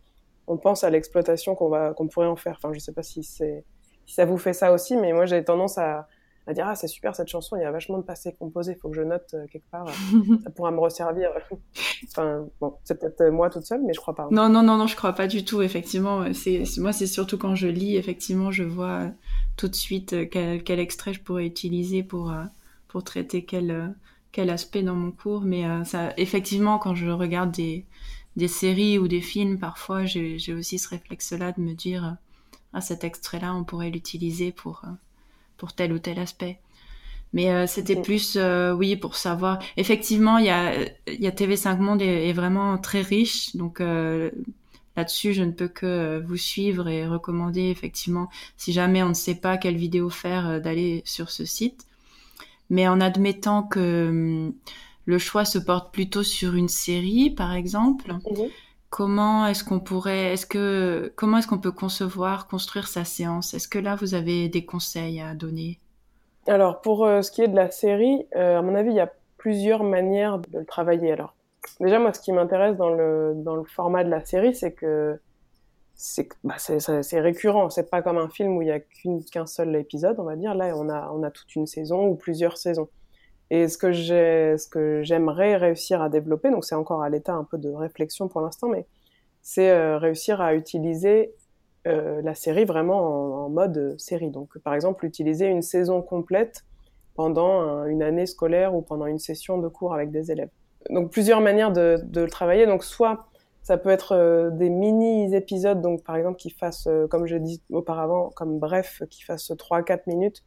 on 0.47 0.57
pense 0.57 0.85
à 0.85 0.91
l'exploitation 0.91 1.55
qu'on 1.55 1.95
qu'on 1.95 2.09
pourrait 2.09 2.27
en 2.27 2.37
faire. 2.37 2.59
Enfin, 2.63 2.73
je 2.75 2.81
sais 2.81 2.93
pas 2.93 3.03
si 3.03 3.23
si 3.23 3.45
ça 4.07 4.25
vous 4.25 4.39
fait 4.39 4.53
ça 4.53 4.73
aussi, 4.73 4.97
mais 4.97 5.13
moi 5.13 5.25
j'ai 5.27 5.45
tendance 5.45 5.79
à, 5.79 6.09
à 6.47 6.55
dire 6.55 6.67
ah 6.67 6.75
c'est 6.75 6.89
super 6.89 7.15
cette 7.15 7.29
chanson, 7.29 7.57
il 7.57 7.63
y 7.63 7.65
a 7.65 7.71
vachement 7.71 7.99
de 7.99 8.03
passé 8.03 8.35
composé, 8.39 8.73
il 8.73 8.79
faut 8.79 8.89
que 8.89 8.97
je 8.97 9.03
note 9.03 9.35
euh, 9.35 9.47
quelque 9.51 9.69
part, 9.71 9.87
ça 10.45 10.51
pourra 10.51 10.71
me 10.71 10.81
resservir. 10.81 11.31
enfin 12.09 12.47
bon, 12.61 12.77
c'est 12.85 12.99
peut-être 12.99 13.21
euh, 13.21 13.31
moi 13.31 13.51
toute 13.51 13.65
seule, 13.65 13.83
mais 13.83 13.93
je 13.93 14.01
crois 14.01 14.15
pas. 14.15 14.29
Non 14.31 14.49
non 14.49 14.63
non 14.63 14.77
non, 14.77 14.87
je 14.87 14.97
crois 14.97 15.13
pas 15.13 15.27
du 15.27 15.45
tout. 15.45 15.63
Effectivement, 15.63 16.33
c'est 16.33 16.65
moi 16.79 16.93
c'est 16.93 17.07
surtout 17.07 17.39
quand 17.39 17.55
je 17.55 17.69
lis, 17.69 17.97
effectivement, 17.97 18.51
je 18.51 18.65
vois 18.65 19.01
euh, 19.01 19.09
tout 19.57 19.69
de 19.69 19.75
suite 19.75 20.31
quel, 20.31 20.63
quel 20.63 20.81
extrait 20.81 21.13
je 21.13 21.23
pourrais 21.23 21.47
utiliser 21.47 22.03
pour 22.03 22.33
pour 22.89 23.05
traiter 23.05 23.45
quel 23.45 23.95
quel 24.33 24.51
aspect 24.51 24.83
dans 24.83 24.95
mon 24.95 25.13
cours. 25.13 25.43
Mais 25.43 25.65
ça, 25.85 26.13
effectivement, 26.17 26.79
quand 26.79 26.95
je 26.95 27.11
regarde 27.11 27.51
des 27.51 27.87
des 28.37 28.49
séries 28.49 28.99
ou 28.99 29.09
des 29.09 29.21
films, 29.21 29.59
parfois 29.59 30.05
j'ai 30.05 30.55
aussi 30.55 30.79
ce 30.79 30.89
réflexe-là 30.89 31.53
de 31.53 31.61
me 31.61 31.75
dire 31.75 32.17
ah 32.73 32.81
cet 32.81 33.05
extrait-là 33.05 33.55
on 33.55 33.65
pourrait 33.65 33.91
l'utiliser 33.91 34.53
pour 34.53 34.83
euh, 34.85 34.91
pour 35.61 35.73
tel 35.75 35.93
ou 35.93 36.01
tel 36.01 36.19
aspect. 36.19 36.59
Mais 37.33 37.53
euh, 37.53 37.69
c'était 37.69 38.01
plus 38.01 38.37
euh, 38.37 38.73
oui 38.73 38.97
pour 38.97 39.15
savoir. 39.15 39.61
Effectivement, 39.77 40.39
il 40.39 40.47
y 40.47 40.51
a 40.51 40.75
il 41.07 41.21
y 41.21 41.29
a 41.29 41.31
TV5 41.31 41.79
Monde 41.79 42.03
est, 42.03 42.33
vraiment 42.33 42.77
très 42.79 43.03
riche 43.03 43.55
donc 43.55 43.81
là-dessus 44.97 45.33
je 45.33 45.45
ne 45.45 45.53
peux 45.53 45.69
que 45.69 46.21
vous 46.27 46.37
suivre 46.37 46.89
et 46.89 47.07
recommander 47.07 47.71
effectivement 47.71 48.29
si 48.57 48.73
jamais 48.73 49.03
on 49.05 49.11
ne 49.11 49.15
sait 49.15 49.37
pas 49.37 49.59
quelle 49.59 49.77
vidéo 49.77 50.11
faire 50.11 50.61
d'aller 50.61 51.03
sur 51.05 51.31
ce 51.31 51.45
site. 51.45 51.87
Mais 52.71 52.89
en 52.89 53.01
admettant 53.01 53.63
que 53.63 54.09
hum, 54.09 54.55
le 55.11 55.19
choix 55.19 55.45
se 55.45 55.59
porte 55.59 55.93
plutôt 55.93 56.23
sur 56.23 56.55
une 56.55 56.69
série, 56.69 57.31
par 57.31 57.53
exemple. 57.53 58.13
Mhm. 58.13 58.49
Comment 58.91 59.47
est-ce 59.47 59.63
qu'on 59.63 59.79
pourrait, 59.79 60.35
peut 60.49 61.73
concevoir, 61.73 62.49
construire 62.49 62.89
sa 62.89 63.05
séance? 63.05 63.55
Est-ce 63.55 63.69
que 63.69 63.79
là, 63.79 63.95
vous 63.95 64.15
avez 64.15 64.49
des 64.49 64.65
conseils 64.65 65.21
à 65.21 65.33
donner? 65.35 65.79
Alors, 66.49 66.81
pour 66.81 67.07
euh, 67.07 67.23
ce 67.23 67.31
qui 67.31 67.43
est 67.43 67.49
de 67.49 67.55
la 67.55 67.71
série, 67.71 68.27
euh, 68.35 68.59
à 68.59 68.63
mon 68.63 68.75
avis, 68.75 68.91
il 68.91 68.97
y 68.97 69.01
a 69.01 69.13
plusieurs 69.39 69.85
manières 69.85 70.41
de 70.41 70.59
le 70.59 70.65
travailler. 70.65 71.13
Alors, 71.13 71.35
déjà, 71.79 72.01
moi, 72.01 72.13
ce 72.13 72.21
qui 72.21 72.33
m'intéresse 72.33 72.77
dans 72.77 72.91
le, 72.91 73.65
format 73.69 74.03
de 74.03 74.11
la 74.11 74.25
série, 74.25 74.57
c'est 74.57 74.73
que 74.73 75.21
c'est 75.95 76.29
bah, 76.43 76.57
récurrent. 77.13 77.71
C'est 77.71 77.91
pas 77.91 78.03
comme 78.03 78.19
un 78.19 78.29
film 78.29 78.57
où 78.57 78.63
il 78.63 78.69
y 78.69 78.73
a 78.73 78.81
qu'un 79.31 79.47
seul 79.47 79.77
épisode, 79.77 80.17
on 80.19 80.25
va 80.25 80.35
dire. 80.35 80.55
Là, 80.57 80.77
on 80.77 80.89
a, 80.89 81.13
on 81.13 81.23
a 81.23 81.31
toute 81.31 81.55
une 81.55 81.69
saison 81.69 82.09
ou 82.09 82.17
plusieurs 82.17 82.57
saisons. 82.57 82.89
Et 83.51 83.67
ce 83.67 83.77
que 83.77 85.03
j'aimerais 85.03 85.57
réussir 85.57 86.01
à 86.01 86.09
développer, 86.09 86.51
donc 86.51 86.65
c'est 86.65 86.77
encore 86.77 87.03
à 87.03 87.09
l'état 87.09 87.35
un 87.35 87.45
peu 87.45 87.59
de 87.59 87.69
réflexion 87.69 88.29
pour 88.29 88.41
l'instant, 88.41 88.69
mais 88.69 88.87
c'est 89.43 89.71
euh, 89.71 89.99
réussir 89.99 90.41
à 90.41 90.55
utiliser 90.55 91.35
euh, 91.89 92.23
la 92.23 92.35
série 92.35 92.65
vraiment 92.65 93.45
en, 93.45 93.49
mode 93.49 93.99
série. 93.99 94.31
Donc, 94.31 94.57
par 94.59 94.75
exemple, 94.75 95.05
utiliser 95.05 95.47
une 95.47 95.63
saison 95.63 96.01
complète 96.01 96.65
pendant 97.17 97.85
une 97.87 98.03
année 98.03 98.27
scolaire 98.27 98.75
ou 98.75 98.83
pendant 98.83 99.07
une 99.07 99.19
session 99.19 99.59
de 99.59 99.67
cours 99.67 99.95
avec 99.95 100.13
des 100.13 100.31
élèves. 100.31 100.51
Donc, 100.89 101.11
plusieurs 101.11 101.41
manières 101.41 101.73
de, 101.73 101.99
le 102.15 102.29
travailler. 102.29 102.67
Donc, 102.67 102.85
soit 102.85 103.27
ça 103.63 103.77
peut 103.77 103.91
être 103.91 104.13
euh, 104.13 104.51
des 104.51 104.71
mini 104.71 105.35
épisodes, 105.35 105.83
donc 105.83 106.03
par 106.05 106.17
exemple 106.17 106.39
qui 106.39 106.51
fassent, 106.51 106.89
comme 107.11 107.27
je 107.27 107.37
dis 107.37 107.61
auparavant, 107.71 108.31
comme 108.37 108.59
bref, 108.59 109.03
qui 109.11 109.23
fassent 109.23 109.51
3-4 109.51 110.03
minutes 110.07 110.45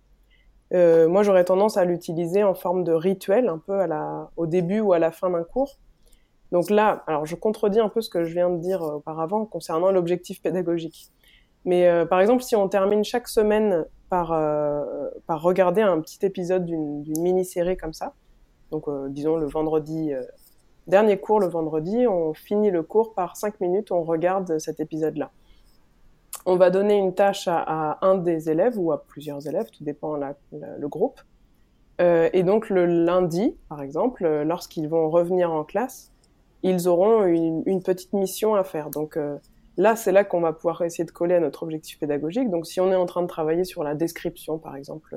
euh, 0.73 1.07
moi, 1.07 1.23
j'aurais 1.23 1.45
tendance 1.45 1.77
à 1.77 1.86
l'utiliser 1.86 2.43
en 2.43 2.53
forme 2.53 2.83
de 2.83 2.93
rituel, 2.93 3.47
un 3.47 3.59
peu 3.59 3.86
au 4.38 4.47
début 4.47 4.79
ou 4.79 4.93
à 4.93 4.99
la 4.99 5.12
fin 5.12 5.29
d'un 5.29 5.43
cours. 5.43 5.77
Donc 6.51 6.69
là, 6.69 7.03
alors 7.07 7.25
je 7.25 7.36
contredis 7.36 7.79
un 7.79 7.89
peu 7.89 8.01
ce 8.01 8.09
que 8.09 8.23
je 8.23 8.33
viens 8.33 8.49
de 8.49 8.57
dire 8.57 8.83
euh, 8.83 8.95
auparavant 8.95 9.45
concernant 9.45 9.91
l'objectif 9.91 10.41
pédagogique. 10.41 11.09
Mais 11.65 11.88
euh, 11.88 12.05
par 12.05 12.19
exemple, 12.19 12.43
si 12.43 12.55
on 12.55 12.67
termine 12.67 13.03
chaque 13.03 13.27
semaine 13.27 13.86
par, 14.09 14.29
par 15.25 15.41
regarder 15.41 15.81
un 15.81 15.99
petit 15.99 16.23
épisode 16.23 16.67
d'une 16.67 17.19
mini-série 17.19 17.77
comme 17.77 17.93
ça, 17.93 18.13
donc 18.69 18.86
disons 19.09 19.38
le 19.38 19.47
vendredi, 19.47 20.12
dernier 20.86 21.17
cours 21.17 21.39
le 21.39 21.47
vendredi, 21.47 22.05
on 22.05 22.36
finit 22.36 22.69
le 22.69 22.83
cours 22.83 23.15
par 23.15 23.38
cinq 23.38 23.59
minutes, 23.59 23.91
on 23.91 24.03
regarde 24.03 24.59
cet 24.59 24.79
épisode-là 24.79 25.31
on 26.45 26.56
va 26.56 26.69
donner 26.69 26.97
une 26.97 27.13
tâche 27.13 27.47
à, 27.47 27.97
un 28.01 28.15
des 28.15 28.49
élèves 28.49 28.77
ou 28.77 28.91
à 28.91 29.03
plusieurs 29.03 29.47
élèves, 29.47 29.69
tout 29.71 29.84
dépend 29.84 30.17
le 30.17 30.88
groupe. 30.88 31.21
Euh, 32.01 32.29
et 32.34 32.43
donc 32.43 32.69
le 32.69 32.86
lundi, 32.86 33.56
par 33.69 33.82
exemple, 33.82 34.25
euh, 34.25 34.43
lorsqu'ils 34.43 34.88
vont 34.88 35.10
revenir 35.10 35.51
en 35.51 35.63
classe, 35.63 36.12
ils 36.63 36.88
auront 36.88 37.25
une, 37.25 37.84
petite 37.84 38.13
mission 38.13 38.56
à 38.56 38.63
faire. 38.63 38.89
Donc 38.89 39.15
euh, 39.17 39.38
là, 39.77 39.95
c'est 39.95 40.12
là 40.12 40.23
qu'on 40.23 40.41
va 40.41 40.53
pouvoir 40.53 40.82
essayer 40.82 41.03
de 41.03 41.12
coller 41.12 41.36
à 41.36 41.39
notre 41.39 41.63
objectif 41.63 41.99
pédagogique. 41.99 42.49
Donc 42.49 42.65
si 42.65 42.79
on 42.79 42.91
est 42.91 42.95
en 42.95 43.06
train 43.06 43.21
de 43.21 43.27
travailler 43.27 43.63
sur 43.63 43.84
la 43.84 43.95
description, 43.95 44.58
par 44.58 44.75
exemple, 44.75 45.15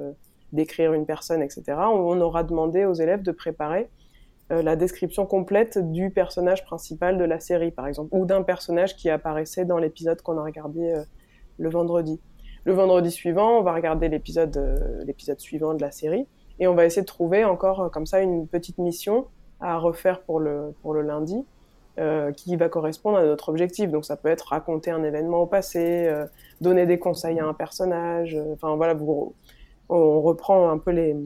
d'écrire 0.53 0.93
une 0.93 1.07
personne, 1.07 1.43
etc., 1.43 1.65
on, 1.93 2.21
aura 2.21 2.43
demandé 2.43 2.85
aux 2.85 2.95
élèves 2.95 3.23
de 3.23 3.33
préparer 3.33 3.89
la 4.51 4.77
description 4.77 5.27
complète 5.27 5.79
du 5.91 6.11
personnage 6.11 6.65
principal 6.65 7.19
de 7.19 7.25
la 7.25 7.41
série, 7.41 7.73
par 7.73 7.87
exemple, 7.87 8.11
ou 8.13 8.27
d'un 8.27 8.43
personnage 8.43 8.97
qui 8.97 9.11
apparaissait 9.11 9.65
dans 9.65 9.79
l'épisode 9.79 10.23
qu'on 10.23 10.39
a 10.39 10.45
regardé 10.45 10.95
le 11.59 11.71
vendredi. 11.71 12.21
Le 12.67 12.73
vendredi 12.73 13.13
suivant, 13.13 13.61
on 13.61 13.63
va 13.63 13.73
regarder 13.73 14.09
l'épisode 14.09 14.57
euh, 14.57 15.05
l'épisode 15.05 15.39
suivant 15.39 15.75
de 15.75 15.81
la 15.81 15.93
série 15.93 16.27
et 16.59 16.67
on 16.67 16.75
va 16.75 16.85
essayer 16.85 17.03
de 17.03 17.07
trouver 17.07 17.45
encore 17.45 17.81
euh, 17.81 17.89
comme 17.89 18.07
ça 18.07 18.21
une 18.21 18.49
petite 18.49 18.79
mission 18.79 19.27
à 19.61 19.79
refaire 19.79 20.21
pour 20.23 20.41
le 20.41 20.75
pour 20.83 20.93
le 20.93 21.03
lundi 21.03 21.45
euh, 22.01 22.33
qui 22.33 22.57
va 22.57 22.69
correspondre 22.69 23.19
à 23.19 23.25
notre 23.25 23.51
objectif. 23.51 23.93
Donc 23.93 24.05
ça 24.05 24.17
peut 24.17 24.29
être 24.29 24.49
raconter 24.49 24.91
un 24.91 25.05
événement 25.05 25.43
au 25.43 25.47
passé, 25.47 26.13
donner 26.61 26.87
des 26.87 26.99
conseils 26.99 27.39
à 27.39 27.47
un 27.47 27.55
personnage. 27.55 28.37
enfin 28.55 28.75
voilà, 28.75 28.97
on 29.89 30.21
reprend 30.21 30.69
un 30.69 30.79
peu 30.79 30.91
les 30.91 31.17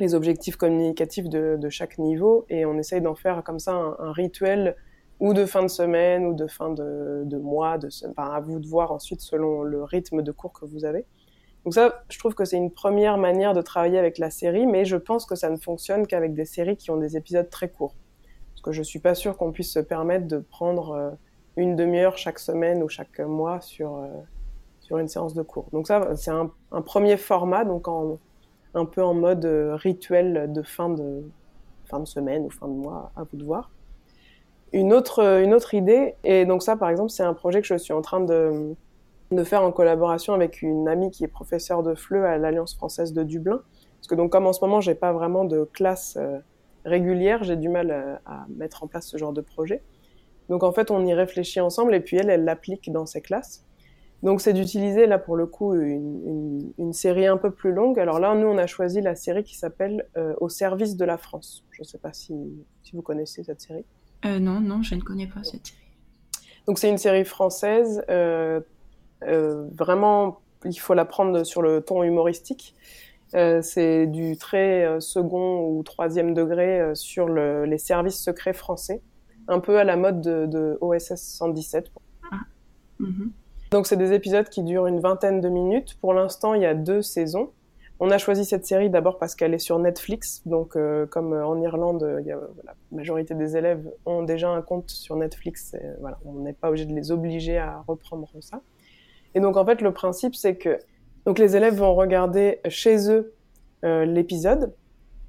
les 0.00 0.14
objectifs 0.14 0.56
communicatifs 0.56 1.28
de, 1.28 1.68
chaque 1.68 1.98
niveau 1.98 2.44
et 2.48 2.64
on 2.64 2.78
essaye 2.78 3.00
d'en 3.00 3.14
faire 3.14 3.42
comme 3.44 3.58
ça 3.58 3.72
un, 3.72 4.12
rituel 4.12 4.76
ou 5.20 5.34
de 5.34 5.44
fin 5.44 5.62
de 5.62 5.68
semaine 5.68 6.26
ou 6.26 6.34
de 6.34 6.46
fin 6.46 6.70
de, 6.70 7.22
de 7.24 7.36
mois, 7.38 7.78
de, 7.78 7.88
enfin, 8.08 8.30
à 8.32 8.40
vous 8.40 8.58
de 8.58 8.66
voir 8.66 8.92
ensuite 8.92 9.20
selon 9.20 9.62
le 9.62 9.84
rythme 9.84 10.22
de 10.22 10.32
cours 10.32 10.52
que 10.52 10.64
vous 10.64 10.84
avez. 10.84 11.04
Donc 11.64 11.74
ça, 11.74 12.02
je 12.08 12.18
trouve 12.18 12.34
que 12.34 12.44
c'est 12.44 12.56
une 12.56 12.72
première 12.72 13.18
manière 13.18 13.54
de 13.54 13.62
travailler 13.62 13.98
avec 13.98 14.18
la 14.18 14.30
série, 14.30 14.66
mais 14.66 14.84
je 14.84 14.96
pense 14.96 15.26
que 15.26 15.36
ça 15.36 15.48
ne 15.48 15.56
fonctionne 15.56 16.06
qu'avec 16.06 16.34
des 16.34 16.44
séries 16.44 16.76
qui 16.76 16.90
ont 16.90 16.96
des 16.96 17.16
épisodes 17.16 17.48
très 17.48 17.68
courts. 17.70 17.94
Parce 18.50 18.62
que 18.62 18.72
je 18.72 18.82
suis 18.82 18.98
pas 18.98 19.14
sûre 19.14 19.36
qu'on 19.36 19.52
puisse 19.52 19.72
se 19.72 19.78
permettre 19.78 20.26
de 20.26 20.38
prendre 20.38 20.90
euh, 20.90 21.10
une 21.56 21.76
demi-heure 21.76 22.18
chaque 22.18 22.40
semaine 22.40 22.82
ou 22.82 22.88
chaque 22.88 23.20
mois 23.20 23.60
sur, 23.60 23.96
euh, 23.96 24.08
sur 24.80 24.98
une 24.98 25.06
séance 25.06 25.34
de 25.34 25.42
cours. 25.42 25.68
Donc 25.72 25.86
ça, 25.86 26.16
c'est 26.16 26.32
un, 26.32 26.50
un, 26.72 26.82
premier 26.82 27.16
format, 27.16 27.64
donc 27.64 27.86
en, 27.86 28.18
un 28.74 28.84
peu 28.84 29.02
en 29.02 29.14
mode 29.14 29.44
euh, 29.44 29.76
rituel 29.76 30.52
de 30.52 30.62
fin 30.62 30.88
de, 30.88 31.22
fin 31.84 32.00
de 32.00 32.06
semaine 32.06 32.44
ou 32.44 32.50
fin 32.50 32.68
de 32.68 32.72
mois, 32.72 33.12
à 33.16 33.24
vous 33.24 33.36
de 33.36 33.44
voir 33.44 33.70
une 34.72 34.92
autre, 34.92 35.20
euh, 35.20 35.42
une 35.42 35.54
autre 35.54 35.74
idée. 35.74 36.14
Et 36.24 36.44
donc 36.44 36.62
ça, 36.62 36.76
par 36.76 36.88
exemple, 36.88 37.10
c'est 37.10 37.22
un 37.22 37.34
projet 37.34 37.60
que 37.60 37.66
je 37.66 37.76
suis 37.76 37.92
en 37.92 38.02
train 38.02 38.20
de, 38.20 38.74
de 39.30 39.44
faire 39.44 39.62
en 39.62 39.72
collaboration 39.72 40.34
avec 40.34 40.62
une 40.62 40.88
amie 40.88 41.10
qui 41.10 41.24
est 41.24 41.28
professeure 41.28 41.82
de 41.82 41.94
FLE 41.94 42.24
à 42.24 42.38
l'Alliance 42.38 42.74
française 42.74 43.12
de 43.12 43.22
Dublin. 43.22 43.62
Parce 43.98 44.08
que 44.08 44.14
donc 44.14 44.32
comme 44.32 44.46
en 44.46 44.52
ce 44.52 44.64
moment, 44.64 44.80
j'ai 44.80 44.94
pas 44.94 45.12
vraiment 45.12 45.44
de 45.44 45.68
classe 45.72 46.16
euh, 46.20 46.38
régulière, 46.84 47.44
j'ai 47.44 47.56
du 47.56 47.68
mal 47.68 48.20
à, 48.26 48.46
mettre 48.48 48.82
en 48.82 48.86
place 48.86 49.06
ce 49.06 49.16
genre 49.16 49.32
de 49.32 49.40
projet. 49.40 49.82
Donc 50.48 50.64
en 50.64 50.72
fait, 50.72 50.90
on 50.90 51.04
y 51.06 51.14
réfléchit 51.14 51.60
ensemble 51.60 51.94
et 51.94 52.00
puis 52.00 52.16
elle, 52.16 52.30
elle 52.30 52.44
l'applique 52.44 52.90
dans 52.90 53.06
ses 53.06 53.20
classes. 53.20 53.64
Donc 54.22 54.40
c'est 54.40 54.52
d'utiliser 54.52 55.06
là 55.06 55.18
pour 55.18 55.36
le 55.36 55.46
coup 55.46 55.74
une, 55.74 56.22
une, 56.26 56.72
une, 56.78 56.92
série 56.92 57.26
un 57.26 57.36
peu 57.36 57.50
plus 57.50 57.72
longue. 57.72 57.98
Alors 57.98 58.20
là, 58.20 58.34
nous, 58.34 58.46
on 58.46 58.56
a 58.56 58.66
choisi 58.66 59.00
la 59.00 59.16
série 59.16 59.42
qui 59.42 59.56
s'appelle 59.56 60.06
Au 60.40 60.48
service 60.48 60.96
de 60.96 61.04
la 61.04 61.18
France. 61.18 61.64
Je 61.72 61.82
ne 61.82 61.84
sais 61.84 61.98
pas 61.98 62.12
si, 62.12 62.34
si 62.82 62.94
vous 62.94 63.02
connaissez 63.02 63.42
cette 63.42 63.60
série. 63.60 63.84
Euh, 64.24 64.38
non, 64.38 64.60
non, 64.60 64.82
je 64.82 64.94
ne 64.94 65.00
connais 65.00 65.26
pas 65.26 65.42
cette 65.42 65.66
série. 65.66 65.78
Donc 66.66 66.78
c'est 66.78 66.88
une 66.88 66.98
série 66.98 67.24
française. 67.24 68.04
Euh, 68.08 68.60
euh, 69.24 69.66
vraiment, 69.72 70.40
il 70.64 70.78
faut 70.78 70.94
la 70.94 71.04
prendre 71.04 71.44
sur 71.44 71.62
le 71.62 71.80
ton 71.80 72.02
humoristique. 72.02 72.74
c'est 73.32 74.06
du 74.06 74.36
très 74.36 75.00
second 75.00 75.66
ou 75.66 75.82
troisième 75.82 76.34
degré 76.34 76.94
sur 76.94 77.28
les 77.28 77.78
services 77.78 78.22
secrets 78.22 78.52
français, 78.52 79.00
un 79.48 79.58
peu 79.58 79.78
à 79.78 79.84
la 79.84 79.96
mode 79.96 80.20
de, 80.20 80.78
OSS 80.80 81.16
117. 81.16 81.90
Ah. 82.30 82.36
Mhm. 82.98 83.32
Donc 83.72 83.86
c'est 83.86 83.96
des 83.96 84.12
épisodes 84.12 84.50
qui 84.50 84.62
durent 84.62 84.86
une 84.86 85.00
vingtaine 85.00 85.40
de 85.40 85.48
minutes. 85.48 85.96
Pour 85.98 86.12
l'instant, 86.12 86.52
il 86.52 86.60
y 86.60 86.66
a 86.66 86.74
deux 86.74 87.00
saisons. 87.00 87.52
On 88.00 88.10
a 88.10 88.18
choisi 88.18 88.44
cette 88.44 88.66
série 88.66 88.90
d'abord 88.90 89.18
parce 89.18 89.34
qu'elle 89.34 89.54
est 89.54 89.58
sur 89.58 89.78
Netflix, 89.78 90.42
donc 90.44 90.76
euh, 90.76 91.06
comme 91.06 91.32
en 91.32 91.58
Irlande, 91.62 92.22
la 92.26 92.74
majorité 92.90 93.34
des 93.34 93.56
élèves 93.56 93.88
ont 94.04 94.24
déjà 94.24 94.50
un 94.50 94.60
compte 94.60 94.90
sur 94.90 95.16
Netflix, 95.16 95.74
voilà, 96.00 96.18
on 96.24 96.40
n'est 96.40 96.52
pas 96.52 96.68
obligé 96.68 96.84
de 96.84 96.92
les 96.92 97.12
obliger 97.12 97.58
à 97.58 97.82
reprendre 97.86 98.28
ça. 98.40 98.60
Et 99.34 99.40
donc 99.40 99.56
en 99.56 99.64
fait, 99.64 99.80
le 99.80 99.92
principe, 99.92 100.34
c'est 100.34 100.56
que 100.56 100.78
donc 101.24 101.38
les 101.38 101.56
élèves 101.56 101.76
vont 101.76 101.94
regarder 101.94 102.60
chez 102.68 103.08
eux 103.08 103.32
l'épisode. 103.84 104.74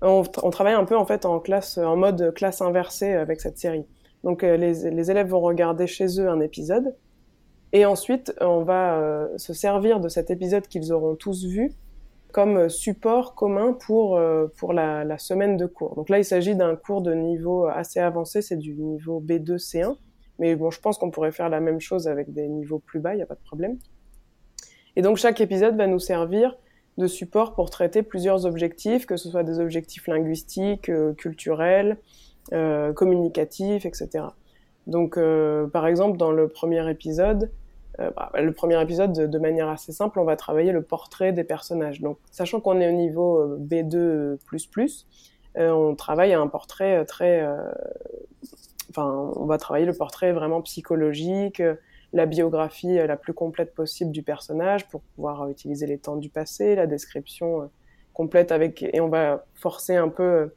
On, 0.01 0.23
travaille 0.23 0.73
un 0.73 0.85
peu 0.85 0.97
en 0.97 1.05
fait 1.05 1.25
en 1.25 1.39
classe, 1.39 1.77
en 1.77 1.95
mode 1.95 2.33
classe 2.33 2.59
inversée 2.61 3.13
avec 3.13 3.39
cette 3.39 3.57
série. 3.57 3.85
Donc 4.23 4.41
les, 4.41 4.57
les 4.57 5.11
élèves 5.11 5.27
vont 5.27 5.41
regarder 5.41 5.85
chez 5.85 6.19
eux 6.19 6.27
un 6.27 6.39
épisode 6.41 6.95
et 7.74 7.86
ensuite, 7.86 8.34
on 8.39 8.63
va 8.63 8.99
euh, 8.99 9.38
se 9.38 9.53
servir 9.53 9.99
de 9.99 10.07
cet 10.07 10.32
épisode 10.32 10.67
qu'ils 10.67 10.93
auront 10.93 11.15
tous 11.15 11.45
vu 11.45 11.71
comme 12.32 12.67
support 12.67 13.36
commun 13.36 13.74
pour, 13.74 14.17
euh, 14.17 14.47
pour 14.57 14.74
la, 14.74 15.17
semaine 15.19 15.55
de 15.55 15.67
cours. 15.67 15.95
Donc 15.95 16.09
là, 16.09 16.17
il 16.17 16.26
s'agit 16.26 16.55
d'un 16.55 16.76
cours 16.76 17.01
de 17.01 17.13
niveau 17.13 17.65
assez 17.65 17.99
avancé, 17.99 18.41
c'est 18.41 18.57
du 18.57 18.74
niveau 18.74 19.21
B2, 19.21 19.57
C1. 19.57 19.97
Mais 20.39 20.55
bon, 20.55 20.71
je 20.71 20.80
pense 20.80 20.97
qu'on 20.97 21.11
pourrait 21.11 21.32
faire 21.32 21.49
la 21.49 21.59
même 21.59 21.80
chose 21.80 22.07
avec 22.07 22.34
des 22.34 22.47
niveaux 22.47 22.80
plus 22.80 22.99
bas, 22.99 23.13
il 23.13 23.17
n'y 23.17 23.24
a 23.24 23.28
pas 23.28 23.36
de 23.36 23.43
problème. 23.45 23.78
Et 24.95 25.01
donc 25.01 25.17
chaque 25.17 25.41
épisode 25.41 25.76
va 25.76 25.86
nous 25.86 25.99
servir 25.99 26.57
de 26.97 27.07
support 27.07 27.53
pour 27.55 27.69
traiter 27.69 28.03
plusieurs 28.03 28.45
objectifs, 28.45 29.05
que 29.05 29.17
ce 29.17 29.30
soit 29.30 29.43
des 29.43 29.59
objectifs 29.59 30.07
linguistiques, 30.07 30.89
euh, 30.89 31.13
culturels, 31.13 31.97
euh, 32.51 32.93
communicatifs, 32.93 33.86
etc. 33.86 34.26
Donc, 34.86 35.17
euh, 35.17 35.67
par 35.67 35.88
exemple, 35.88 36.17
dans 36.17 36.32
le 36.32 36.47
premier 36.47 36.89
épisode, 36.89 37.51
euh, 37.99 38.09
bah, 38.15 38.31
le 38.41 38.51
premier 38.51 38.81
épisode, 38.81 39.13
de, 39.13 39.39
manière 39.39 39.69
assez 39.69 39.91
simple, 39.91 40.19
on 40.19 40.23
va 40.23 40.35
travailler 40.35 40.71
le 40.71 40.81
portrait 40.81 41.31
des 41.31 41.43
personnages. 41.43 42.01
Donc, 42.01 42.17
sachant 42.31 42.59
qu'on 42.59 42.79
est 42.81 42.89
au 42.89 42.95
niveau 42.95 43.39
euh, 43.39 43.57
B2++, 43.59 45.05
euh, 45.57 45.69
on 45.69 45.95
travaille 45.95 46.33
un 46.33 46.47
portrait 46.47 47.05
très... 47.05 47.47
Enfin, 48.89 49.31
on 49.35 49.45
va 49.45 49.57
travailler 49.57 49.85
le 49.85 49.93
portrait 49.93 50.33
vraiment 50.33 50.61
psychologique, 50.61 51.61
la 52.11 52.25
biographie 52.25 52.95
la 52.95 53.17
plus 53.17 53.33
complète 53.33 53.73
possible 53.73 54.11
du 54.11 54.21
personnage 54.21 54.87
pour 54.89 55.01
pouvoir 55.01 55.49
utiliser 55.49 55.87
les 55.87 55.97
temps 55.97 56.15
du 56.15 56.29
passé, 56.29 56.75
la 56.75 56.87
description 56.87 57.69
complète 58.13 58.51
avec... 58.51 58.83
Et 58.83 59.01
on 59.01 59.09
va 59.09 59.45
forcer 59.55 59.95
un 59.95 60.09
peu 60.09 60.53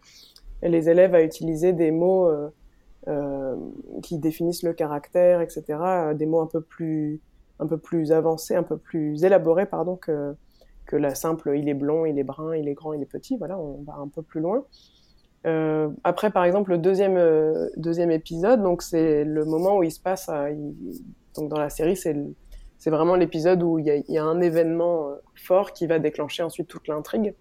les 0.62 0.88
élèves 0.88 1.14
à 1.14 1.22
utiliser 1.22 1.72
des 1.72 1.90
mots... 1.90 2.30
Euh, 3.08 3.54
qui 4.02 4.18
définissent 4.18 4.64
le 4.64 4.72
caractère, 4.72 5.40
etc. 5.40 5.62
Euh, 5.68 6.14
des 6.14 6.26
mots 6.26 6.40
un 6.40 6.48
peu 6.48 6.60
plus 6.60 7.20
un 7.60 7.66
peu 7.68 7.78
plus 7.78 8.10
avancés, 8.10 8.56
un 8.56 8.64
peu 8.64 8.76
plus 8.76 9.22
élaborés, 9.22 9.66
pardon, 9.66 9.94
que 9.94 10.34
la 10.90 11.14
simple 11.14 11.56
il 11.56 11.68
est 11.68 11.74
blond, 11.74 12.04
il 12.04 12.18
est 12.18 12.24
brun, 12.24 12.56
il 12.56 12.66
est 12.66 12.74
grand, 12.74 12.94
il 12.94 13.02
est 13.02 13.06
petit. 13.06 13.36
Voilà, 13.36 13.60
on 13.60 13.80
va 13.84 13.94
un 13.94 14.08
peu 14.08 14.22
plus 14.22 14.40
loin. 14.40 14.64
Euh, 15.46 15.88
après, 16.02 16.32
par 16.32 16.42
exemple, 16.42 16.72
le 16.72 16.78
deuxième 16.78 17.16
deuxième 17.76 18.10
épisode, 18.10 18.60
donc 18.60 18.82
c'est 18.82 19.22
le 19.24 19.44
moment 19.44 19.78
où 19.78 19.84
il 19.84 19.92
se 19.92 20.00
passe, 20.00 20.28
donc 21.36 21.48
dans 21.48 21.60
la 21.60 21.70
série, 21.70 21.96
c'est 21.96 22.16
c'est 22.76 22.90
vraiment 22.90 23.14
l'épisode 23.14 23.62
où 23.62 23.78
il 23.78 23.86
y, 23.86 24.18
a, 24.18 24.24
un 24.24 24.40
événement 24.40 25.12
fort 25.36 25.72
qui 25.72 25.86
va 25.86 26.00
déclencher 26.00 26.42
ensuite 26.42 26.66
toute 26.66 26.88
l'intrigue. 26.88 27.34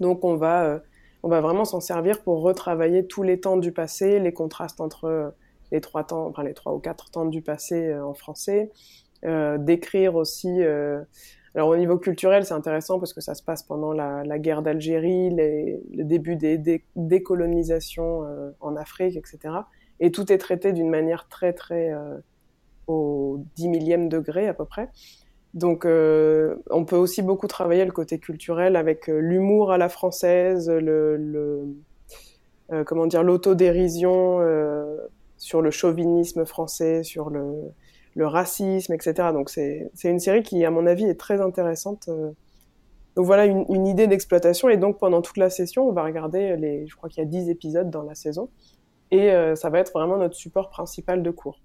Donc 0.00 0.24
on 0.24 0.36
va 0.36 0.80
on 1.24 1.28
va 1.28 1.40
vraiment 1.40 1.64
s'en 1.64 1.80
servir 1.80 2.22
pour 2.22 2.42
retravailler 2.42 3.06
tous 3.06 3.22
les 3.22 3.40
temps 3.40 3.56
du 3.56 3.72
passé, 3.72 4.20
les 4.20 4.34
contrastes 4.34 4.82
entre 4.82 5.06
euh, 5.06 5.30
les 5.72 5.80
trois 5.80 6.04
temps, 6.04 6.26
enfin 6.26 6.42
les 6.42 6.52
trois 6.52 6.74
ou 6.74 6.78
quatre 6.78 7.10
temps 7.10 7.24
du 7.24 7.40
passé 7.40 7.86
euh, 7.86 8.04
en 8.04 8.12
français, 8.12 8.70
euh, 9.24 9.56
décrire 9.56 10.16
aussi. 10.16 10.62
Euh... 10.62 11.02
alors 11.54 11.70
au 11.70 11.78
niveau 11.78 11.96
culturel, 11.96 12.44
c'est 12.44 12.52
intéressant 12.52 12.98
parce 12.98 13.14
que 13.14 13.22
ça 13.22 13.34
se 13.34 13.42
passe 13.42 13.62
pendant 13.62 13.94
la, 13.94 14.22
la 14.22 14.38
guerre 14.38 14.60
d'Algérie, 14.60 15.30
le 15.30 16.04
début 16.04 16.36
des, 16.36 16.58
des 16.58 16.84
décolonisations 16.94 18.24
euh, 18.24 18.50
en 18.60 18.76
Afrique, 18.76 19.16
etc. 19.16 19.54
Et 20.00 20.12
tout 20.12 20.30
est 20.30 20.38
traité 20.38 20.74
d'une 20.74 20.90
manière 20.90 21.26
très 21.28 21.54
très 21.54 21.90
au 22.86 23.42
dix 23.56 23.68
millième 23.68 24.10
degré 24.10 24.46
à 24.46 24.52
peu 24.52 24.66
près. 24.66 24.90
Donc, 25.54 25.84
euh, 25.86 26.56
on 26.70 26.84
peut 26.84 26.96
aussi 26.96 27.22
beaucoup 27.22 27.46
travailler 27.46 27.84
le 27.84 27.92
côté 27.92 28.18
culturel 28.18 28.76
avec 28.76 29.08
euh, 29.08 29.18
l'humour 29.18 29.70
à 29.72 29.78
la 29.78 29.88
française, 29.88 30.68
le, 30.68 31.16
le 31.16 31.74
euh, 32.72 32.84
comment 32.84 33.06
dire, 33.06 33.22
l'autodérision 33.22 34.40
euh, 34.40 34.96
sur 35.36 35.62
le 35.62 35.70
chauvinisme 35.70 36.44
français, 36.44 37.02
sur 37.04 37.30
le, 37.30 37.52
le 38.14 38.26
racisme, 38.26 38.92
etc. 38.94 39.30
Donc, 39.32 39.50
c'est 39.50 39.90
une 40.04 40.20
série 40.20 40.42
qui, 40.42 40.64
à 40.64 40.70
mon 40.70 40.86
avis, 40.86 41.04
est 41.04 41.18
très 41.18 41.40
intéressante. 41.40 42.08
Euh. 42.08 42.30
Donc 43.16 43.26
voilà 43.26 43.46
une, 43.46 43.64
une 43.68 43.86
idée 43.86 44.06
d'exploitation. 44.08 44.68
Et 44.68 44.76
donc, 44.76 44.98
pendant 44.98 45.22
toute 45.22 45.36
la 45.36 45.50
session, 45.50 45.88
on 45.88 45.92
va 45.92 46.02
regarder 46.04 46.56
les, 46.56 46.86
je 46.88 46.96
crois 46.96 47.08
qu'il 47.08 47.22
y 47.22 47.26
a 47.26 47.28
10 47.28 47.48
épisodes 47.48 47.90
dans 47.90 48.02
la 48.02 48.14
saison. 48.14 48.50
Et 49.10 49.30
euh, 49.30 49.54
ça 49.54 49.70
va 49.70 49.78
être 49.78 49.92
vraiment 49.92 50.16
notre 50.16 50.34
support 50.34 50.70
principal 50.70 51.22
de 51.22 51.30
cours. 51.30 51.60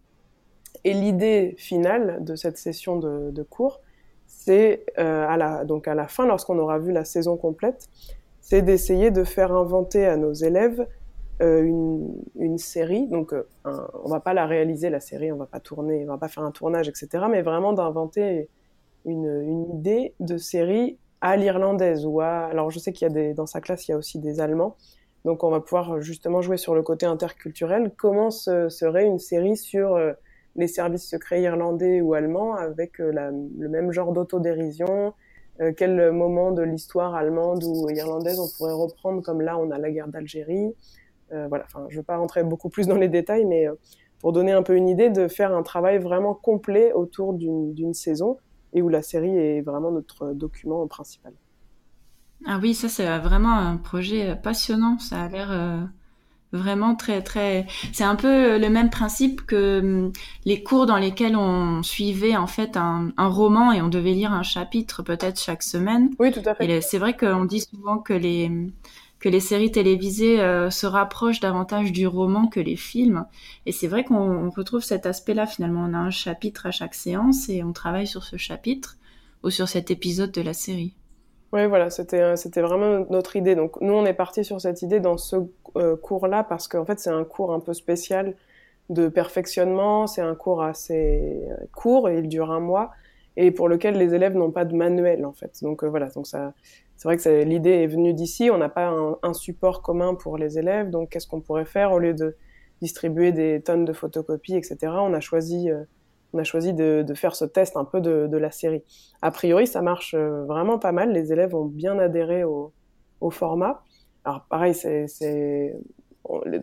Et 0.83 0.93
l'idée 0.93 1.55
finale 1.57 2.23
de 2.23 2.35
cette 2.35 2.57
session 2.57 2.97
de, 2.97 3.43
cours, 3.43 3.81
c'est 4.27 4.85
euh, 4.97 5.27
à 5.27 5.37
la 5.37 5.65
donc 5.65 5.87
à 5.87 5.95
la 5.95 6.07
fin, 6.07 6.25
lorsqu'on 6.25 6.57
aura 6.59 6.79
vu 6.79 6.91
la 6.91 7.03
saison 7.03 7.35
complète, 7.37 7.87
c'est 8.41 8.61
d'essayer 8.61 9.11
de 9.11 9.23
faire 9.23 9.51
inventer 9.51 10.05
à 10.05 10.17
nos 10.17 10.33
élèves 10.33 10.87
euh, 11.41 11.61
une, 11.63 12.15
une, 12.37 12.57
série. 12.57 13.07
Donc, 13.07 13.31
euh, 13.31 13.47
un, 13.63 13.87
on 14.03 14.09
va 14.09 14.19
pas 14.19 14.33
la 14.33 14.45
réaliser 14.45 14.89
la 14.89 14.99
série, 14.99 15.31
on 15.31 15.37
va 15.37 15.45
pas 15.45 15.59
tourner, 15.61 16.03
on 16.05 16.11
va 16.11 16.17
pas 16.17 16.27
faire 16.27 16.43
un 16.43 16.51
tournage, 16.51 16.89
etc. 16.89 17.25
Mais 17.29 17.41
vraiment 17.41 17.71
d'inventer 17.71 18.49
une, 19.05 19.41
une 19.43 19.77
idée 19.77 20.13
de 20.19 20.37
série 20.37 20.97
à 21.21 21.37
l'irlandaise 21.37 22.05
ou 22.05 22.19
à. 22.19 22.45
Alors, 22.45 22.71
je 22.71 22.79
sais 22.79 22.91
qu'il 22.91 23.07
y 23.07 23.11
a 23.11 23.13
des 23.13 23.33
dans 23.33 23.45
sa 23.45 23.61
classe, 23.61 23.87
il 23.87 23.91
y 23.91 23.93
a 23.93 23.97
aussi 23.97 24.19
des 24.19 24.41
Allemands. 24.41 24.75
Donc, 25.25 25.43
on 25.43 25.49
va 25.49 25.59
pouvoir 25.61 26.01
justement 26.01 26.41
jouer 26.41 26.57
sur 26.57 26.75
le 26.75 26.81
côté 26.81 27.05
interculturel. 27.05 27.91
Comment 27.95 28.31
ce 28.31 28.69
serait 28.69 29.05
une 29.05 29.19
série 29.19 29.57
sur 29.57 29.95
euh, 29.95 30.13
les 30.55 30.67
services 30.67 31.07
secrets 31.07 31.41
irlandais 31.41 32.01
ou 32.01 32.13
allemands 32.13 32.55
avec 32.55 32.99
euh, 32.99 33.11
le 33.57 33.69
même 33.69 33.91
genre 33.91 34.13
d'autodérision 34.13 35.13
euh, 35.61 35.71
Quel 35.75 36.11
moment 36.11 36.51
de 36.51 36.61
l'histoire 36.61 37.15
allemande 37.15 37.63
ou 37.63 37.89
irlandaise 37.89 38.39
on 38.39 38.47
pourrait 38.57 38.73
reprendre 38.73 39.21
Comme 39.21 39.41
là, 39.41 39.57
on 39.57 39.71
a 39.71 39.77
la 39.77 39.91
guerre 39.91 40.07
d'Algérie. 40.07 40.73
Euh, 41.31 41.47
voilà. 41.47 41.65
Enfin, 41.65 41.85
je 41.89 41.95
ne 41.95 41.99
veux 41.99 42.05
pas 42.05 42.17
rentrer 42.17 42.43
beaucoup 42.43 42.69
plus 42.69 42.87
dans 42.87 42.97
les 42.97 43.09
détails, 43.09 43.45
mais 43.45 43.67
pour 44.19 44.33
donner 44.33 44.51
un 44.51 44.63
peu 44.63 44.75
une 44.75 44.89
idée 44.89 45.09
de 45.09 45.27
faire 45.27 45.55
un 45.55 45.63
travail 45.63 45.97
vraiment 45.99 46.33
complet 46.33 46.91
autour 46.93 47.33
d'une 47.33 47.93
saison 47.93 48.37
et 48.73 48.81
où 48.81 48.89
la 48.89 49.01
série 49.01 49.35
est 49.37 49.61
vraiment 49.61 49.91
notre 49.91 50.33
document 50.33 50.85
principal. 50.87 51.33
Ah 52.45 52.59
oui, 52.61 52.73
ça 52.73 52.89
c'est 52.89 53.05
vraiment 53.19 53.53
un 53.53 53.77
projet 53.77 54.35
passionnant. 54.35 54.97
Ça 54.99 55.23
a 55.23 55.29
l'air 55.29 55.89
vraiment 56.51 56.95
très 56.95 57.21
très. 57.21 57.67
C'est 57.93 58.03
un 58.03 58.15
peu 58.15 58.57
le 58.57 58.69
même 58.69 58.89
principe 58.89 59.45
que 59.45 59.79
hum, 59.79 60.13
les 60.45 60.63
cours 60.63 60.85
dans 60.85 60.97
lesquels 60.97 61.35
on 61.35 61.83
suivait 61.83 62.35
en 62.35 62.47
fait 62.47 62.77
un, 62.77 63.11
un 63.17 63.27
roman 63.27 63.71
et 63.71 63.81
on 63.81 63.87
devait 63.87 64.13
lire 64.13 64.33
un 64.33 64.43
chapitre 64.43 65.03
peut-être 65.03 65.39
chaque 65.39 65.63
semaine. 65.63 66.09
Oui, 66.19 66.31
tout 66.31 66.41
à 66.45 66.55
fait. 66.55 66.69
Et 66.69 66.81
c'est 66.81 66.97
vrai 66.97 67.15
qu'on 67.15 67.45
dit 67.45 67.61
souvent 67.61 67.97
que 67.97 68.13
les 68.13 68.51
que 69.19 69.29
les 69.29 69.39
séries 69.39 69.71
télévisées 69.71 70.39
euh, 70.39 70.69
se 70.69 70.87
rapprochent 70.87 71.41
davantage 71.41 71.91
du 71.91 72.07
roman 72.07 72.47
que 72.47 72.59
les 72.59 72.77
films. 72.77 73.25
Et 73.65 73.71
c'est 73.71 73.87
vrai 73.87 74.03
qu'on 74.03 74.49
retrouve 74.49 74.81
cet 74.81 75.05
aspect-là 75.05 75.45
finalement. 75.45 75.85
On 75.89 75.93
a 75.93 75.97
un 75.97 76.09
chapitre 76.09 76.65
à 76.65 76.71
chaque 76.71 76.95
séance 76.95 77.49
et 77.49 77.63
on 77.63 77.73
travaille 77.73 78.07
sur 78.07 78.23
ce 78.23 78.37
chapitre 78.37 78.95
ou 79.43 79.49
sur 79.49 79.67
cet 79.67 79.91
épisode 79.91 80.31
de 80.31 80.41
la 80.41 80.53
série. 80.53 80.95
Oui, 81.51 81.65
voilà, 81.67 81.89
c'était 81.89 82.35
c'était 82.35 82.61
vraiment 82.61 83.05
notre 83.09 83.35
idée. 83.35 83.55
Donc 83.55 83.81
nous, 83.81 83.93
on 83.93 84.05
est 84.05 84.13
parti 84.13 84.43
sur 84.43 84.61
cette 84.61 84.81
idée 84.81 84.99
dans 84.99 85.17
ce 85.17 85.35
euh, 85.77 85.95
cours-là 85.95 86.43
parce 86.43 86.67
qu'en 86.67 86.85
fait, 86.85 86.99
c'est 86.99 87.09
un 87.09 87.23
cours 87.23 87.53
un 87.53 87.59
peu 87.59 87.73
spécial 87.73 88.35
de 88.89 89.07
perfectionnement. 89.07 90.07
C'est 90.07 90.21
un 90.21 90.35
cours 90.35 90.61
assez 90.63 91.47
euh, 91.49 91.65
court 91.73 92.09
et 92.09 92.19
il 92.19 92.27
dure 92.27 92.51
un 92.51 92.59
mois 92.59 92.91
et 93.39 93.51
pour 93.51 93.69
lequel 93.69 93.97
les 93.97 94.13
élèves 94.13 94.35
n'ont 94.35 94.51
pas 94.51 94.65
de 94.65 94.75
manuel 94.75 95.25
en 95.25 95.31
fait. 95.31 95.63
Donc 95.63 95.83
euh, 95.83 95.87
voilà, 95.87 96.09
donc 96.09 96.27
ça, 96.27 96.53
c'est 96.97 97.07
vrai 97.07 97.15
que 97.15 97.43
l'idée 97.43 97.83
est 97.83 97.87
venue 97.87 98.13
d'ici. 98.13 98.49
On 98.51 98.57
n'a 98.57 98.67
pas 98.67 98.93
un, 99.23 99.33
support 99.33 99.81
commun 99.81 100.15
pour 100.15 100.37
les 100.37 100.59
élèves. 100.59 100.89
Donc 100.89 101.09
qu'est-ce 101.09 101.27
qu'on 101.27 101.39
pourrait 101.39 101.65
faire? 101.65 101.93
Au 101.93 101.99
lieu 101.99 102.13
de 102.13 102.35
distribuer 102.81 103.31
des 103.31 103.61
tonnes 103.61 103.85
de 103.85 103.93
photocopies, 103.93 104.55
etc. 104.55 104.77
On 104.95 105.13
a 105.13 105.21
choisi 105.21 105.71
euh, 105.71 105.83
on 106.33 106.39
a 106.39 106.43
choisi 106.43 106.73
de, 106.73 107.05
faire 107.15 107.35
ce 107.35 107.45
test 107.45 107.77
un 107.77 107.85
peu 107.85 108.01
de, 108.01 108.37
la 108.37 108.51
série. 108.51 108.83
A 109.21 109.31
priori, 109.31 109.67
ça 109.67 109.81
marche 109.81 110.13
euh, 110.13 110.43
vraiment 110.45 110.79
pas 110.79 110.91
mal. 110.91 111.11
Les 111.11 111.33
élèves 111.33 111.55
ont 111.55 111.65
bien 111.65 111.97
adhéré 111.99 112.43
au, 112.43 112.71
format. 113.31 113.83
Alors 114.23 114.45
pareil, 114.49 114.73
c'est 114.73 115.07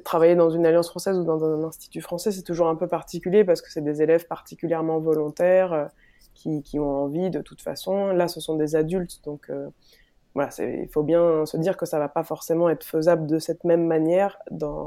travailler 0.04 0.36
dans 0.36 0.50
une 0.50 0.64
alliance 0.64 0.88
française 0.88 1.18
ou 1.18 1.24
dans 1.24 1.44
un 1.44 1.64
institut 1.64 2.00
français, 2.00 2.30
c'est 2.30 2.42
toujours 2.42 2.68
un 2.68 2.76
peu 2.76 2.86
particulier 2.86 3.44
parce 3.44 3.60
que 3.60 3.70
c'est 3.70 3.82
des 3.82 4.00
élèves 4.00 4.26
particulièrement 4.26 5.00
volontaires 5.00 5.72
euh, 5.72 5.86
qui, 6.34 6.78
ont 6.78 7.04
envie 7.04 7.30
de 7.30 7.40
toute 7.40 7.62
façon. 7.62 8.08
Là, 8.08 8.28
ce 8.28 8.40
sont 8.40 8.56
des 8.56 8.76
adultes, 8.76 9.20
donc 9.24 9.50
euh, 9.50 9.68
voilà, 10.34 10.50
il 10.58 10.88
faut 10.88 11.02
bien 11.02 11.46
se 11.46 11.56
dire 11.56 11.76
que 11.76 11.86
ça 11.86 11.98
va 11.98 12.08
pas 12.08 12.22
forcément 12.22 12.68
être 12.68 12.84
faisable 12.84 13.26
de 13.26 13.38
cette 13.38 13.64
même 13.64 13.86
manière 13.86 14.38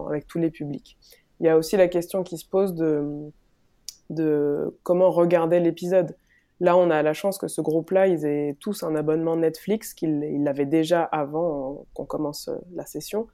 avec 0.07 0.27
tous 0.27 0.37
les 0.37 0.51
publics. 0.51 0.97
Il 1.39 1.45
y 1.45 1.49
a 1.49 1.57
aussi 1.57 1.75
la 1.75 1.87
question 1.87 2.23
qui 2.23 2.37
se 2.37 2.47
pose 2.47 2.75
de 2.75 3.31
de 4.09 4.77
comment 4.83 5.11
regarder 5.11 5.59
l'épisode. 5.59 6.15
Là, 6.59 6.75
on 6.75 6.89
a 6.89 7.01
la 7.01 7.13
chance 7.13 7.37
que 7.37 7.47
ce 7.47 7.61
groupe-là, 7.61 8.07
ils 8.07 8.25
aient 8.25 8.57
tous 8.59 8.83
un 8.83 8.95
abonnement 8.95 9.37
Netflix 9.37 9.93
qu'ils 9.93 10.43
l'avaient 10.43 10.65
déjà 10.65 11.03
avant 11.03 11.85
qu'on 11.93 12.05
commence 12.05 12.49
la 12.73 12.85
session. 12.85 13.27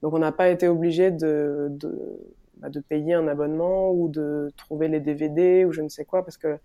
Donc, 0.00 0.14
on 0.14 0.18
n'a 0.18 0.32
pas 0.32 0.48
été 0.48 0.68
obligé 0.68 1.10
de, 1.10 1.68
de, 1.70 2.18
bah, 2.56 2.70
de, 2.70 2.80
payer 2.80 3.14
un 3.14 3.28
abonnement 3.28 3.92
ou 3.92 4.08
de 4.08 4.50
trouver 4.56 4.88
les 4.88 5.00
DVD 5.00 5.64
ou 5.64 5.72
je 5.72 5.82
ne 5.82 5.88
sais 5.88 6.04
quoi, 6.04 6.24
parce 6.24 6.38
que 6.38 6.58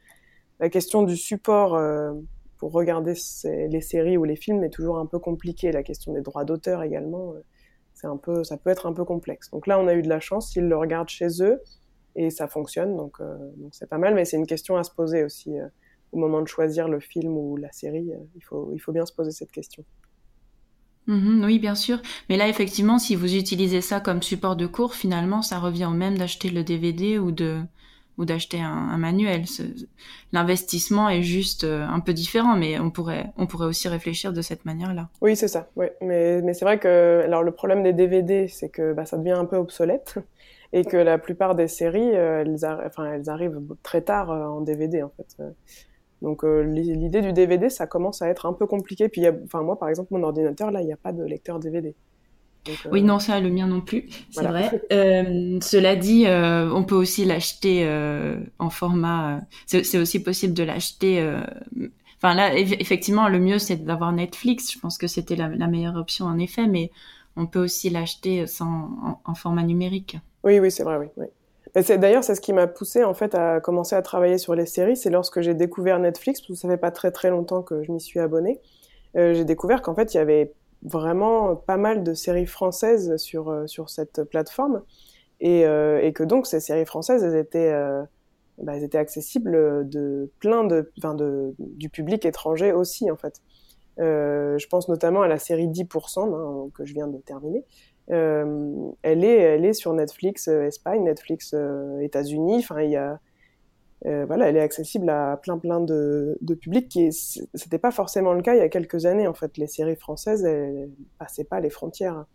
la 0.59 0.69
question 0.69 1.03
du 1.03 1.17
support 1.17 1.75
euh, 1.75 2.13
pour 2.57 2.71
regarder 2.71 3.13
les 3.43 3.81
séries 3.81 4.17
ou 4.17 4.23
les 4.23 4.35
films 4.35 4.63
est 4.63 4.69
toujours 4.69 4.97
un 4.97 5.05
peu 5.05 5.19
compliquée. 5.19 5.71
La 5.71 5.83
question 5.83 6.13
des 6.13 6.21
droits 6.21 6.45
d'auteur 6.45 6.83
également, 6.83 7.33
euh, 7.33 7.43
c'est 7.93 8.07
un 8.07 8.17
peu, 8.17 8.43
ça 8.43 8.57
peut 8.57 8.69
être 8.69 8.85
un 8.87 8.93
peu 8.93 9.03
complexe. 9.03 9.51
Donc 9.51 9.67
là, 9.67 9.77
on 9.79 9.87
a 9.87 9.93
eu 9.93 10.01
de 10.01 10.09
la 10.09 10.19
chance, 10.19 10.55
ils 10.55 10.67
le 10.67 10.77
regardent 10.77 11.09
chez 11.09 11.43
eux 11.43 11.61
et 12.17 12.29
ça 12.29 12.47
fonctionne, 12.47 12.97
donc 12.97 13.21
euh, 13.21 13.37
donc 13.57 13.73
c'est 13.73 13.87
pas 13.87 13.97
mal. 13.97 14.13
Mais 14.15 14.25
c'est 14.25 14.37
une 14.37 14.47
question 14.47 14.75
à 14.75 14.83
se 14.83 14.91
poser 14.91 15.23
aussi 15.23 15.51
au 16.11 16.17
moment 16.17 16.41
de 16.41 16.47
choisir 16.47 16.89
le 16.89 16.99
film 16.99 17.37
ou 17.37 17.55
la 17.55 17.71
série. 17.71 18.11
il 18.35 18.43
faut 18.43 18.71
il 18.73 18.79
faut 18.79 18.91
bien 18.91 19.05
se 19.05 19.13
poser 19.13 19.31
cette 19.31 19.51
question. 19.51 19.85
Mhm, 21.07 21.43
oui, 21.45 21.57
bien 21.57 21.75
sûr. 21.75 22.01
Mais 22.29 22.35
là, 22.35 22.49
effectivement, 22.49 22.99
si 22.99 23.15
vous 23.15 23.35
utilisez 23.35 23.81
ça 23.81 24.01
comme 24.01 24.21
support 24.21 24.57
de 24.57 24.67
cours, 24.67 24.93
finalement, 24.93 25.41
ça 25.41 25.57
revient 25.59 25.85
au 25.85 25.91
même 25.91 26.17
d'acheter 26.17 26.49
le 26.49 26.63
DVD 26.63 27.17
ou 27.17 27.31
de 27.31 27.61
ou 28.17 28.25
d'acheter 28.25 28.59
un, 28.59 28.97
manuel. 28.97 29.43
L'investissement 30.31 31.07
est 31.07 31.21
juste 31.21 31.63
euh, 31.63 31.85
un 31.87 31.99
peu 31.99 32.13
différent, 32.13 32.55
mais 32.55 32.79
on 32.79 32.89
pourrait 32.89 33.31
on 33.37 33.45
pourrait 33.45 33.67
aussi 33.67 33.87
réfléchir 33.87 34.33
de 34.33 34.41
cette 34.41 34.65
manière-là. 34.65 35.09
Oui, 35.21 35.35
c'est 35.35 35.47
ça. 35.47 35.69
Oui, 35.75 35.85
mais 36.01 36.41
mais 36.41 36.53
c'est 36.55 36.65
vrai 36.65 36.79
que 36.79 37.21
alors 37.23 37.43
le 37.43 37.51
problème 37.51 37.83
des 37.83 37.93
DVD, 37.93 38.47
c'est 38.47 38.69
que 38.69 38.93
bah, 38.93 39.05
ça 39.05 39.17
devient 39.17 39.31
un 39.31 39.45
peu 39.45 39.57
obsolète 39.57 40.15
et 40.73 40.85
que 40.85 40.97
la 40.97 41.17
plupart 41.17 41.55
des 41.55 41.67
séries, 41.67 42.15
euh, 42.15 42.41
elles, 42.41 42.57
enfin, 42.85 43.11
elles 43.13 43.29
arrivent 43.29 43.61
très 43.83 44.01
tard 44.01 44.31
euh, 44.31 44.45
en 44.45 44.61
DVD 44.61 45.03
en 45.03 45.11
fait. 45.15 45.37
Donc 46.21 46.43
euh, 46.43 46.63
l'idée 46.63 47.21
du 47.21 47.33
DVD, 47.33 47.69
ça 47.69 47.85
commence 47.85 48.21
à 48.21 48.29
être 48.29 48.45
un 48.45 48.53
peu 48.53 48.65
compliqué. 48.65 49.09
Puis, 49.09 49.23
enfin 49.45 49.61
moi, 49.61 49.77
par 49.77 49.89
exemple, 49.89 50.09
mon 50.11 50.23
ordinateur, 50.23 50.71
là, 50.71 50.81
il 50.81 50.87
n'y 50.87 50.93
a 50.93 50.97
pas 50.97 51.11
de 51.11 51.23
lecteur 51.23 51.59
DVD. 51.59 51.95
Euh, 52.67 52.71
oui, 52.91 53.01
non, 53.01 53.19
ça, 53.19 53.39
le 53.39 53.49
mien 53.49 53.67
non 53.67 53.81
plus, 53.81 54.09
c'est 54.31 54.43
vrai. 54.43 54.81
Euh, 54.91 55.59
cela 55.61 55.95
dit, 55.95 56.25
on 56.27 56.83
peut 56.83 56.95
aussi 56.95 57.25
l'acheter 57.25 57.87
en 58.59 58.69
format. 58.69 59.41
c'est 59.65 59.97
aussi 59.97 60.21
possible 60.21 60.53
de 60.53 60.63
l'acheter. 60.63 61.25
Enfin 62.17 62.33
là, 62.33 62.57
effectivement, 62.57 63.29
le 63.29 63.39
mieux 63.39 63.59
c'est 63.59 63.85
d'avoir 63.85 64.11
Netflix. 64.11 64.73
Je 64.73 64.79
pense 64.79 64.97
que 64.97 65.07
c'était 65.07 65.35
la, 65.35 65.49
meilleure 65.67 65.95
option 65.95 66.25
en 66.25 66.39
effet, 66.39 66.67
mais 66.67 66.91
on 67.37 67.45
peut 67.45 67.59
aussi 67.59 67.89
l'acheter 67.89 68.45
en, 68.59 69.35
format 69.35 69.63
numérique. 69.63 70.17
Oui, 70.43 70.59
oui, 70.59 70.71
c'est 70.71 70.83
vrai. 70.83 71.09
D'ailleurs, 71.75 72.23
c'est 72.23 72.35
ce 72.35 72.41
qui 72.41 72.53
m'a 72.53 72.65
poussé 72.65 73.03
en 73.03 73.13
fait 73.13 73.35
à 73.35 73.59
commencer 73.59 73.95
à 73.95 74.01
travailler 74.01 74.39
sur 74.39 74.55
les 74.55 74.65
séries. 74.65 74.97
C'est 74.97 75.11
lorsque 75.11 75.41
j'ai 75.41 75.53
découvert 75.53 75.99
Netflix, 75.99 76.41
parce 76.41 76.47
que 76.47 76.55
ça 76.55 76.67
fait 76.67 76.77
pas 76.77 76.91
très 76.91 77.11
très 77.11 77.29
longtemps 77.29 77.61
que 77.61 77.83
je 77.83 77.91
m'y 77.91 78.01
suis 78.01 78.19
abonnée. 78.19 78.59
Euh, 79.15 79.33
j'ai 79.33 79.45
découvert 79.45 79.81
qu'en 79.81 79.93
fait, 79.93 80.13
il 80.13 80.17
y 80.17 80.19
avait 80.19 80.53
vraiment 80.83 81.55
pas 81.55 81.77
mal 81.77 82.03
de 82.03 82.13
séries 82.13 82.45
françaises 82.45 83.17
sur 83.17 83.49
euh, 83.49 83.67
sur 83.67 83.89
cette 83.89 84.23
plateforme 84.23 84.83
et, 85.39 85.65
euh, 85.65 85.99
et, 86.01 86.13
que 86.13 86.23
donc 86.23 86.47
ces 86.47 86.59
séries 86.59 86.85
françaises, 86.85 87.23
elles 87.23 87.35
étaient 87.35 87.73
bah, 88.61 88.75
elles 88.75 88.83
étaient 88.83 88.97
accessibles 88.97 89.87
de 89.87 90.31
plein 90.39 90.63
de, 90.63 90.91
de 90.97 91.53
du 91.59 91.89
public 91.89 92.25
étranger 92.25 92.71
aussi 92.71 93.11
en 93.11 93.17
fait. 93.17 93.41
Je 93.97 94.67
pense 94.67 94.89
notamment 94.89 95.21
à 95.21 95.27
la 95.27 95.39
série 95.39 95.67
10% 95.67 96.19
hein, 96.19 96.69
que 96.73 96.85
je 96.85 96.93
viens 96.93 97.07
de 97.07 97.17
terminer, 97.17 97.65
euh, 98.09 98.91
elle 99.01 99.25
est, 99.25 99.37
elle 99.37 99.65
est 99.65 99.73
sur 99.73 99.93
Netflix 99.93 100.47
euh, 100.47 100.63
Espagne, 100.63 101.03
Netflix 101.03 101.53
euh, 101.53 101.99
États-Unis. 101.99 102.59
Enfin, 102.59 102.81
il 102.81 102.91
y 102.91 102.95
a, 102.95 103.19
voilà, 104.03 104.47
elle 104.47 104.57
est 104.57 104.61
accessible 104.61 105.09
à 105.09 105.37
plein 105.37 105.57
plein 105.57 105.81
de, 105.81 106.37
de 106.39 106.53
publics 106.53 106.87
qui 106.87 107.11
c'était 107.11 107.79
pas 107.79 107.91
forcément 107.91 108.33
le 108.33 108.41
cas 108.41 108.53
il 108.53 108.59
y 108.59 108.61
a 108.61 108.69
quelques 108.69 109.05
années 109.05 109.27
en 109.27 109.33
fait. 109.33 109.57
Les 109.57 109.67
séries 109.67 109.97
françaises, 109.97 110.45
elles, 110.45 110.89
passaient 111.19 111.43
pas 111.43 111.59
les 111.59 111.69
frontières. 111.69 112.25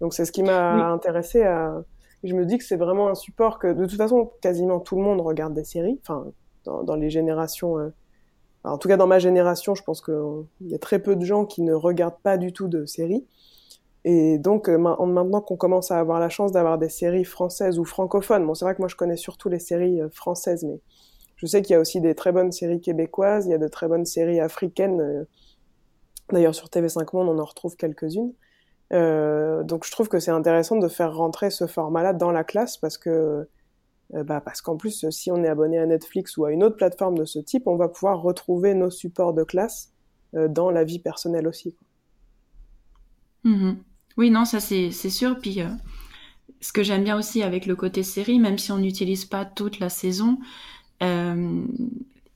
Donc 0.00 0.14
c'est 0.14 0.24
ce 0.24 0.32
qui 0.32 0.42
m'a 0.42 0.90
intéressé 0.90 1.42
à. 1.42 1.84
Je 2.22 2.34
me 2.34 2.44
dis 2.46 2.58
que 2.58 2.64
c'est 2.64 2.76
vraiment 2.76 3.08
un 3.08 3.14
support 3.14 3.58
que 3.58 3.72
de 3.72 3.86
toute 3.86 3.96
façon 3.96 4.30
quasiment 4.40 4.78
tout 4.80 4.96
le 4.96 5.02
monde 5.02 5.20
regarde 5.20 5.54
des 5.54 5.64
séries. 5.64 5.98
Enfin, 6.02 6.32
dans, 6.64 6.82
dans 6.84 6.96
les 6.96 7.10
générations. 7.10 7.92
En 8.64 8.78
tout 8.78 8.88
cas, 8.88 8.96
dans 8.96 9.06
ma 9.06 9.18
génération, 9.18 9.74
je 9.74 9.82
pense 9.82 10.00
qu'il 10.02 10.44
y 10.62 10.74
a 10.74 10.78
très 10.78 10.98
peu 10.98 11.16
de 11.16 11.24
gens 11.24 11.46
qui 11.46 11.62
ne 11.62 11.72
regardent 11.72 12.20
pas 12.22 12.36
du 12.36 12.52
tout 12.52 12.68
de 12.68 12.84
séries. 12.86 13.24
Et 14.04 14.38
donc 14.38 14.68
euh, 14.68 14.78
maintenant 14.78 15.40
qu'on 15.42 15.56
commence 15.56 15.90
à 15.90 15.98
avoir 15.98 16.20
la 16.20 16.30
chance 16.30 16.52
d'avoir 16.52 16.78
des 16.78 16.88
séries 16.88 17.24
françaises 17.24 17.78
ou 17.78 17.84
francophones, 17.84 18.46
bon 18.46 18.54
c'est 18.54 18.64
vrai 18.64 18.74
que 18.74 18.80
moi 18.80 18.88
je 18.88 18.96
connais 18.96 19.16
surtout 19.16 19.50
les 19.50 19.58
séries 19.58 20.00
euh, 20.00 20.08
françaises, 20.10 20.64
mais 20.64 20.80
je 21.36 21.46
sais 21.46 21.60
qu'il 21.60 21.74
y 21.74 21.76
a 21.76 21.80
aussi 21.80 22.00
des 22.00 22.14
très 22.14 22.32
bonnes 22.32 22.52
séries 22.52 22.80
québécoises, 22.80 23.46
il 23.46 23.50
y 23.50 23.54
a 23.54 23.58
de 23.58 23.68
très 23.68 23.88
bonnes 23.88 24.06
séries 24.06 24.40
africaines. 24.40 25.00
Euh, 25.00 25.24
d'ailleurs 26.32 26.54
sur 26.54 26.68
TV5 26.68 27.14
Monde 27.14 27.28
on 27.28 27.38
en 27.38 27.44
retrouve 27.44 27.76
quelques-unes. 27.76 28.32
Donc 28.90 29.84
je 29.84 29.90
trouve 29.92 30.08
que 30.08 30.18
c'est 30.18 30.30
intéressant 30.30 30.76
de 30.76 30.88
faire 30.88 31.14
rentrer 31.14 31.50
ce 31.50 31.66
format-là 31.66 32.12
dans 32.12 32.32
la 32.32 32.44
classe 32.44 32.76
parce 32.76 32.98
que 32.98 33.46
bah 34.12 34.40
parce 34.40 34.60
qu'en 34.60 34.76
plus 34.76 35.08
si 35.10 35.30
on 35.30 35.44
est 35.44 35.48
abonné 35.48 35.78
à 35.78 35.86
Netflix 35.86 36.36
ou 36.36 36.44
à 36.44 36.52
une 36.52 36.64
autre 36.64 36.76
plateforme 36.76 37.16
de 37.16 37.24
ce 37.24 37.38
type, 37.38 37.66
on 37.66 37.76
va 37.76 37.88
pouvoir 37.88 38.20
retrouver 38.22 38.74
nos 38.74 38.90
supports 38.90 39.34
de 39.34 39.44
classe 39.44 39.92
dans 40.32 40.70
la 40.70 40.84
vie 40.84 40.98
personnelle 40.98 41.46
aussi. 41.46 41.76
Mmh 43.44 43.72
oui, 44.16 44.30
non, 44.30 44.44
ça 44.44 44.60
c'est 44.60 44.90
sûr. 44.90 45.38
Puis 45.38 45.62
euh, 45.62 45.68
ce 46.60 46.72
que 46.72 46.82
j'aime 46.82 47.04
bien 47.04 47.18
aussi 47.18 47.42
avec 47.42 47.66
le 47.66 47.76
côté 47.76 48.02
série, 48.02 48.38
même 48.38 48.58
si 48.58 48.72
on 48.72 48.78
n'utilise 48.78 49.24
pas 49.24 49.44
toute 49.44 49.78
la 49.80 49.88
saison, 49.88 50.38
euh, 51.02 51.62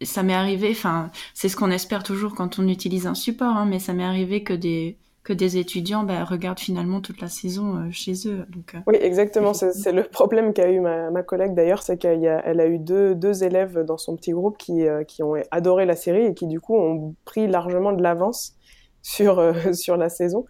ça 0.03 0.23
m'est 0.23 0.35
arrivé, 0.35 0.71
enfin, 0.71 1.11
c'est 1.35 1.49
ce 1.49 1.57
qu'on 1.57 1.71
espère 1.71 2.03
toujours 2.03 2.35
quand 2.35 2.59
on 2.59 2.69
utilise 2.69 3.07
un 3.07 3.15
support, 3.15 3.57
hein, 3.57 3.67
mais 3.67 3.79
ça 3.79 3.93
m'est 3.93 4.05
arrivé 4.05 4.43
que 4.43 4.55
des 4.55 4.99
que 5.25 5.33
des 5.33 5.57
étudiants 5.57 6.05
bah, 6.05 6.25
regardent 6.25 6.61
finalement 6.61 7.01
toute 7.01 7.21
la 7.21 7.29
saison 7.29 7.77
euh, 7.77 7.91
chez 7.91 8.13
eux. 8.29 8.47
Donc, 8.51 8.77
oui, 8.87 8.97
exactement. 9.01 9.55
C'est 9.55 9.93
le 9.93 10.05
problème 10.05 10.53
qu'a 10.53 10.71
eu 10.71 10.81
ma, 10.81 11.11
ma 11.11 11.23
collègue 11.23 11.55
d'ailleurs, 11.55 11.83
c'est 11.83 11.99
qu'elle 11.99 12.27
a, 12.27 12.67
eu 12.67 12.79
deux, 12.79 13.15
deux 13.15 13.43
élèves 13.43 13.81
dans 13.81 13.99
son 13.99 14.17
petit 14.17 14.33
groupe 14.33 14.57
qui, 14.59 14.85
qui 15.09 15.23
ont 15.23 15.35
adoré 15.51 15.87
la 15.87 15.97
série 15.97 16.27
et 16.27 16.35
qui 16.35 16.47
du 16.47 16.61
coup 16.61 16.77
ont 16.77 17.15
pris 17.25 17.47
largement 17.47 17.93
de 17.93 18.03
l'avance 18.03 18.55
sur, 19.03 19.43
sur 19.75 19.97
la 19.97 20.09
saison. 20.09 20.45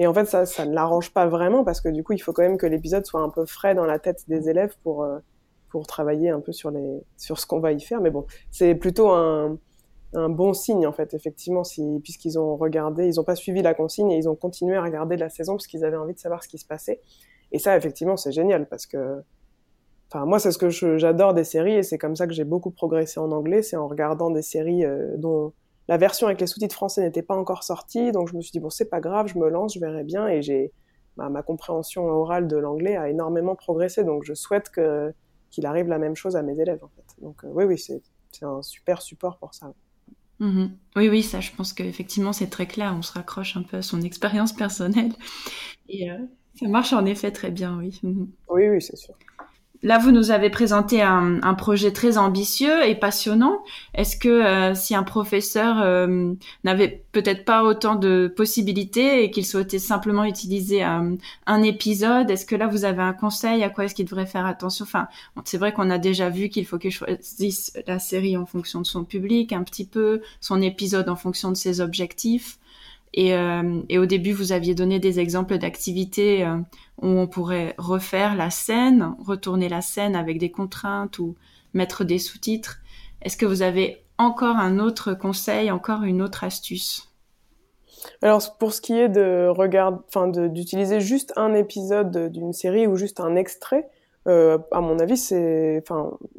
Et 0.00 0.06
en 0.06 0.14
fait, 0.14 0.24
ça, 0.24 0.46
ça 0.46 0.64
ne 0.64 0.72
l'arrange 0.72 1.12
pas 1.12 1.26
vraiment 1.26 1.62
parce 1.62 1.82
que 1.82 1.90
du 1.90 2.02
coup, 2.02 2.14
il 2.14 2.20
faut 2.20 2.32
quand 2.32 2.42
même 2.42 2.56
que 2.56 2.66
l'épisode 2.66 3.04
soit 3.04 3.20
un 3.20 3.28
peu 3.28 3.44
frais 3.44 3.74
dans 3.74 3.84
la 3.84 3.98
tête 3.98 4.24
des 4.28 4.48
élèves 4.48 4.74
pour, 4.82 5.02
euh, 5.02 5.18
pour 5.68 5.86
travailler 5.86 6.30
un 6.30 6.40
peu 6.40 6.52
sur, 6.52 6.70
les, 6.70 7.02
sur 7.18 7.38
ce 7.38 7.44
qu'on 7.44 7.60
va 7.60 7.72
y 7.72 7.80
faire. 7.82 8.00
Mais 8.00 8.08
bon, 8.08 8.26
c'est 8.50 8.74
plutôt 8.74 9.10
un, 9.10 9.58
un 10.14 10.28
bon 10.28 10.52
signe 10.52 10.86
en 10.86 10.92
fait, 10.92 11.14
effectivement, 11.14 11.64
si, 11.64 12.00
puisqu'ils 12.02 12.38
ont 12.38 12.56
regardé, 12.56 13.06
ils 13.06 13.16
n'ont 13.16 13.24
pas 13.24 13.36
suivi 13.36 13.62
la 13.62 13.74
consigne 13.74 14.10
et 14.10 14.16
ils 14.16 14.28
ont 14.28 14.34
continué 14.34 14.76
à 14.76 14.82
regarder 14.82 15.16
la 15.16 15.28
saison 15.28 15.54
parce 15.54 15.66
qu'ils 15.66 15.84
avaient 15.84 15.96
envie 15.96 16.14
de 16.14 16.18
savoir 16.18 16.42
ce 16.42 16.48
qui 16.48 16.58
se 16.58 16.66
passait. 16.66 17.00
Et 17.52 17.58
ça, 17.58 17.76
effectivement, 17.76 18.16
c'est 18.16 18.32
génial 18.32 18.68
parce 18.68 18.86
que, 18.86 19.22
enfin, 20.08 20.26
moi, 20.26 20.38
c'est 20.38 20.50
ce 20.52 20.58
que 20.58 20.98
j'adore 20.98 21.34
des 21.34 21.44
séries 21.44 21.74
et 21.74 21.82
c'est 21.82 21.98
comme 21.98 22.16
ça 22.16 22.26
que 22.26 22.32
j'ai 22.32 22.44
beaucoup 22.44 22.70
progressé 22.70 23.20
en 23.20 23.30
anglais, 23.30 23.62
c'est 23.62 23.76
en 23.76 23.88
regardant 23.88 24.30
des 24.30 24.42
séries 24.42 24.84
euh, 24.84 25.16
dont 25.16 25.52
la 25.88 25.96
version 25.96 26.28
avec 26.28 26.40
les 26.40 26.46
sous-titres 26.46 26.74
français 26.74 27.02
n'était 27.02 27.22
pas 27.22 27.34
encore 27.34 27.64
sortie, 27.64 28.12
donc 28.12 28.28
je 28.28 28.36
me 28.36 28.40
suis 28.42 28.52
dit 28.52 28.60
bon 28.60 28.70
c'est 28.70 28.88
pas 28.88 29.00
grave, 29.00 29.26
je 29.26 29.38
me 29.38 29.48
lance, 29.48 29.74
je 29.74 29.80
verrai 29.80 30.04
bien 30.04 30.28
et 30.28 30.40
j'ai 30.40 30.72
bah, 31.16 31.28
ma 31.28 31.42
compréhension 31.42 32.06
orale 32.06 32.46
de 32.46 32.56
l'anglais 32.56 32.96
a 32.96 33.08
énormément 33.08 33.56
progressé, 33.56 34.04
donc 34.04 34.22
je 34.24 34.34
souhaite 34.34 34.70
que 34.70 35.12
qu'il 35.50 35.66
arrive 35.66 35.88
la 35.88 35.98
même 35.98 36.14
chose 36.14 36.36
à 36.36 36.42
mes 36.42 36.60
élèves 36.60 36.84
en 36.84 36.88
fait. 36.94 37.20
Donc 37.20 37.42
euh, 37.44 37.48
oui 37.52 37.64
oui 37.64 37.76
c'est 37.76 38.00
un 38.42 38.62
super 38.62 39.02
support 39.02 39.38
pour 39.38 39.52
ça. 39.52 39.72
Mm-hmm. 40.40 40.70
Oui, 40.96 41.08
oui, 41.08 41.22
ça, 41.22 41.40
je 41.40 41.50
pense 41.52 41.72
qu'effectivement, 41.72 42.32
c'est 42.32 42.48
très 42.48 42.66
clair. 42.66 42.94
On 42.96 43.02
se 43.02 43.12
raccroche 43.12 43.56
un 43.56 43.62
peu 43.62 43.78
à 43.78 43.82
son 43.82 44.00
expérience 44.02 44.52
personnelle. 44.52 45.12
Et 45.88 46.10
euh, 46.10 46.18
ça 46.58 46.68
marche 46.68 46.92
en 46.92 47.04
effet 47.04 47.30
très 47.30 47.50
bien, 47.50 47.76
oui. 47.78 48.00
Mm-hmm. 48.02 48.28
Oui, 48.48 48.68
oui, 48.68 48.82
c'est 48.82 48.96
sûr. 48.96 49.14
Là, 49.82 49.96
vous 49.96 50.10
nous 50.10 50.30
avez 50.30 50.50
présenté 50.50 51.00
un, 51.00 51.54
projet 51.54 51.90
très 51.90 52.18
ambitieux 52.18 52.86
et 52.86 52.94
passionnant. 52.94 53.64
Est-ce 53.94 54.16
que 54.16 54.28
euh, 54.28 54.74
si 54.74 54.94
un 54.94 55.02
professeur 55.02 55.80
euh, 55.80 56.34
n'avait 56.64 57.02
peut-être 57.12 57.46
pas 57.46 57.64
autant 57.64 57.94
de 57.94 58.30
possibilités 58.34 59.24
et 59.24 59.30
qu'il 59.30 59.46
souhaitait 59.46 59.78
simplement 59.78 60.24
utiliser 60.24 60.82
un, 60.82 61.14
un 61.46 61.62
épisode, 61.62 62.30
est-ce 62.30 62.44
que 62.44 62.56
là 62.56 62.66
vous 62.66 62.84
avez 62.84 63.02
un 63.02 63.14
conseil 63.14 63.64
à 63.64 63.70
quoi 63.70 63.86
est-ce 63.86 63.94
qu'il 63.94 64.04
devrait 64.04 64.26
faire 64.26 64.44
attention? 64.44 64.84
Enfin, 64.84 65.08
c'est 65.44 65.58
vrai 65.58 65.72
qu'on 65.72 65.88
a 65.88 65.98
déjà 65.98 66.28
vu 66.28 66.50
qu'il 66.50 66.66
faut 66.66 66.78
qu'il 66.78 66.92
choisisse 66.92 67.72
la 67.86 67.98
série 67.98 68.36
en 68.36 68.44
fonction 68.44 68.82
de 68.82 68.86
son 68.86 69.04
public, 69.04 69.52
un 69.54 69.62
petit 69.62 69.86
peu 69.86 70.20
son 70.42 70.60
épisode 70.60 71.08
en 71.08 71.16
fonction 71.16 71.50
de 71.50 71.56
ses 71.56 71.80
objectifs. 71.80 72.58
Et, 73.12 73.34
euh, 73.34 73.82
et, 73.88 73.98
au 73.98 74.06
début, 74.06 74.32
vous 74.32 74.52
aviez 74.52 74.74
donné 74.74 75.00
des 75.00 75.18
exemples 75.18 75.58
d'activités 75.58 76.44
euh, 76.44 76.58
où 77.02 77.08
on 77.08 77.26
pourrait 77.26 77.74
refaire 77.76 78.36
la 78.36 78.50
scène, 78.50 79.14
retourner 79.18 79.68
la 79.68 79.80
scène 79.80 80.14
avec 80.14 80.38
des 80.38 80.50
contraintes 80.50 81.18
ou 81.18 81.34
mettre 81.74 82.04
des 82.04 82.18
sous-titres. 82.18 82.78
Est-ce 83.22 83.36
que 83.36 83.46
vous 83.46 83.62
avez 83.62 84.04
encore 84.16 84.56
un 84.56 84.78
autre 84.78 85.14
conseil, 85.14 85.70
encore 85.70 86.02
une 86.02 86.22
autre 86.22 86.44
astuce? 86.44 87.08
Alors 88.22 88.56
pour 88.58 88.72
ce 88.72 88.80
qui 88.80 88.94
est 88.94 89.08
de 89.08 89.48
regard, 89.48 90.00
enfin 90.08 90.28
d'utiliser 90.28 91.00
juste 91.00 91.32
un 91.36 91.54
épisode 91.54 92.30
d'une 92.32 92.52
série 92.52 92.86
ou 92.86 92.96
juste 92.96 93.20
un 93.20 93.36
extrait, 93.36 93.90
euh, 94.30 94.58
à 94.70 94.80
mon 94.80 94.98
avis, 94.98 95.32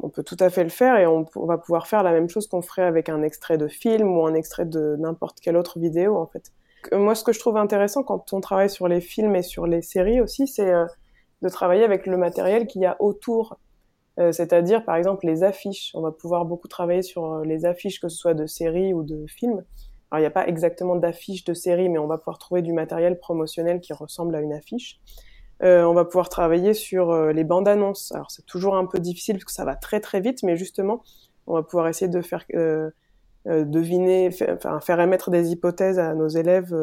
on 0.00 0.08
peut 0.08 0.22
tout 0.22 0.36
à 0.40 0.48
fait 0.48 0.64
le 0.64 0.70
faire 0.70 0.96
et 0.96 1.06
on, 1.06 1.26
va 1.36 1.58
pouvoir 1.58 1.86
faire 1.86 2.02
la 2.02 2.12
même 2.12 2.28
chose 2.28 2.46
qu'on 2.46 2.62
ferait 2.62 2.82
avec 2.82 3.08
un 3.08 3.22
extrait 3.22 3.58
de 3.58 3.68
film 3.68 4.16
ou 4.16 4.26
un 4.26 4.34
extrait 4.34 4.64
de 4.64 4.96
n'importe 4.98 5.40
quelle 5.40 5.56
autre 5.56 5.78
vidéo, 5.78 6.16
en 6.16 6.26
fait. 6.26 6.52
Moi, 6.92 7.14
ce 7.14 7.22
que 7.22 7.32
je 7.32 7.38
trouve 7.38 7.58
intéressant 7.58 8.02
quand 8.02 8.32
on 8.32 8.40
travaille 8.40 8.70
sur 8.70 8.88
les 8.88 9.00
films 9.00 9.36
et 9.36 9.42
sur 9.42 9.66
les 9.66 9.82
séries 9.82 10.20
aussi, 10.20 10.46
c'est 10.46 10.72
euh, 10.72 10.86
de 11.42 11.48
travailler 11.48 11.84
avec 11.84 12.06
le 12.06 12.16
matériel 12.16 12.66
qu'il 12.66 12.80
y 12.80 12.86
a 12.86 12.96
autour. 13.00 13.58
Euh, 14.18 14.32
c'est-à-dire, 14.32 14.84
par 14.84 14.96
exemple, 14.96 15.26
les 15.26 15.42
affiches. 15.44 15.90
On 15.94 16.00
va 16.00 16.12
pouvoir 16.12 16.44
beaucoup 16.46 16.68
travailler 16.68 17.02
sur 17.02 17.40
les 17.40 17.66
affiches, 17.66 18.00
que 18.00 18.08
ce 18.08 18.16
soit 18.16 18.34
de 18.34 18.46
séries 18.46 18.94
ou 18.94 19.02
de 19.02 19.26
films. 19.28 19.64
Alors, 20.10 20.18
il 20.18 20.22
n'y 20.22 20.26
a 20.26 20.30
pas 20.30 20.46
exactement 20.46 20.96
d'affiches 20.96 21.44
de 21.44 21.54
séries, 21.54 21.88
mais 21.88 21.98
on 21.98 22.06
va 22.06 22.18
pouvoir 22.18 22.38
trouver 22.38 22.62
du 22.62 22.72
matériel 22.72 23.18
promotionnel 23.18 23.80
qui 23.80 23.92
ressemble 23.92 24.34
à 24.34 24.40
une 24.40 24.52
affiche. 24.52 25.00
Euh, 25.62 25.84
on 25.84 25.94
va 25.94 26.04
pouvoir 26.04 26.28
travailler 26.28 26.74
sur 26.74 27.10
euh, 27.10 27.32
les 27.32 27.44
bandes 27.44 27.68
annonces. 27.68 28.12
Alors 28.12 28.30
c'est 28.30 28.44
toujours 28.46 28.76
un 28.76 28.86
peu 28.86 28.98
difficile 28.98 29.36
parce 29.36 29.44
que 29.44 29.52
ça 29.52 29.64
va 29.64 29.76
très 29.76 30.00
très 30.00 30.20
vite, 30.20 30.42
mais 30.42 30.56
justement, 30.56 31.02
on 31.46 31.54
va 31.54 31.62
pouvoir 31.62 31.88
essayer 31.88 32.08
de 32.08 32.20
faire 32.20 32.44
euh, 32.54 32.90
deviner, 33.46 34.30
enfin, 34.50 34.80
faire 34.80 35.00
émettre 35.00 35.30
des 35.30 35.50
hypothèses 35.50 35.98
à 35.98 36.14
nos 36.14 36.28
élèves 36.28 36.74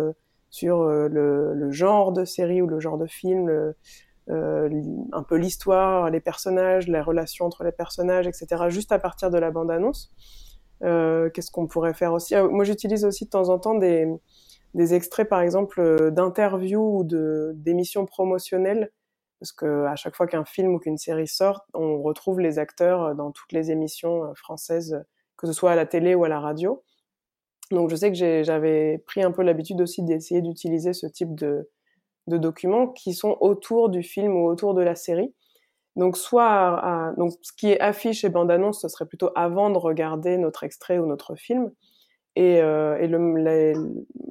sur 0.49 0.83
le, 0.83 1.71
genre 1.71 2.11
de 2.11 2.25
série 2.25 2.61
ou 2.61 2.67
le 2.67 2.79
genre 2.79 2.97
de 2.97 3.07
film, 3.07 3.73
un 4.27 5.23
peu 5.23 5.35
l'histoire, 5.35 6.09
les 6.09 6.19
personnages, 6.19 6.87
les 6.87 6.99
relations 6.99 7.45
entre 7.45 7.63
les 7.63 7.71
personnages, 7.71 8.27
etc. 8.27 8.65
Juste 8.67 8.91
à 8.91 8.99
partir 8.99 9.29
de 9.29 9.37
la 9.37 9.51
bande 9.51 9.71
annonce. 9.71 10.11
Qu'est-ce 10.81 11.51
qu'on 11.51 11.67
pourrait 11.67 11.93
faire 11.93 12.11
aussi? 12.11 12.35
Moi, 12.35 12.65
j'utilise 12.65 13.05
aussi 13.05 13.23
de 13.23 13.29
temps 13.29 13.47
en 13.47 13.57
temps 13.57 13.75
des 13.75 14.05
des 14.73 14.93
extraits, 14.93 15.27
par 15.27 15.41
exemple, 15.41 15.79
euh, 15.79 16.11
d'interviews 16.11 16.99
ou 16.99 17.03
de 17.03 17.53
d'émissions 17.55 18.05
promotionnelles, 18.05 18.91
parce 19.39 19.51
que 19.51 19.85
à 19.85 19.95
chaque 19.95 20.15
fois 20.15 20.27
qu'un 20.27 20.45
film 20.45 20.75
ou 20.75 20.79
qu'une 20.79 20.97
série 20.97 21.27
sort, 21.27 21.65
on 21.73 22.01
retrouve 22.01 22.39
les 22.39 22.59
acteurs 22.59 23.03
euh, 23.03 23.13
dans 23.13 23.31
toutes 23.31 23.51
les 23.51 23.71
émissions 23.71 24.25
euh, 24.25 24.33
françaises, 24.35 25.03
que 25.37 25.47
ce 25.47 25.53
soit 25.53 25.71
à 25.71 25.75
la 25.75 25.85
télé 25.85 26.15
ou 26.15 26.23
à 26.23 26.29
la 26.29 26.39
radio. 26.39 26.83
Donc, 27.71 27.89
je 27.89 27.95
sais 27.95 28.11
que 28.11 28.43
j'avais 28.43 28.97
pris 29.05 29.23
un 29.23 29.31
peu 29.31 29.43
l'habitude 29.43 29.81
aussi 29.81 30.03
d'essayer 30.03 30.41
d'utiliser 30.41 30.93
ce 30.93 31.05
type 31.05 31.35
de, 31.35 31.69
documents 32.27 32.87
qui 32.87 33.13
sont 33.13 33.37
autour 33.41 33.89
du 33.89 34.03
film 34.03 34.35
ou 34.35 34.47
autour 34.47 34.73
de 34.75 34.81
la 34.81 34.95
série. 34.95 35.33
Donc, 35.95 36.17
soit, 36.17 37.13
donc, 37.17 37.33
ce 37.41 37.51
qui 37.53 37.71
est 37.71 37.79
affiche 37.79 38.23
et 38.23 38.29
bande-annonce, 38.29 38.81
ce 38.81 38.87
serait 38.87 39.05
plutôt 39.07 39.31
avant 39.35 39.69
de 39.69 39.77
regarder 39.77 40.37
notre 40.37 40.63
extrait 40.63 40.99
ou 40.99 41.05
notre 41.05 41.35
film. 41.35 41.71
Et, 42.35 42.61
euh, 42.61 42.97
et 42.99 43.07
le, 43.07 43.37
les, 43.37 43.73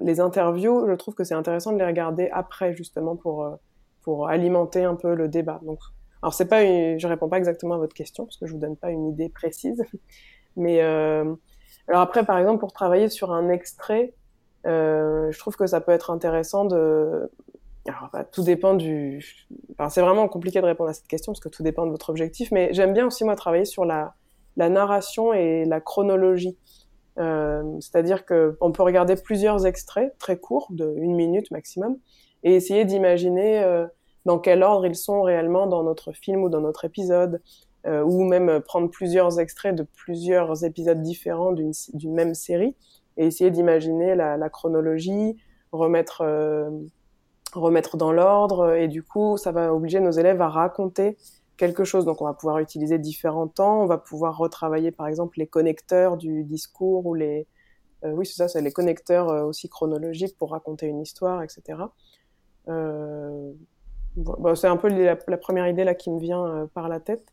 les, 0.02 0.20
interviews, 0.20 0.86
je 0.88 0.94
trouve 0.94 1.14
que 1.14 1.24
c'est 1.24 1.34
intéressant 1.34 1.72
de 1.72 1.78
les 1.78 1.84
regarder 1.84 2.30
après, 2.32 2.72
justement, 2.74 3.16
pour, 3.16 3.44
euh, 3.44 3.56
pour 4.02 4.28
alimenter 4.28 4.84
un 4.84 4.94
peu 4.94 5.14
le 5.14 5.28
débat. 5.28 5.60
Donc, 5.64 5.80
alors, 6.22 6.34
c'est 6.34 6.46
pas 6.46 6.62
une, 6.62 6.98
je 6.98 7.06
réponds 7.06 7.28
pas 7.28 7.38
exactement 7.38 7.74
à 7.74 7.78
votre 7.78 7.94
question, 7.94 8.24
parce 8.24 8.36
que 8.36 8.46
je 8.46 8.52
vous 8.52 8.58
donne 8.58 8.76
pas 8.76 8.90
une 8.90 9.08
idée 9.08 9.28
précise. 9.28 9.84
Mais 10.56 10.82
euh, 10.82 11.34
alors 11.88 12.00
après, 12.00 12.24
par 12.24 12.38
exemple, 12.38 12.58
pour 12.58 12.72
travailler 12.72 13.08
sur 13.08 13.32
un 13.32 13.48
extrait, 13.48 14.14
euh, 14.66 15.30
je 15.30 15.38
trouve 15.38 15.56
que 15.56 15.66
ça 15.66 15.80
peut 15.80 15.92
être 15.92 16.10
intéressant 16.10 16.64
de. 16.64 17.30
Alors, 17.86 18.10
bah, 18.12 18.24
tout 18.24 18.42
dépend 18.42 18.74
du. 18.74 19.24
Enfin, 19.72 19.88
c'est 19.88 20.02
vraiment 20.02 20.28
compliqué 20.28 20.60
de 20.60 20.66
répondre 20.66 20.90
à 20.90 20.92
cette 20.92 21.06
question 21.06 21.32
parce 21.32 21.40
que 21.40 21.48
tout 21.48 21.62
dépend 21.62 21.86
de 21.86 21.90
votre 21.90 22.10
objectif. 22.10 22.50
Mais 22.50 22.70
j'aime 22.72 22.92
bien 22.92 23.06
aussi 23.06 23.24
moi 23.24 23.36
travailler 23.36 23.64
sur 23.64 23.84
la, 23.84 24.14
la 24.56 24.68
narration 24.68 25.32
et 25.32 25.64
la 25.64 25.80
chronologie. 25.80 26.58
Euh, 27.18 27.62
c'est-à-dire 27.80 28.24
qu'on 28.26 28.72
peut 28.72 28.82
regarder 28.82 29.16
plusieurs 29.16 29.66
extraits 29.66 30.16
très 30.18 30.38
courts, 30.38 30.68
de 30.70 30.94
une 30.96 31.16
minute 31.16 31.50
maximum, 31.50 31.96
et 32.44 32.54
essayer 32.54 32.84
d'imaginer 32.84 33.62
euh, 33.62 33.86
dans 34.24 34.38
quel 34.38 34.62
ordre 34.62 34.86
ils 34.86 34.94
sont 34.94 35.22
réellement 35.22 35.66
dans 35.66 35.82
notre 35.82 36.12
film 36.12 36.44
ou 36.44 36.48
dans 36.48 36.60
notre 36.60 36.84
épisode, 36.84 37.42
euh, 37.86 38.02
ou 38.02 38.24
même 38.24 38.60
prendre 38.60 38.88
plusieurs 38.88 39.40
extraits 39.40 39.74
de 39.74 39.82
plusieurs 39.82 40.64
épisodes 40.64 41.02
différents 41.02 41.52
d'une 41.52 42.14
même 42.14 42.34
série, 42.34 42.76
et 43.16 43.26
essayer 43.26 43.50
d'imaginer 43.50 44.14
la, 44.14 44.36
la, 44.36 44.48
chronologie, 44.48 45.36
remettre 45.72 46.24
remettre 47.54 47.96
dans 47.96 48.12
l'ordre, 48.12 48.74
et 48.74 48.88
du 48.88 49.02
coup, 49.02 49.38
ça 49.38 49.52
va 49.52 49.74
obliger 49.74 50.00
nos 50.00 50.10
élèves 50.10 50.42
à 50.42 50.48
raconter 50.48 51.16
quelque 51.58 51.84
chose. 51.84 52.06
Donc 52.06 52.22
on 52.22 52.24
va 52.24 52.32
pouvoir 52.32 52.58
utiliser 52.60 52.98
différents 52.98 53.48
temps, 53.48 53.82
on 53.82 53.86
va 53.86 53.98
pouvoir 53.98 54.38
retravailler 54.38 54.90
par 54.90 55.06
exemple 55.06 55.38
les 55.38 55.46
connecteurs 55.46 56.16
du 56.16 56.44
discours 56.44 57.04
ou 57.04 57.14
les... 57.14 57.46
Euh, 58.04 58.12
oui, 58.12 58.24
c'est 58.24 58.36
ça, 58.36 58.48
c'est 58.48 58.62
les 58.62 58.72
connecteurs 58.72 59.28
euh, 59.28 59.44
aussi 59.44 59.68
chronologiques 59.68 60.38
pour 60.38 60.52
raconter 60.52 60.86
une 60.86 61.00
histoire, 61.00 61.42
etc. 61.42 61.82
Euh, 62.68 63.52
bon, 64.16 64.54
c'est 64.54 64.68
un 64.68 64.76
peu 64.76 64.88
la, 64.88 65.16
première 65.16 65.68
idée 65.68 65.84
là 65.84 65.94
qui 65.94 66.10
me 66.10 66.20
vient 66.20 66.46
euh, 66.46 66.66
par 66.66 66.88
la 66.88 67.00
tête. 67.00 67.26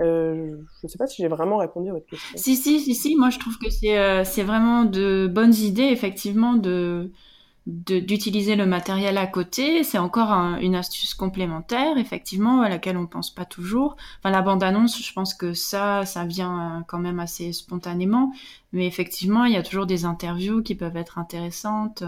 Euh, 0.00 0.56
je 0.80 0.86
ne 0.86 0.88
sais 0.88 0.98
pas 0.98 1.06
si 1.06 1.22
j'ai 1.22 1.28
vraiment 1.28 1.56
répondu 1.56 1.90
à 1.90 1.92
votre 1.92 2.06
question. 2.06 2.38
Si, 2.38 2.56
si, 2.56 2.80
si, 2.80 2.94
si. 2.94 3.16
Moi, 3.16 3.30
je 3.30 3.38
trouve 3.38 3.58
que 3.58 3.70
c'est, 3.70 4.24
c'est 4.24 4.42
vraiment 4.42 4.84
de 4.84 5.26
bonnes 5.26 5.54
idées, 5.54 5.88
effectivement, 5.88 6.54
de, 6.54 7.10
d'utiliser 7.66 8.54
le 8.54 8.64
matériel 8.64 9.18
à 9.18 9.26
côté, 9.26 9.82
c'est 9.82 9.98
encore 9.98 10.30
une 10.60 10.76
astuce 10.76 11.14
complémentaire, 11.14 11.98
effectivement, 11.98 12.62
à 12.62 12.68
laquelle 12.68 12.96
on 12.96 13.08
pense 13.08 13.34
pas 13.34 13.44
toujours. 13.44 13.96
Enfin, 14.18 14.30
la 14.30 14.42
bande-annonce, 14.42 15.02
je 15.02 15.12
pense 15.12 15.34
que 15.34 15.52
ça, 15.52 16.06
ça 16.06 16.24
vient 16.24 16.84
quand 16.86 17.00
même 17.00 17.18
assez 17.18 17.52
spontanément, 17.52 18.32
mais 18.72 18.86
effectivement, 18.86 19.44
il 19.46 19.52
y 19.52 19.56
a 19.56 19.64
toujours 19.64 19.86
des 19.86 20.04
interviews 20.04 20.62
qui 20.62 20.76
peuvent 20.76 20.96
être 20.96 21.18
intéressantes. 21.18 22.04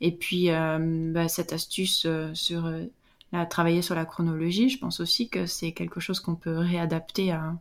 Et 0.00 0.10
puis, 0.10 0.50
euh, 0.50 1.12
bah, 1.12 1.28
cette 1.28 1.52
astuce 1.52 2.04
euh, 2.06 2.34
sur 2.34 2.66
euh, 2.66 2.82
la, 3.30 3.46
travailler 3.46 3.82
sur 3.82 3.94
la 3.94 4.04
chronologie, 4.04 4.68
je 4.68 4.78
pense 4.78 4.98
aussi 4.98 5.28
que 5.28 5.46
c'est 5.46 5.70
quelque 5.70 6.00
chose 6.00 6.18
qu'on 6.18 6.34
peut 6.34 6.58
réadapter 6.58 7.30
à, 7.30 7.54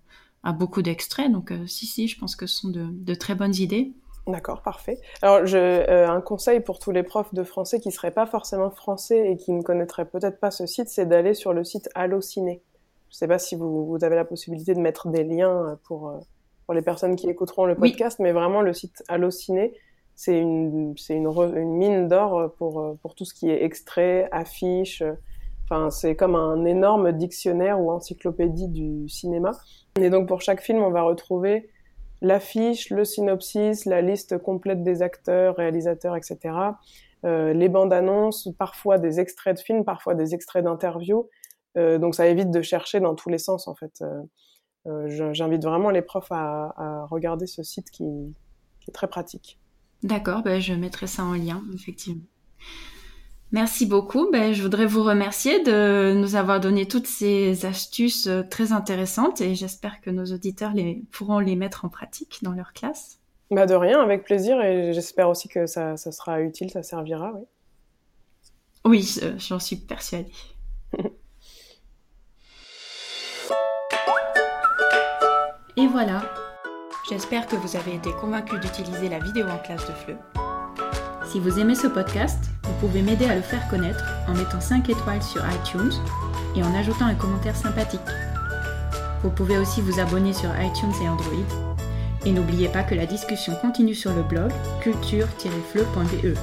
beaucoup 0.53 0.82
d'extraits. 0.82 1.32
Donc, 1.32 1.53
si, 1.67 1.86
si, 1.86 2.07
je 2.07 2.17
pense 2.17 2.36
que 2.36 2.47
ce 2.47 2.61
sont 2.61 2.69
de 2.69 3.13
très 3.13 3.36
bonnes 3.36 3.53
idées. 3.55 3.93
D'accord, 4.28 4.61
parfait. 4.61 4.99
Alors, 5.22 5.45
je, 5.45 5.57
euh, 5.57 6.07
un 6.07 6.22
conseil 6.22 6.59
pour 6.59 6.80
tous 6.80 6.91
les 6.91 7.03
profs 7.03 7.34
de 7.34 7.43
français 7.43 7.80
qui 7.80 7.91
seraient 7.91 8.11
pas 8.11 8.28
forcément 8.28 8.69
français 8.69 9.32
et 9.32 9.38
qui 9.38 9.51
ne 9.51 9.63
connaîtraient 9.63 10.05
peut-être 10.05 10.39
pas 10.39 10.51
ce 10.51 10.67
site, 10.67 10.89
c'est 10.89 11.07
d'aller 11.07 11.34
sur 11.34 11.53
le 11.53 11.63
site 11.63 11.89
Allociné. 11.95 12.61
Je 13.09 13.15
ne 13.15 13.17
sais 13.17 13.28
pas 13.28 13.39
si 13.39 13.55
vous, 13.55 13.86
vous, 13.86 14.03
avez 14.03 14.15
la 14.15 14.26
possibilité 14.26 14.74
de 14.74 14.80
mettre 14.80 15.09
des 15.09 15.24
liens 15.24 15.78
pour, 15.84 16.09
euh, 16.09 16.19
pour 16.65 16.76
les 16.76 16.82
personnes 16.82 17.15
qui 17.15 17.30
écouteront 17.30 17.65
le 17.65 17.76
podcast, 17.76 18.19
mais 18.19 18.32
vraiment 18.32 18.61
le 18.61 18.74
site 18.74 19.03
Allociné, 19.07 19.74
c'est 20.15 20.38
une, 20.38 20.93
c'est 20.97 21.15
une, 21.15 21.28
une 21.28 21.78
mine 21.78 22.07
d'or 22.07 22.53
pour, 22.57 22.95
pour 23.01 23.15
tout 23.15 23.26
ce 23.26 23.34
qui 23.34 23.49
est 23.49 23.63
extrait, 23.63 24.30
affiche. 24.32 25.03
Enfin, 25.63 25.89
c'est 25.89 26.15
comme 26.15 26.36
un 26.36 26.63
énorme 26.65 27.11
dictionnaire 27.11 27.80
ou 27.82 27.91
encyclopédie 27.91 28.67
du 28.67 29.09
cinéma. 29.09 29.51
Et 29.99 30.09
donc, 30.09 30.28
pour 30.28 30.41
chaque 30.41 30.61
film, 30.61 30.84
on 30.84 30.91
va 30.91 31.01
retrouver 31.01 31.69
l'affiche, 32.22 32.89
le 32.89 33.03
synopsis, 33.03 33.86
la 33.86 34.01
liste 34.01 34.38
complète 34.38 34.84
des 34.84 35.01
acteurs, 35.01 35.55
réalisateurs, 35.55 36.15
etc. 36.15 36.38
Euh, 37.26 37.53
les 37.53 37.69
bandes 37.69 37.93
annonces, 37.93 38.49
parfois 38.57 38.97
des 38.97 39.19
extraits 39.19 39.57
de 39.57 39.61
films, 39.61 39.86
parfois 39.86 40.15
des 40.15 40.34
extraits 40.34 40.63
d'interviews. 40.63 41.30
Euh, 41.78 41.97
donc 41.97 42.15
ça 42.15 42.28
évite 42.28 42.51
de 42.51 42.61
chercher 42.61 42.99
dans 42.99 43.15
tous 43.15 43.30
les 43.30 43.38
sens 43.38 43.67
en 43.67 43.76
fait. 43.76 44.01
Euh, 44.01 45.32
J'invite 45.34 45.63
vraiment 45.63 45.91
les 45.91 46.01
profs 46.01 46.32
à, 46.32 47.05
regarder 47.11 47.45
ce 47.45 47.61
site 47.61 47.91
qui, 47.91 48.03
est 48.88 48.91
très 48.91 49.07
pratique. 49.07 49.59
D'accord, 50.01 50.41
ben 50.41 50.59
je 50.59 50.74
mettrai 50.74 51.05
ça 51.05 51.24
en 51.24 51.34
lien 51.34 51.61
effectivement. 51.76 52.24
Merci 53.52 53.86
beaucoup. 53.86 54.30
Ben, 54.32 54.54
je 54.54 54.62
voudrais 54.62 54.86
vous 54.86 55.04
remercier 55.04 55.62
de 55.62 56.14
nous 56.16 56.36
avoir 56.36 56.62
donné 56.62 56.88
toutes 56.88 57.08
ces 57.08 57.66
astuces 57.66 58.28
euh, 58.28 58.43
très 58.43 58.72
intéressantes 58.72 59.41
et 59.41 59.56
j'espère 59.56 59.99
que 59.99 60.10
nos 60.10 60.24
auditeurs 60.26 60.72
les, 60.74 61.04
pourront 61.12 61.39
les 61.39 61.58
mettre 61.58 61.84
en 61.84 61.89
pratique 61.89 62.39
dans 62.43 62.54
leur 62.54 62.72
classe. 62.72 63.20
Bah 63.49 63.66
de 63.66 63.74
rien, 63.76 63.99
avec 64.02 64.24
plaisir 64.24 64.62
et 64.62 64.93
j'espère 64.93 65.28
aussi 65.28 65.49
que 65.49 65.66
ça, 65.66 65.97
ça, 65.97 66.14
sera 66.14 66.39
utile, 66.41 66.70
ça 66.70 66.84
servira, 66.84 67.34
oui. 67.34 67.41
Oui, 68.86 69.20
j'en 69.38 69.60
suis 69.60 69.76
persuadée. 69.76 70.32
et 75.78 75.88
voilà. 75.88 76.24
J'espère 77.10 77.45
que 77.47 77.58
vous 77.58 77.76
avez 77.76 77.95
été 77.95 78.12
convaincus 78.14 78.62
d'utiliser 78.62 79.10
la 79.10 79.20
vidéo 79.20 79.45
en 79.47 79.58
classe 79.60 79.86
de 79.86 79.93
FLE. 79.93 80.18
Si 81.32 81.40
vous 81.40 81.60
aimez 81.60 81.76
ce 81.76 81.88
podcast, 81.88 82.50
vous 82.64 82.74
pouvez 82.82 83.02
m'aider 83.02 83.24
à 83.24 83.36
le 83.36 83.42
faire 83.42 83.66
connaître 83.70 84.04
en 84.28 84.34
mettant 84.34 84.60
5 84.60 84.90
étoiles 84.90 85.24
sur 85.24 85.42
iTunes 85.50 85.94
et 86.58 86.62
en 86.62 86.76
ajoutant 86.76 87.06
un 87.06 87.16
commentaire 87.16 87.56
sympathique. 87.56 88.02
Vous 89.24 89.30
pouvez 89.30 89.58
aussi 89.58 89.80
vous 89.80 90.02
abonner 90.02 90.34
sur 90.34 90.50
iTunes 90.62 90.92
et 91.02 91.08
Android. 91.08 91.46
Et 92.26 92.34
n'oubliez 92.34 92.68
pas 92.68 92.84
que 92.84 92.96
la 92.96 93.06
discussion 93.06 93.56
continue 93.62 93.96
sur 93.96 94.14
le 94.14 94.24
blog 94.24 94.52
culture-fleu.be 94.82 96.38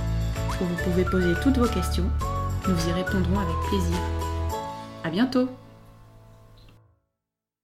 où 0.58 0.64
vous 0.64 0.84
pouvez 0.84 1.04
poser 1.04 1.34
toutes 1.42 1.58
vos 1.58 1.68
questions. 1.68 2.08
Nous 2.66 2.88
y 2.88 2.92
répondrons 2.92 3.40
avec 3.40 3.56
plaisir. 3.68 3.98
À 5.04 5.10
bientôt! 5.10 5.50